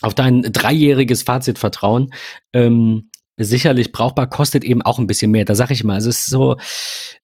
auf 0.03 0.15
dein 0.15 0.43
dreijähriges 0.43 1.23
Fazit 1.23 1.59
vertrauen. 1.59 2.13
Ähm, 2.53 3.10
sicherlich 3.45 3.93
brauchbar, 3.93 4.29
kostet 4.29 4.65
eben 4.65 4.83
auch 4.83 4.99
ein 4.99 5.07
bisschen 5.07 5.31
mehr. 5.31 5.45
Da 5.45 5.55
sage 5.55 5.73
ich 5.73 5.85
mal, 5.85 5.99
es 5.99 6.07
ist 6.07 6.27
so, 6.27 6.57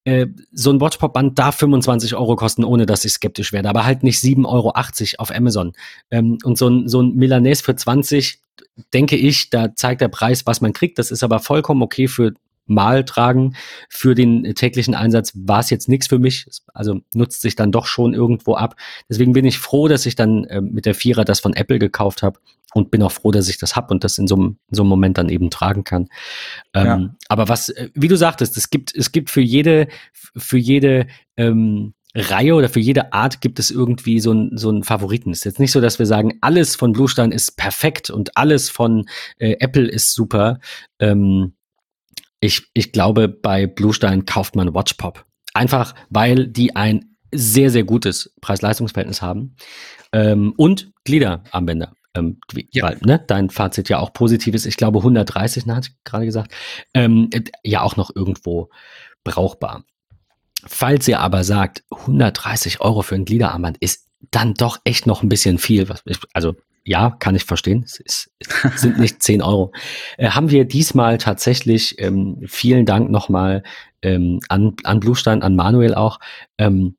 äh, 0.04 0.26
so 0.52 0.70
ein 0.70 0.80
Watchpop-Band 0.80 1.38
darf 1.38 1.56
25 1.56 2.14
Euro 2.14 2.36
kosten, 2.36 2.64
ohne 2.64 2.86
dass 2.86 3.04
ich 3.04 3.12
skeptisch 3.12 3.52
werde, 3.52 3.68
aber 3.68 3.84
halt 3.84 4.02
nicht 4.02 4.18
7,80 4.20 4.46
Euro 4.46 4.72
auf 5.18 5.30
Amazon. 5.34 5.72
Ähm, 6.10 6.38
und 6.44 6.58
so 6.58 6.68
ein, 6.68 6.88
so 6.88 7.02
ein 7.02 7.14
Milanese 7.14 7.62
für 7.62 7.76
20, 7.76 8.40
denke 8.92 9.16
ich, 9.16 9.50
da 9.50 9.74
zeigt 9.74 10.00
der 10.00 10.08
Preis, 10.08 10.46
was 10.46 10.60
man 10.60 10.72
kriegt. 10.72 10.98
Das 10.98 11.10
ist 11.10 11.22
aber 11.22 11.38
vollkommen 11.38 11.82
okay 11.82 12.08
für 12.08 12.32
Mal 12.66 13.04
tragen. 13.04 13.54
Für 13.88 14.14
den 14.14 14.54
täglichen 14.54 14.94
Einsatz 14.94 15.32
war 15.34 15.60
es 15.60 15.70
jetzt 15.70 15.88
nichts 15.88 16.06
für 16.06 16.18
mich. 16.18 16.46
Also 16.74 17.00
nutzt 17.14 17.40
sich 17.40 17.56
dann 17.56 17.72
doch 17.72 17.86
schon 17.86 18.14
irgendwo 18.14 18.54
ab. 18.54 18.76
Deswegen 19.08 19.32
bin 19.32 19.44
ich 19.44 19.58
froh, 19.58 19.88
dass 19.88 20.06
ich 20.06 20.16
dann 20.16 20.44
äh, 20.44 20.60
mit 20.60 20.86
der 20.86 20.94
Vierer 20.94 21.24
das 21.24 21.40
von 21.40 21.54
Apple 21.54 21.78
gekauft 21.78 22.22
habe 22.22 22.38
und 22.74 22.90
bin 22.90 23.02
auch 23.02 23.12
froh, 23.12 23.30
dass 23.30 23.48
ich 23.48 23.58
das 23.58 23.76
hab 23.76 23.90
und 23.90 24.04
das 24.04 24.18
in 24.18 24.26
so, 24.26 24.34
einem, 24.34 24.58
so 24.70 24.82
einem 24.82 24.90
Moment 24.90 25.18
dann 25.18 25.28
eben 25.28 25.50
tragen 25.50 25.84
kann. 25.84 26.08
Ähm, 26.74 26.86
ja. 26.86 27.14
Aber 27.28 27.48
was, 27.48 27.70
äh, 27.70 27.90
wie 27.94 28.08
du 28.08 28.16
sagtest, 28.16 28.56
es 28.56 28.70
gibt, 28.70 28.94
es 28.94 29.12
gibt 29.12 29.30
für 29.30 29.40
jede, 29.40 29.88
für 30.12 30.58
jede 30.58 31.06
ähm, 31.36 31.94
Reihe 32.16 32.54
oder 32.54 32.68
für 32.68 32.80
jede 32.80 33.12
Art 33.12 33.40
gibt 33.40 33.58
es 33.58 33.70
irgendwie 33.70 34.20
so 34.20 34.30
einen 34.30 34.56
so 34.56 34.70
einen 34.70 34.84
Favoriten. 34.84 35.30
Es 35.30 35.38
ist 35.38 35.44
jetzt 35.44 35.60
nicht 35.60 35.72
so, 35.72 35.80
dass 35.80 35.98
wir 35.98 36.06
sagen, 36.06 36.38
alles 36.40 36.74
von 36.74 36.92
Bluestein 36.92 37.30
ist 37.30 37.56
perfekt 37.56 38.08
und 38.10 38.36
alles 38.36 38.70
von 38.70 39.06
äh, 39.38 39.56
Apple 39.60 39.86
ist 39.86 40.14
super. 40.14 40.58
Ähm, 40.98 41.52
ich, 42.40 42.68
ich 42.74 42.92
glaube, 42.92 43.28
bei 43.28 43.66
Bluestein 43.66 44.26
kauft 44.26 44.56
man 44.56 44.74
Watchpop. 44.74 45.24
Einfach, 45.54 45.94
weil 46.10 46.48
die 46.48 46.76
ein 46.76 47.16
sehr, 47.32 47.70
sehr 47.70 47.84
gutes 47.84 48.34
Preis-Leistungs-Verhältnis 48.40 49.22
haben. 49.22 49.56
Ähm, 50.12 50.52
und 50.56 50.92
Gliederarmbänder. 51.04 51.92
Ähm, 52.14 52.40
ja. 52.70 52.84
Weil, 52.84 52.98
ne, 53.04 53.22
dein 53.26 53.50
Fazit 53.50 53.88
ja 53.88 53.98
auch 53.98 54.12
positiv 54.12 54.54
ist. 54.54 54.66
Ich 54.66 54.76
glaube, 54.76 54.98
130, 54.98 55.66
ne, 55.66 55.76
hatte 55.76 55.90
ich 55.90 56.04
gerade 56.04 56.24
gesagt. 56.24 56.52
Ähm, 56.94 57.30
ja, 57.62 57.82
auch 57.82 57.96
noch 57.96 58.14
irgendwo 58.14 58.70
brauchbar. 59.24 59.84
Falls 60.64 61.06
ihr 61.08 61.20
aber 61.20 61.44
sagt, 61.44 61.84
130 61.90 62.80
Euro 62.80 63.02
für 63.02 63.14
ein 63.14 63.24
Gliederarmband 63.24 63.78
ist 63.80 64.08
dann 64.30 64.54
doch 64.54 64.78
echt 64.84 65.06
noch 65.06 65.22
ein 65.22 65.28
bisschen 65.28 65.58
viel. 65.58 65.88
Was, 65.88 66.02
also 66.32 66.56
ja, 66.86 67.10
kann 67.18 67.34
ich 67.34 67.44
verstehen. 67.44 67.82
Es, 67.84 67.98
ist, 67.98 68.30
es 68.38 68.80
sind 68.80 68.98
nicht 68.98 69.22
10 69.22 69.42
Euro. 69.42 69.72
Äh, 70.16 70.30
haben 70.30 70.50
wir 70.50 70.64
diesmal 70.64 71.18
tatsächlich, 71.18 72.00
ähm, 72.00 72.42
vielen 72.46 72.86
Dank 72.86 73.10
nochmal 73.10 73.64
ähm, 74.02 74.40
an, 74.48 74.74
an 74.84 75.00
Bluestein, 75.00 75.42
an 75.42 75.56
Manuel 75.56 75.94
auch, 75.94 76.20
ähm, 76.58 76.96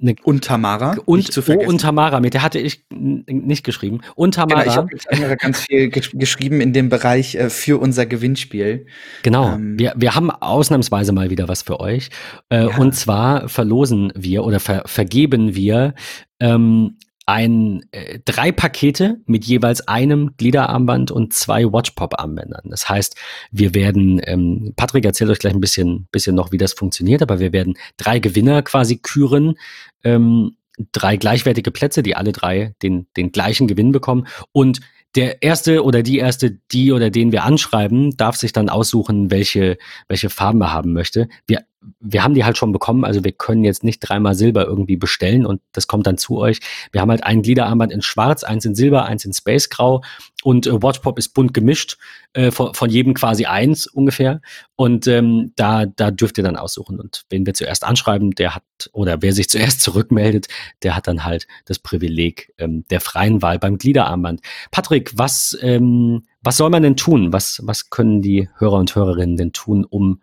Ne, 0.00 0.16
und 0.24 0.44
Tamara. 0.44 0.96
Und, 1.06 1.32
zu 1.32 1.42
oh, 1.48 1.68
und 1.68 1.80
Tamara, 1.80 2.20
mit 2.20 2.34
der 2.34 2.42
hatte 2.42 2.58
ich 2.58 2.84
nicht 2.90 3.64
geschrieben. 3.64 4.00
Und 4.14 4.34
Tamara. 4.34 4.62
Genau, 4.62 4.70
ich 4.70 4.76
habe 4.76 4.88
mit 4.92 5.02
Tamara 5.04 5.34
ganz 5.36 5.60
viel 5.60 5.88
gesch 5.88 6.10
geschrieben 6.12 6.60
in 6.60 6.72
dem 6.72 6.88
Bereich 6.88 7.34
äh, 7.36 7.48
für 7.48 7.80
unser 7.80 8.04
Gewinnspiel. 8.04 8.86
Genau. 9.22 9.54
Ähm, 9.54 9.78
wir, 9.78 9.94
wir 9.96 10.14
haben 10.14 10.30
ausnahmsweise 10.30 11.12
mal 11.12 11.30
wieder 11.30 11.48
was 11.48 11.62
für 11.62 11.80
euch. 11.80 12.10
Äh, 12.50 12.66
ja. 12.66 12.76
Und 12.76 12.94
zwar 12.94 13.48
verlosen 13.48 14.12
wir 14.14 14.44
oder 14.44 14.60
ver 14.60 14.82
vergeben 14.86 15.54
wir 15.54 15.94
ähm, 16.40 16.98
ein 17.26 17.84
äh, 17.90 18.20
drei 18.24 18.52
Pakete 18.52 19.20
mit 19.26 19.44
jeweils 19.44 19.86
einem 19.88 20.36
Gliederarmband 20.36 21.10
und 21.10 21.34
zwei 21.34 21.64
Watchpop-Armbändern. 21.64 22.70
Das 22.70 22.88
heißt, 22.88 23.16
wir 23.50 23.74
werden, 23.74 24.20
ähm, 24.24 24.72
Patrick 24.76 25.04
erzählt 25.04 25.30
euch 25.30 25.40
gleich 25.40 25.52
ein 25.52 25.60
bisschen, 25.60 26.06
bisschen 26.12 26.36
noch, 26.36 26.52
wie 26.52 26.58
das 26.58 26.72
funktioniert, 26.72 27.22
aber 27.22 27.40
wir 27.40 27.52
werden 27.52 27.74
drei 27.96 28.20
Gewinner 28.20 28.62
quasi 28.62 28.98
küren, 28.98 29.56
ähm, 30.04 30.56
drei 30.92 31.16
gleichwertige 31.16 31.72
Plätze, 31.72 32.04
die 32.04 32.14
alle 32.14 32.32
drei 32.32 32.74
den, 32.82 33.08
den 33.16 33.32
gleichen 33.32 33.66
Gewinn 33.66 33.90
bekommen 33.90 34.28
und 34.52 34.80
der 35.14 35.42
erste 35.42 35.82
oder 35.82 36.02
die 36.02 36.18
erste, 36.18 36.58
die 36.72 36.92
oder 36.92 37.10
den 37.10 37.32
wir 37.32 37.44
anschreiben, 37.44 38.16
darf 38.16 38.36
sich 38.36 38.52
dann 38.52 38.68
aussuchen, 38.68 39.30
welche, 39.30 39.78
welche 40.08 40.28
Farben 40.28 40.60
er 40.60 40.72
haben 40.72 40.92
möchte. 40.92 41.28
Wir 41.46 41.64
wir 42.00 42.24
haben 42.24 42.34
die 42.34 42.44
halt 42.44 42.56
schon 42.56 42.72
bekommen, 42.72 43.04
also 43.04 43.22
wir 43.24 43.32
können 43.32 43.64
jetzt 43.64 43.84
nicht 43.84 44.00
dreimal 44.00 44.34
Silber 44.34 44.66
irgendwie 44.66 44.96
bestellen 44.96 45.46
und 45.46 45.60
das 45.72 45.86
kommt 45.86 46.06
dann 46.06 46.18
zu 46.18 46.38
euch. 46.38 46.60
Wir 46.92 47.00
haben 47.00 47.10
halt 47.10 47.24
ein 47.24 47.42
Gliederarmband 47.42 47.92
in 47.92 48.02
Schwarz, 48.02 48.44
eins 48.44 48.64
in 48.64 48.74
Silber, 48.74 49.04
eins 49.04 49.24
in 49.24 49.32
Space 49.32 49.68
Grau 49.68 50.02
und 50.46 50.68
äh, 50.68 50.80
Watchpop 50.80 51.18
ist 51.18 51.30
bunt 51.30 51.54
gemischt, 51.54 51.98
äh, 52.32 52.52
von, 52.52 52.72
von 52.72 52.88
jedem 52.88 53.14
quasi 53.14 53.46
eins 53.46 53.88
ungefähr. 53.88 54.40
Und 54.76 55.08
ähm, 55.08 55.52
da, 55.56 55.86
da 55.86 56.12
dürft 56.12 56.38
ihr 56.38 56.44
dann 56.44 56.54
aussuchen. 56.54 57.00
Und 57.00 57.24
wen 57.30 57.44
wir 57.44 57.52
zuerst 57.52 57.82
anschreiben, 57.82 58.30
der 58.30 58.54
hat, 58.54 58.62
oder 58.92 59.22
wer 59.22 59.32
sich 59.32 59.48
zuerst 59.50 59.80
zurückmeldet, 59.80 60.46
der 60.84 60.94
hat 60.94 61.08
dann 61.08 61.24
halt 61.24 61.48
das 61.64 61.80
Privileg 61.80 62.54
ähm, 62.58 62.84
der 62.90 63.00
freien 63.00 63.42
Wahl 63.42 63.58
beim 63.58 63.76
Gliederarmband. 63.76 64.40
Patrick, 64.70 65.18
was, 65.18 65.58
ähm, 65.62 66.22
was 66.42 66.58
soll 66.58 66.70
man 66.70 66.84
denn 66.84 66.96
tun? 66.96 67.32
Was, 67.32 67.60
was 67.64 67.90
können 67.90 68.22
die 68.22 68.48
Hörer 68.56 68.78
und 68.78 68.94
Hörerinnen 68.94 69.36
denn 69.36 69.52
tun, 69.52 69.84
um 69.84 70.22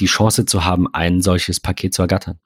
die 0.00 0.06
Chance 0.06 0.44
zu 0.44 0.66
haben, 0.66 0.86
ein 0.92 1.22
solches 1.22 1.60
Paket 1.60 1.94
zu 1.94 2.02
ergattern. 2.02 2.40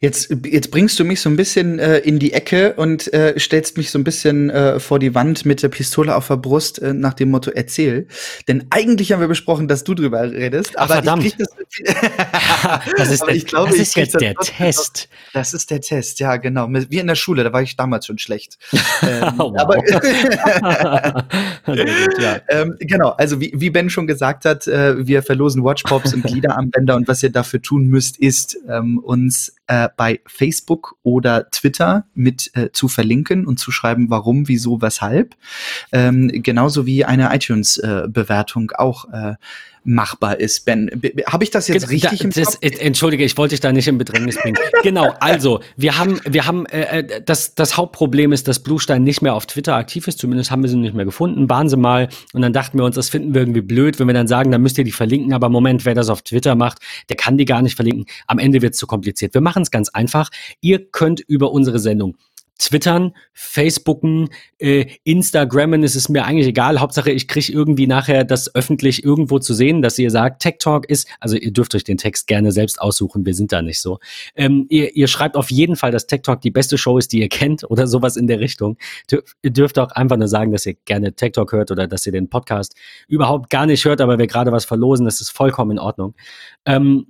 Jetzt, 0.00 0.34
jetzt 0.44 0.70
bringst 0.70 0.98
du 0.98 1.04
mich 1.04 1.20
so 1.20 1.30
ein 1.30 1.36
bisschen 1.36 1.78
äh, 1.78 1.98
in 1.98 2.18
die 2.18 2.32
Ecke 2.32 2.74
und 2.74 3.12
äh, 3.14 3.38
stellst 3.38 3.78
mich 3.78 3.90
so 3.90 3.98
ein 3.98 4.04
bisschen 4.04 4.50
äh, 4.50 4.78
vor 4.78 4.98
die 4.98 5.14
Wand 5.14 5.46
mit 5.46 5.62
der 5.62 5.68
Pistole 5.68 6.14
auf 6.14 6.28
der 6.28 6.36
Brust 6.36 6.80
äh, 6.80 6.92
nach 6.92 7.14
dem 7.14 7.30
Motto 7.30 7.50
erzähl. 7.50 8.06
Denn 8.46 8.66
eigentlich 8.70 9.12
haben 9.12 9.20
wir 9.20 9.28
besprochen, 9.28 9.68
dass 9.68 9.84
du 9.84 9.94
drüber 9.94 10.30
redest. 10.30 10.72
Ach, 10.76 10.82
aber 10.84 10.94
verdammt. 10.94 11.24
Ich 11.24 11.36
das, 11.36 11.48
das 12.96 13.10
ist, 13.10 13.26
der, 13.26 13.34
ich 13.34 13.46
glaube, 13.46 13.70
das 13.70 13.78
ist 13.78 13.96
jetzt 13.96 14.20
der 14.20 14.34
Test. 14.34 15.08
Das 15.32 15.54
ist 15.54 15.70
der 15.70 15.80
Test, 15.80 16.20
ja 16.20 16.36
genau. 16.36 16.68
Wie 16.70 16.98
in 16.98 17.06
der 17.06 17.14
Schule, 17.14 17.42
da 17.44 17.52
war 17.52 17.62
ich 17.62 17.76
damals 17.76 18.06
schon 18.06 18.18
schlecht. 18.18 18.58
ähm, 19.02 19.40
aber 19.56 19.76
ja. 22.20 22.40
ähm, 22.48 22.76
genau, 22.80 23.10
also 23.10 23.40
wie, 23.40 23.52
wie 23.54 23.70
Ben 23.70 23.88
schon 23.90 24.06
gesagt 24.06 24.44
hat, 24.44 24.66
äh, 24.66 25.06
wir 25.06 25.22
verlosen 25.22 25.64
Watchpops 25.64 26.12
und 26.14 26.22
Gliederarmbänder 26.22 26.96
und 26.96 27.08
was 27.08 27.22
ihr 27.22 27.30
dafür 27.30 27.62
tun 27.62 27.86
müsst, 27.86 28.18
ist 28.18 28.58
ähm, 28.68 28.98
uns 28.98 29.55
äh, 29.66 29.88
bei 29.96 30.20
Facebook 30.26 30.96
oder 31.02 31.50
Twitter 31.50 32.06
mit 32.14 32.50
äh, 32.54 32.70
zu 32.72 32.88
verlinken 32.88 33.46
und 33.46 33.58
zu 33.58 33.70
schreiben, 33.70 34.10
warum, 34.10 34.48
wieso, 34.48 34.80
weshalb. 34.80 35.34
Ähm, 35.92 36.30
genauso 36.32 36.86
wie 36.86 37.04
eine 37.04 37.34
iTunes-Bewertung 37.34 38.70
äh, 38.70 38.76
auch 38.76 39.12
äh, 39.12 39.34
machbar 39.86 40.40
ist. 40.40 40.64
Ben, 40.64 40.90
habe 41.26 41.44
ich 41.44 41.50
das 41.50 41.68
jetzt 41.68 41.88
richtig 41.90 42.18
da, 42.18 42.24
im 42.24 42.30
das, 42.30 42.60
Kopf? 42.60 42.80
Entschuldige, 42.80 43.24
ich 43.24 43.36
wollte 43.38 43.52
dich 43.52 43.60
da 43.60 43.72
nicht 43.72 43.88
in 43.88 43.98
Bedrängnis 43.98 44.36
bringen. 44.36 44.58
genau, 44.82 45.14
also 45.20 45.60
wir 45.76 45.96
haben, 45.96 46.20
wir 46.24 46.46
haben 46.46 46.66
äh, 46.66 47.00
äh, 47.00 47.22
das, 47.24 47.54
das 47.54 47.76
Hauptproblem 47.76 48.32
ist, 48.32 48.48
dass 48.48 48.58
Bluestein 48.58 49.04
nicht 49.04 49.22
mehr 49.22 49.34
auf 49.34 49.46
Twitter 49.46 49.76
aktiv 49.76 50.08
ist. 50.08 50.18
Zumindest 50.18 50.50
haben 50.50 50.62
wir 50.62 50.68
sie 50.68 50.76
nicht 50.76 50.94
mehr 50.94 51.04
gefunden. 51.04 51.48
Waren 51.48 51.68
sie 51.68 51.76
mal 51.76 52.08
und 52.32 52.42
dann 52.42 52.52
dachten 52.52 52.78
wir 52.78 52.84
uns, 52.84 52.96
das 52.96 53.08
finden 53.08 53.32
wir 53.32 53.42
irgendwie 53.42 53.62
blöd, 53.62 53.98
wenn 53.98 54.08
wir 54.08 54.14
dann 54.14 54.28
sagen, 54.28 54.50
dann 54.50 54.62
müsst 54.62 54.76
ihr 54.76 54.84
die 54.84 54.92
verlinken. 54.92 55.32
Aber 55.32 55.48
Moment, 55.48 55.84
wer 55.84 55.94
das 55.94 56.08
auf 56.08 56.22
Twitter 56.22 56.56
macht, 56.56 56.78
der 57.08 57.16
kann 57.16 57.38
die 57.38 57.44
gar 57.44 57.62
nicht 57.62 57.76
verlinken. 57.76 58.06
Am 58.26 58.38
Ende 58.38 58.62
wird 58.62 58.74
es 58.74 58.80
zu 58.80 58.86
kompliziert. 58.86 59.34
Wir 59.34 59.40
machen 59.40 59.62
es 59.62 59.70
ganz 59.70 59.88
einfach. 59.90 60.30
Ihr 60.60 60.84
könnt 60.84 61.20
über 61.20 61.52
unsere 61.52 61.78
Sendung 61.78 62.16
Twittern, 62.58 63.12
Facebooken, 63.32 64.30
äh, 64.58 64.86
Instagrammen, 65.04 65.82
es 65.82 65.94
ist 65.94 66.08
mir 66.08 66.24
eigentlich 66.24 66.46
egal. 66.46 66.80
Hauptsache, 66.80 67.10
ich 67.10 67.28
kriege 67.28 67.52
irgendwie 67.52 67.86
nachher 67.86 68.24
das 68.24 68.54
öffentlich 68.54 69.04
irgendwo 69.04 69.38
zu 69.38 69.52
sehen, 69.52 69.82
dass 69.82 69.98
ihr 69.98 70.10
sagt, 70.10 70.40
Tech 70.40 70.56
Talk 70.58 70.88
ist, 70.88 71.06
also 71.20 71.36
ihr 71.36 71.52
dürft 71.52 71.74
euch 71.74 71.84
den 71.84 71.98
Text 71.98 72.26
gerne 72.26 72.52
selbst 72.52 72.80
aussuchen, 72.80 73.26
wir 73.26 73.34
sind 73.34 73.52
da 73.52 73.60
nicht 73.60 73.80
so. 73.80 73.98
Ähm, 74.36 74.66
ihr, 74.70 74.96
ihr 74.96 75.06
schreibt 75.06 75.36
auf 75.36 75.50
jeden 75.50 75.76
Fall, 75.76 75.90
dass 75.90 76.06
Tech 76.06 76.22
Talk 76.22 76.40
die 76.40 76.50
beste 76.50 76.78
Show 76.78 76.96
ist, 76.96 77.12
die 77.12 77.20
ihr 77.20 77.28
kennt 77.28 77.68
oder 77.70 77.86
sowas 77.86 78.16
in 78.16 78.26
der 78.26 78.40
Richtung. 78.40 78.78
Ihr 79.10 79.50
dürft 79.50 79.78
auch 79.78 79.90
einfach 79.90 80.16
nur 80.16 80.28
sagen, 80.28 80.52
dass 80.52 80.64
ihr 80.64 80.74
gerne 80.86 81.12
Tech 81.12 81.32
Talk 81.32 81.52
hört 81.52 81.70
oder 81.70 81.86
dass 81.86 82.06
ihr 82.06 82.12
den 82.12 82.30
Podcast 82.30 82.74
überhaupt 83.06 83.50
gar 83.50 83.66
nicht 83.66 83.84
hört, 83.84 84.00
aber 84.00 84.18
wir 84.18 84.26
gerade 84.26 84.50
was 84.50 84.64
verlosen, 84.64 85.04
das 85.04 85.20
ist 85.20 85.30
vollkommen 85.30 85.72
in 85.72 85.78
Ordnung. 85.78 86.14
Ähm, 86.64 87.06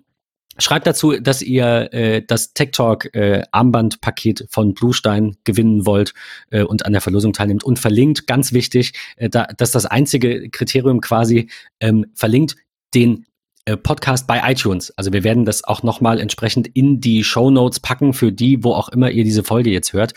Schreibt 0.58 0.86
dazu, 0.86 1.12
dass 1.20 1.42
ihr 1.42 1.92
äh, 1.92 2.22
das 2.26 2.54
Tech 2.54 2.70
Talk 2.72 3.14
äh, 3.14 3.42
Armbandpaket 3.50 4.46
von 4.50 4.74
Bluestein 4.74 5.36
gewinnen 5.44 5.84
wollt 5.84 6.14
äh, 6.50 6.62
und 6.62 6.86
an 6.86 6.92
der 6.92 7.02
Verlosung 7.02 7.32
teilnimmt. 7.32 7.64
Und 7.64 7.78
verlinkt, 7.78 8.26
ganz 8.26 8.52
wichtig, 8.52 8.94
äh, 9.16 9.28
da, 9.28 9.44
dass 9.56 9.72
das 9.72 9.86
einzige 9.86 10.48
Kriterium 10.48 11.00
quasi 11.00 11.50
ähm, 11.80 12.06
verlinkt 12.14 12.56
den 12.94 13.26
Podcast 13.74 14.28
bei 14.28 14.40
iTunes. 14.48 14.92
Also 14.96 15.12
wir 15.12 15.24
werden 15.24 15.44
das 15.44 15.64
auch 15.64 15.82
nochmal 15.82 16.20
entsprechend 16.20 16.68
in 16.68 17.00
die 17.00 17.24
Show 17.24 17.50
Notes 17.50 17.80
packen 17.80 18.12
für 18.12 18.30
die, 18.30 18.62
wo 18.62 18.72
auch 18.72 18.88
immer 18.90 19.10
ihr 19.10 19.24
diese 19.24 19.42
Folge 19.42 19.70
jetzt 19.70 19.92
hört, 19.92 20.14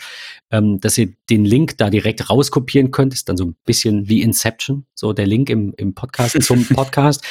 ähm, 0.52 0.78
dass 0.78 0.96
ihr 0.96 1.08
den 1.28 1.44
Link 1.44 1.76
da 1.76 1.90
direkt 1.90 2.30
rauskopieren 2.30 2.92
könnt. 2.92 3.12
Ist 3.12 3.28
dann 3.28 3.36
so 3.36 3.46
ein 3.46 3.56
bisschen 3.64 4.08
wie 4.08 4.22
Inception, 4.22 4.86
so 4.94 5.12
der 5.12 5.26
Link 5.26 5.50
im, 5.50 5.74
im 5.76 5.94
Podcast 5.94 6.40
zum 6.42 6.64
Podcast. 6.64 7.24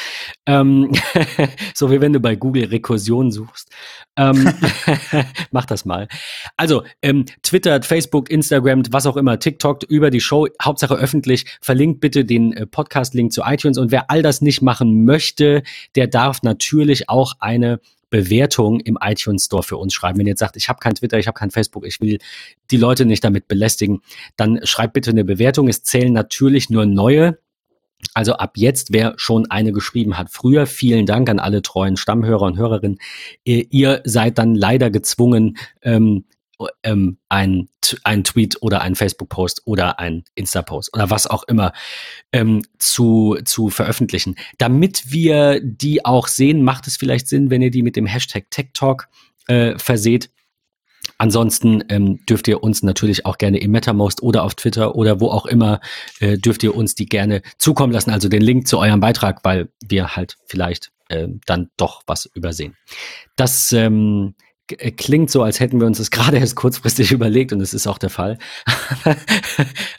ähm, 0.46 0.92
so 1.74 1.90
wie 1.90 2.02
wenn 2.02 2.12
du 2.12 2.20
bei 2.20 2.36
Google 2.36 2.66
Rekursion 2.66 3.32
suchst. 3.32 3.70
Ähm, 4.18 4.54
mach 5.52 5.66
das 5.66 5.86
mal. 5.86 6.10
Also 6.58 6.84
ähm, 7.02 7.24
Twitter, 7.44 7.82
Facebook, 7.82 8.30
Instagram, 8.30 8.84
was 8.92 9.06
auch 9.06 9.16
immer, 9.16 9.40
TikTok 9.40 9.84
über 9.84 10.10
die 10.10 10.20
Show, 10.20 10.48
Hauptsache 10.62 10.96
öffentlich. 10.96 11.46
Verlinkt 11.62 12.02
bitte 12.02 12.26
den 12.26 12.52
äh, 12.52 12.66
Podcast-Link 12.66 13.32
zu 13.32 13.44
iTunes. 13.46 13.78
Und 13.78 13.92
wer 13.92 14.12
all 14.12 14.22
das 14.22 14.42
nicht 14.42 14.62
machen 14.62 15.06
möchte, 15.06 15.64
der 15.96 16.09
darf 16.10 16.44
natürlich 16.44 17.10
auch 17.10 17.34
eine 17.40 17.80
Bewertung 18.10 18.80
im 18.80 18.98
iTunes 19.02 19.46
Store 19.46 19.64
für 19.64 19.78
uns 19.78 19.94
schreiben. 19.94 20.20
Wenn 20.20 20.26
ihr 20.26 20.32
jetzt 20.32 20.40
sagt, 20.40 20.58
ich 20.58 20.70
habe 20.70 20.80
kein 20.80 20.96
Twitter, 20.96 21.20
ich 21.20 21.28
habe 21.28 21.38
kein 21.38 21.52
Facebook, 21.52 21.86
ich 21.86 22.02
will 22.02 22.20
die 22.72 22.78
Leute 22.78 23.06
nicht 23.06 23.24
damit 23.24 23.48
belästigen, 23.48 24.02
dann 24.36 24.60
schreibt 24.64 24.94
bitte 24.94 25.12
eine 25.12 25.24
Bewertung. 25.24 25.68
Es 25.68 25.84
zählen 25.84 26.12
natürlich 26.12 26.70
nur 26.70 26.86
neue. 26.86 27.38
Also 28.14 28.34
ab 28.34 28.54
jetzt, 28.56 28.94
wer 28.94 29.14
schon 29.18 29.52
eine 29.52 29.74
geschrieben 29.74 30.18
hat, 30.18 30.30
früher, 30.32 30.66
vielen 30.66 31.06
Dank 31.06 31.30
an 31.30 31.38
alle 31.38 31.62
treuen 31.62 31.98
Stammhörer 31.98 32.44
und 32.44 32.58
Hörerinnen. 32.58 32.98
Ihr 33.44 34.02
seid 34.06 34.38
dann 34.38 34.56
leider 34.56 34.90
gezwungen, 34.90 35.58
ähm, 35.82 36.26
ähm, 36.84 37.18
ein, 37.30 37.70
ein 38.04 38.24
Tweet 38.24 38.58
oder 38.62 38.82
ein 38.82 38.96
Facebook-Post 38.96 39.64
oder 39.66 40.00
ein 40.00 40.24
Insta-Post 40.36 40.94
oder 40.94 41.10
was 41.10 41.28
auch 41.28 41.44
immer 41.44 41.74
ähm, 42.32 42.64
zu, 42.78 43.38
zu 43.46 43.70
veröffentlichen. 43.70 44.36
Damit 44.58 45.12
wir 45.12 45.60
die 45.62 46.06
auch 46.06 46.28
sehen, 46.28 46.64
macht 46.64 46.88
es 46.88 46.98
vielleicht 46.98 47.28
Sinn, 47.28 47.50
wenn 47.50 47.62
ihr 47.62 47.72
die 47.72 47.84
mit 47.84 47.96
dem 47.96 48.06
Hashtag 48.06 48.50
TechTalk 48.50 49.10
äh, 49.48 49.78
verseht. 49.78 50.30
Ansonsten 51.18 51.84
ähm, 51.90 52.26
dürft 52.26 52.48
ihr 52.48 52.64
uns 52.64 52.82
natürlich 52.82 53.26
auch 53.26 53.38
gerne 53.38 53.60
im 53.60 53.72
MetaMost 53.72 54.24
oder 54.24 54.44
auf 54.44 54.56
Twitter 54.56 54.96
oder 54.96 55.20
wo 55.20 55.30
auch 55.30 55.46
immer 55.46 55.82
äh, 56.20 56.38
dürft 56.38 56.64
ihr 56.64 56.76
uns 56.76 56.96
die 56.96 57.08
gerne 57.08 57.42
zukommen 57.58 57.92
lassen. 57.92 58.12
Also 58.12 58.30
den 58.30 58.42
Link 58.42 58.68
zu 58.68 58.80
eurem 58.80 59.02
Beitrag, 59.02 59.44
weil 59.44 59.70
wir 59.84 60.16
halt 60.16 60.38
vielleicht 60.46 60.92
äh, 61.10 61.28
dann 61.46 61.72
doch 61.76 62.04
was 62.08 62.26
übersehen. 62.26 62.78
Das 63.36 63.74
ähm, 63.74 64.36
äh, 64.38 64.49
klingt 64.98 65.30
so, 65.30 65.44
als 65.44 65.60
hätten 65.60 65.80
wir 65.80 65.88
uns 65.88 65.98
das 65.98 66.12
gerade 66.12 66.38
erst 66.38 66.56
kurzfristig 66.56 67.12
überlegt 67.12 67.52
und 67.54 67.62
es 67.62 67.74
ist 67.74 67.88
auch 67.88 67.98
der 67.98 68.10
Fall. 68.10 68.38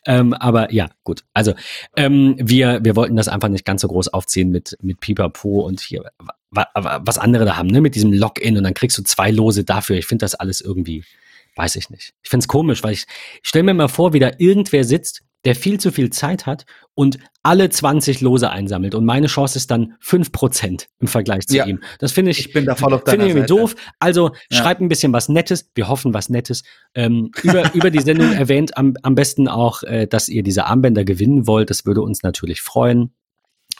ähm, 0.06 0.32
aber 0.34 0.72
ja, 0.72 0.90
gut. 1.04 1.24
Also 1.34 1.54
ähm, 1.96 2.36
wir, 2.38 2.80
wir 2.82 2.96
wollten 2.96 3.16
das 3.16 3.28
einfach 3.28 3.48
nicht 3.48 3.64
ganz 3.64 3.82
so 3.82 3.88
groß 3.88 4.08
aufziehen 4.08 4.50
mit, 4.50 4.76
mit 4.82 5.00
Pipapo 5.00 5.60
und 5.60 5.80
hier, 5.80 6.04
was 6.50 7.18
andere 7.18 7.44
da 7.44 7.56
haben, 7.56 7.68
ne? 7.68 7.80
mit 7.80 7.94
diesem 7.94 8.12
Login 8.12 8.56
und 8.56 8.64
dann 8.64 8.74
kriegst 8.74 8.98
du 8.98 9.02
zwei 9.02 9.30
Lose 9.30 9.64
dafür. 9.64 9.96
Ich 9.96 10.06
finde 10.06 10.24
das 10.24 10.34
alles 10.34 10.60
irgendwie, 10.60 11.04
weiß 11.56 11.76
ich 11.76 11.90
nicht. 11.90 12.14
Ich 12.22 12.30
finde 12.30 12.44
es 12.44 12.48
komisch, 12.48 12.82
weil 12.82 12.92
ich, 12.92 13.06
ich 13.42 13.48
stelle 13.48 13.64
mir 13.64 13.74
mal 13.74 13.88
vor, 13.88 14.12
wie 14.12 14.18
da 14.18 14.32
irgendwer 14.38 14.84
sitzt, 14.84 15.22
der 15.44 15.54
viel 15.54 15.80
zu 15.80 15.90
viel 15.90 16.10
Zeit 16.10 16.46
hat 16.46 16.66
und 16.94 17.18
alle 17.42 17.70
20 17.70 18.20
Lose 18.20 18.50
einsammelt 18.50 18.94
und 18.94 19.06
meine 19.06 19.26
Chance 19.26 19.56
ist 19.56 19.70
dann 19.70 19.94
5% 20.04 20.86
im 20.98 21.06
Vergleich 21.06 21.46
zu 21.46 21.56
ja. 21.56 21.66
ihm. 21.66 21.80
Das 21.98 22.12
finde 22.12 22.32
ich, 22.32 22.40
ich 22.40 22.52
bin 22.52 22.66
da 22.66 22.74
voll 22.74 22.92
auf 22.92 23.02
finde 23.06 23.26
ich 23.26 23.32
irgendwie 23.32 23.46
doof. 23.46 23.74
Also 23.98 24.32
ja. 24.50 24.58
schreibt 24.58 24.82
ein 24.82 24.88
bisschen 24.88 25.12
was 25.12 25.28
Nettes. 25.28 25.70
Wir 25.74 25.88
hoffen 25.88 26.12
was 26.12 26.28
Nettes. 26.28 26.62
Ähm, 26.94 27.30
über, 27.42 27.70
über 27.74 27.90
die 27.90 28.00
Sendung 28.00 28.32
erwähnt 28.32 28.76
am, 28.76 28.94
am 29.02 29.14
besten 29.14 29.48
auch, 29.48 29.82
äh, 29.82 30.06
dass 30.06 30.28
ihr 30.28 30.42
diese 30.42 30.66
Armbänder 30.66 31.04
gewinnen 31.04 31.46
wollt. 31.46 31.70
Das 31.70 31.86
würde 31.86 32.02
uns 32.02 32.22
natürlich 32.22 32.60
freuen 32.60 33.14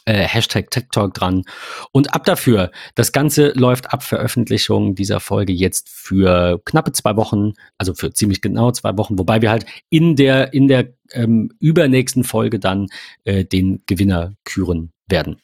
äh, 0.05 0.27
Hashtag 0.27 0.71
TikTok 0.71 1.15
dran. 1.15 1.45
Und 1.93 2.15
ab 2.15 2.25
dafür. 2.25 2.71
Das 2.95 3.13
Ganze 3.13 3.51
läuft 3.51 3.93
ab 3.93 4.03
Veröffentlichung 4.03 4.95
dieser 4.95 5.21
Folge 5.21 5.53
jetzt 5.53 5.89
für 5.89 6.61
knappe 6.65 6.93
zwei 6.93 7.17
Wochen, 7.17 7.53
also 7.79 7.95
für 7.95 8.13
ziemlich 8.13 8.41
genau 8.41 8.73
zwei 8.73 8.97
Wochen, 8.97 9.19
wobei 9.19 9.43
wir 9.43 9.51
halt 9.51 9.67
in 9.89 10.17
der, 10.17 10.53
in 10.53 10.69
der 10.69 10.95
ähm, 11.13 11.51
übernächsten 11.59 12.25
Folge 12.25 12.59
dann 12.59 12.87
äh, 13.25 13.45
den 13.45 13.83
Gewinner 13.87 14.35
küren 14.45 14.93
werden. 15.09 15.41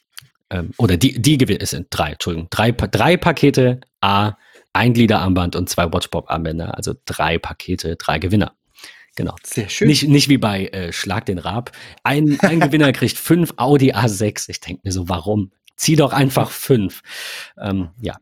Ähm, 0.50 0.70
oder 0.78 0.96
die, 0.96 1.20
die 1.20 1.38
Gewinner, 1.38 1.62
es 1.62 1.70
sind 1.70 1.88
drei, 1.90 2.12
Entschuldigung, 2.12 2.48
drei, 2.50 2.72
drei 2.72 3.16
Pakete, 3.16 3.80
A, 4.00 4.34
ein 4.72 4.92
Gliederarmband 4.92 5.56
und 5.56 5.68
zwei 5.68 5.92
Watchpop-Armbänder, 5.92 6.76
also 6.76 6.94
drei 7.04 7.38
Pakete, 7.38 7.96
drei 7.96 8.18
Gewinner. 8.18 8.52
Genau. 9.16 9.34
Sehr 9.42 9.68
schön. 9.70 9.88
Nicht, 9.88 10.06
nicht 10.08 10.28
wie 10.28 10.36
bei 10.36 10.66
äh, 10.66 10.92
Schlag 10.92 11.24
den 11.24 11.38
Rab. 11.38 11.72
Ein, 12.04 12.38
ein 12.40 12.60
Gewinner 12.60 12.92
kriegt 12.92 13.16
fünf 13.16 13.54
Audi 13.56 13.92
A6. 13.92 14.50
Ich 14.50 14.60
denke 14.60 14.82
mir 14.84 14.92
so, 14.92 15.08
warum? 15.08 15.52
Zieh 15.76 15.96
doch 15.96 16.12
einfach 16.12 16.50
fünf. 16.50 17.02
Ähm, 17.58 17.90
ja, 18.00 18.16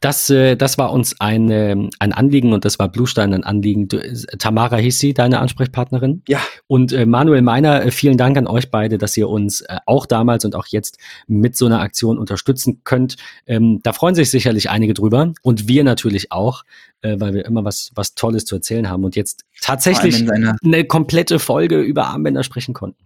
das, 0.00 0.30
äh, 0.30 0.56
das 0.56 0.78
war 0.78 0.92
uns 0.92 1.20
ein, 1.20 1.50
äh, 1.50 1.76
ein 1.98 2.12
Anliegen 2.12 2.52
und 2.52 2.64
das 2.64 2.78
war 2.78 2.88
Bluestein 2.88 3.34
ein 3.34 3.44
Anliegen. 3.44 3.88
Du, 3.88 3.98
Tamara 4.38 4.76
hieß 4.76 4.98
sie, 4.98 5.14
deine 5.14 5.40
Ansprechpartnerin. 5.40 6.22
Ja. 6.28 6.40
Und 6.66 6.92
äh, 6.92 7.06
Manuel 7.06 7.42
Meiner, 7.42 7.84
äh, 7.84 7.90
vielen 7.90 8.16
Dank 8.16 8.36
an 8.36 8.46
euch 8.46 8.70
beide, 8.70 8.98
dass 8.98 9.16
ihr 9.16 9.28
uns 9.28 9.60
äh, 9.62 9.78
auch 9.86 10.06
damals 10.06 10.44
und 10.44 10.54
auch 10.54 10.66
jetzt 10.66 10.98
mit 11.26 11.56
so 11.56 11.66
einer 11.66 11.80
Aktion 11.80 12.18
unterstützen 12.18 12.82
könnt. 12.84 13.16
Ähm, 13.46 13.80
da 13.82 13.92
freuen 13.92 14.14
sich 14.14 14.30
sicherlich 14.30 14.70
einige 14.70 14.94
drüber 14.94 15.32
und 15.42 15.68
wir 15.68 15.84
natürlich 15.84 16.32
auch, 16.32 16.64
äh, 17.02 17.16
weil 17.18 17.34
wir 17.34 17.44
immer 17.44 17.64
was, 17.64 17.90
was 17.94 18.14
Tolles 18.14 18.44
zu 18.44 18.56
erzählen 18.56 18.88
haben 18.88 19.04
und 19.04 19.16
jetzt 19.16 19.44
tatsächlich 19.60 20.24
eine 20.30 20.84
komplette 20.84 21.38
Folge 21.38 21.80
über 21.80 22.06
Armbänder 22.06 22.42
sprechen 22.42 22.74
konnten. 22.74 23.04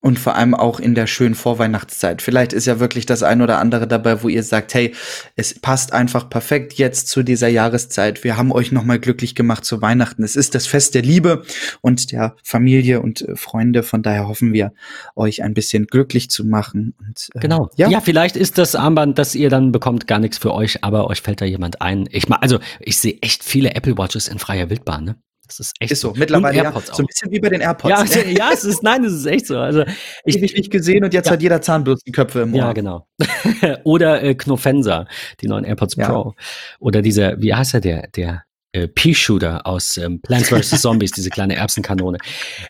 Und 0.00 0.18
vor 0.18 0.36
allem 0.36 0.54
auch 0.54 0.78
in 0.78 0.94
der 0.94 1.06
schönen 1.06 1.34
Vorweihnachtszeit. 1.34 2.22
Vielleicht 2.22 2.52
ist 2.52 2.66
ja 2.66 2.78
wirklich 2.78 3.06
das 3.06 3.22
ein 3.22 3.42
oder 3.42 3.58
andere 3.58 3.88
dabei, 3.88 4.22
wo 4.22 4.28
ihr 4.28 4.42
sagt, 4.42 4.74
hey, 4.74 4.94
es 5.36 5.58
passt 5.58 5.92
einfach 5.92 6.28
perfekt 6.28 6.74
jetzt 6.74 7.08
zu 7.08 7.22
dieser 7.22 7.48
Jahreszeit. 7.48 8.22
Wir 8.22 8.36
haben 8.36 8.52
euch 8.52 8.70
nochmal 8.70 9.00
glücklich 9.00 9.34
gemacht 9.34 9.64
zu 9.64 9.82
Weihnachten. 9.82 10.22
Es 10.22 10.36
ist 10.36 10.54
das 10.54 10.66
Fest 10.66 10.94
der 10.94 11.02
Liebe 11.02 11.42
und 11.80 12.12
der 12.12 12.36
Familie 12.44 13.00
und 13.00 13.22
äh, 13.22 13.36
Freunde. 13.36 13.82
Von 13.82 14.02
daher 14.02 14.28
hoffen 14.28 14.52
wir, 14.52 14.72
euch 15.16 15.42
ein 15.42 15.54
bisschen 15.54 15.86
glücklich 15.86 16.30
zu 16.30 16.44
machen. 16.44 16.94
Und, 17.00 17.28
äh, 17.34 17.40
genau. 17.40 17.70
Ja. 17.76 17.88
ja, 17.88 18.00
vielleicht 18.00 18.36
ist 18.36 18.58
das 18.58 18.74
Armband, 18.74 19.18
das 19.18 19.34
ihr 19.34 19.50
dann 19.50 19.72
bekommt, 19.72 20.06
gar 20.06 20.18
nichts 20.18 20.38
für 20.38 20.54
euch, 20.54 20.84
aber 20.84 21.08
euch 21.08 21.22
fällt 21.22 21.40
da 21.40 21.46
jemand 21.46 21.80
ein. 21.80 22.06
Ich 22.12 22.28
mal, 22.28 22.36
also 22.36 22.60
ich 22.80 22.98
sehe 22.98 23.18
echt 23.22 23.42
viele 23.42 23.74
Apple 23.74 23.96
Watches 23.98 24.28
in 24.28 24.38
freier 24.38 24.70
Wildbahn, 24.70 25.04
ne? 25.04 25.16
Das 25.46 25.60
ist 25.60 25.74
echt 25.80 25.92
ist 25.92 26.00
so. 26.00 26.12
Mittlerweile 26.16 26.56
ja, 26.56 26.72
so 26.72 27.02
ein 27.02 27.06
bisschen 27.06 27.30
wie 27.30 27.40
bei 27.40 27.48
den 27.48 27.60
AirPods. 27.60 28.14
Ja, 28.14 28.22
ja, 28.30 28.50
es 28.52 28.64
ist, 28.64 28.82
nein, 28.82 29.04
es 29.04 29.12
ist 29.12 29.26
echt 29.26 29.46
so. 29.46 29.58
Also 29.58 29.84
ich 30.24 30.36
habe 30.36 30.46
nicht 30.46 30.70
gesehen 30.70 31.04
und 31.04 31.14
jetzt 31.14 31.26
ja. 31.26 31.32
hat 31.32 31.42
jeder 31.42 31.60
Zahnbürstenköpfe 31.60 32.40
im 32.40 32.54
Ohr. 32.54 32.60
Ja, 32.60 32.72
genau. 32.72 33.06
Oder 33.84 34.22
äh, 34.22 34.34
Knofensa, 34.34 35.06
die 35.40 35.48
neuen 35.48 35.64
AirPods 35.64 35.96
ja. 35.96 36.08
Pro. 36.08 36.34
Oder 36.80 37.02
dieser, 37.02 37.40
wie 37.40 37.54
heißt 37.54 37.74
er 37.74 37.80
der, 37.80 38.08
der 38.08 38.42
äh, 38.72 38.88
Pea-Shooter 38.88 39.66
aus 39.66 39.96
ähm, 39.96 40.20
Plants 40.20 40.50
vs. 40.50 40.70
Zombies, 40.82 41.12
diese 41.12 41.30
kleine 41.30 41.56
Erbsenkanone. 41.56 42.18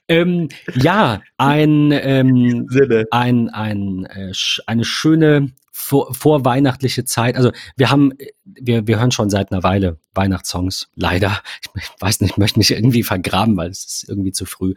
Ähm, 0.09 0.49
ja, 0.75 1.21
ein, 1.37 1.91
ähm, 1.93 2.69
ein, 3.11 3.49
ein, 3.51 4.07
äh, 4.07 4.33
eine 4.67 4.85
schöne 4.85 5.53
vor, 5.79 6.15
vorweihnachtliche 6.15 7.05
Zeit. 7.05 7.37
Also 7.37 7.53
wir 7.77 7.91
haben, 7.91 8.15
wir, 8.45 8.87
wir 8.87 8.99
hören 8.99 9.11
schon 9.11 9.29
seit 9.29 9.53
einer 9.53 9.63
Weile 9.63 10.01
Weihnachtssongs. 10.15 10.89
Leider. 10.95 11.43
Ich, 11.61 11.83
ich 11.83 11.91
weiß 12.01 12.23
nicht, 12.23 12.31
ich 12.31 12.37
möchte 12.39 12.59
mich 12.59 12.71
irgendwie 12.71 13.03
vergraben, 13.03 13.59
weil 13.59 13.69
es 13.69 13.85
ist 13.85 14.09
irgendwie 14.09 14.33
zu 14.33 14.47
früh. 14.47 14.75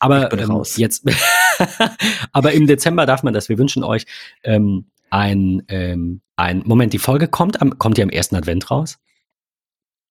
Aber 0.00 0.32
ähm, 0.32 0.62
jetzt, 0.74 1.04
aber 2.32 2.52
im 2.52 2.66
Dezember 2.66 3.06
darf 3.06 3.22
man 3.22 3.32
das. 3.32 3.48
Wir 3.48 3.58
wünschen 3.58 3.84
euch 3.84 4.06
ähm, 4.42 4.86
ein, 5.08 5.62
ähm, 5.68 6.20
ein, 6.34 6.64
Moment, 6.66 6.92
die 6.92 6.98
Folge 6.98 7.28
kommt 7.28 7.62
am, 7.62 7.78
kommt 7.78 7.96
die 7.96 8.02
am 8.02 8.10
ersten 8.10 8.34
Advent 8.34 8.72
raus? 8.72 8.98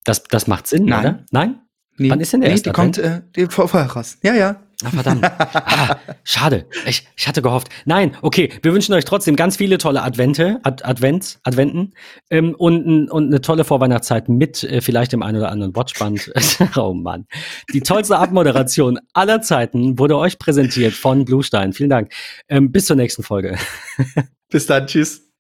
Das, 0.06 0.24
das 0.24 0.48
macht 0.48 0.68
Sinn, 0.68 0.86
Nein. 0.86 1.00
oder? 1.00 1.26
Nein? 1.32 1.60
Nee, 1.98 2.10
Wann 2.10 2.22
ist 2.22 2.32
denn 2.32 2.40
der 2.40 2.50
nee, 2.50 2.54
erste 2.54 2.72
die 2.72 2.80
Advent? 2.80 2.96
kommt 2.96 3.06
äh, 3.06 3.22
die 3.36 3.46
vorher 3.48 3.92
raus. 3.92 4.18
Ja, 4.24 4.34
ja. 4.34 4.64
Ah, 4.84 4.92
verdammt. 4.92 5.24
Ah, 5.26 5.98
schade. 6.24 6.66
Ich, 6.86 7.06
ich 7.18 7.28
hatte 7.28 7.42
gehofft. 7.42 7.68
Nein, 7.86 8.16
okay. 8.22 8.50
Wir 8.62 8.74
wünschen 8.74 8.94
euch 8.94 9.04
trotzdem 9.04 9.36
ganz 9.36 9.58
viele 9.58 9.78
tolle 9.78 10.02
Advente, 10.04 10.60
Ad, 10.64 10.84
Advents, 10.86 11.40
Adventen 11.44 11.94
ähm, 12.30 12.56
und, 12.58 13.10
und 13.10 13.28
eine 13.28 13.42
tolle 13.42 13.66
Vorweihnachtszeit 13.66 14.30
mit 14.30 14.64
äh, 14.64 14.80
vielleicht 14.82 15.12
dem 15.12 15.22
einen 15.22 15.38
oder 15.38 15.52
anderen 15.52 15.76
Watchband. 15.76 16.32
oh 16.78 16.94
Mann. 16.94 17.26
Die 17.74 17.82
tollste 17.82 18.18
Abmoderation 18.18 19.00
aller 19.14 19.42
Zeiten 19.42 20.00
wurde 20.00 20.18
euch 20.18 20.40
präsentiert 20.40 20.94
von 20.94 21.26
Bluestein. 21.26 21.74
Vielen 21.74 21.90
Dank. 21.90 22.14
Ähm, 22.48 22.72
bis 22.72 22.86
zur 22.86 22.96
nächsten 22.96 23.24
Folge. 23.24 23.58
bis 24.50 24.66
dann. 24.66 24.88
Tschüss. 24.88 25.29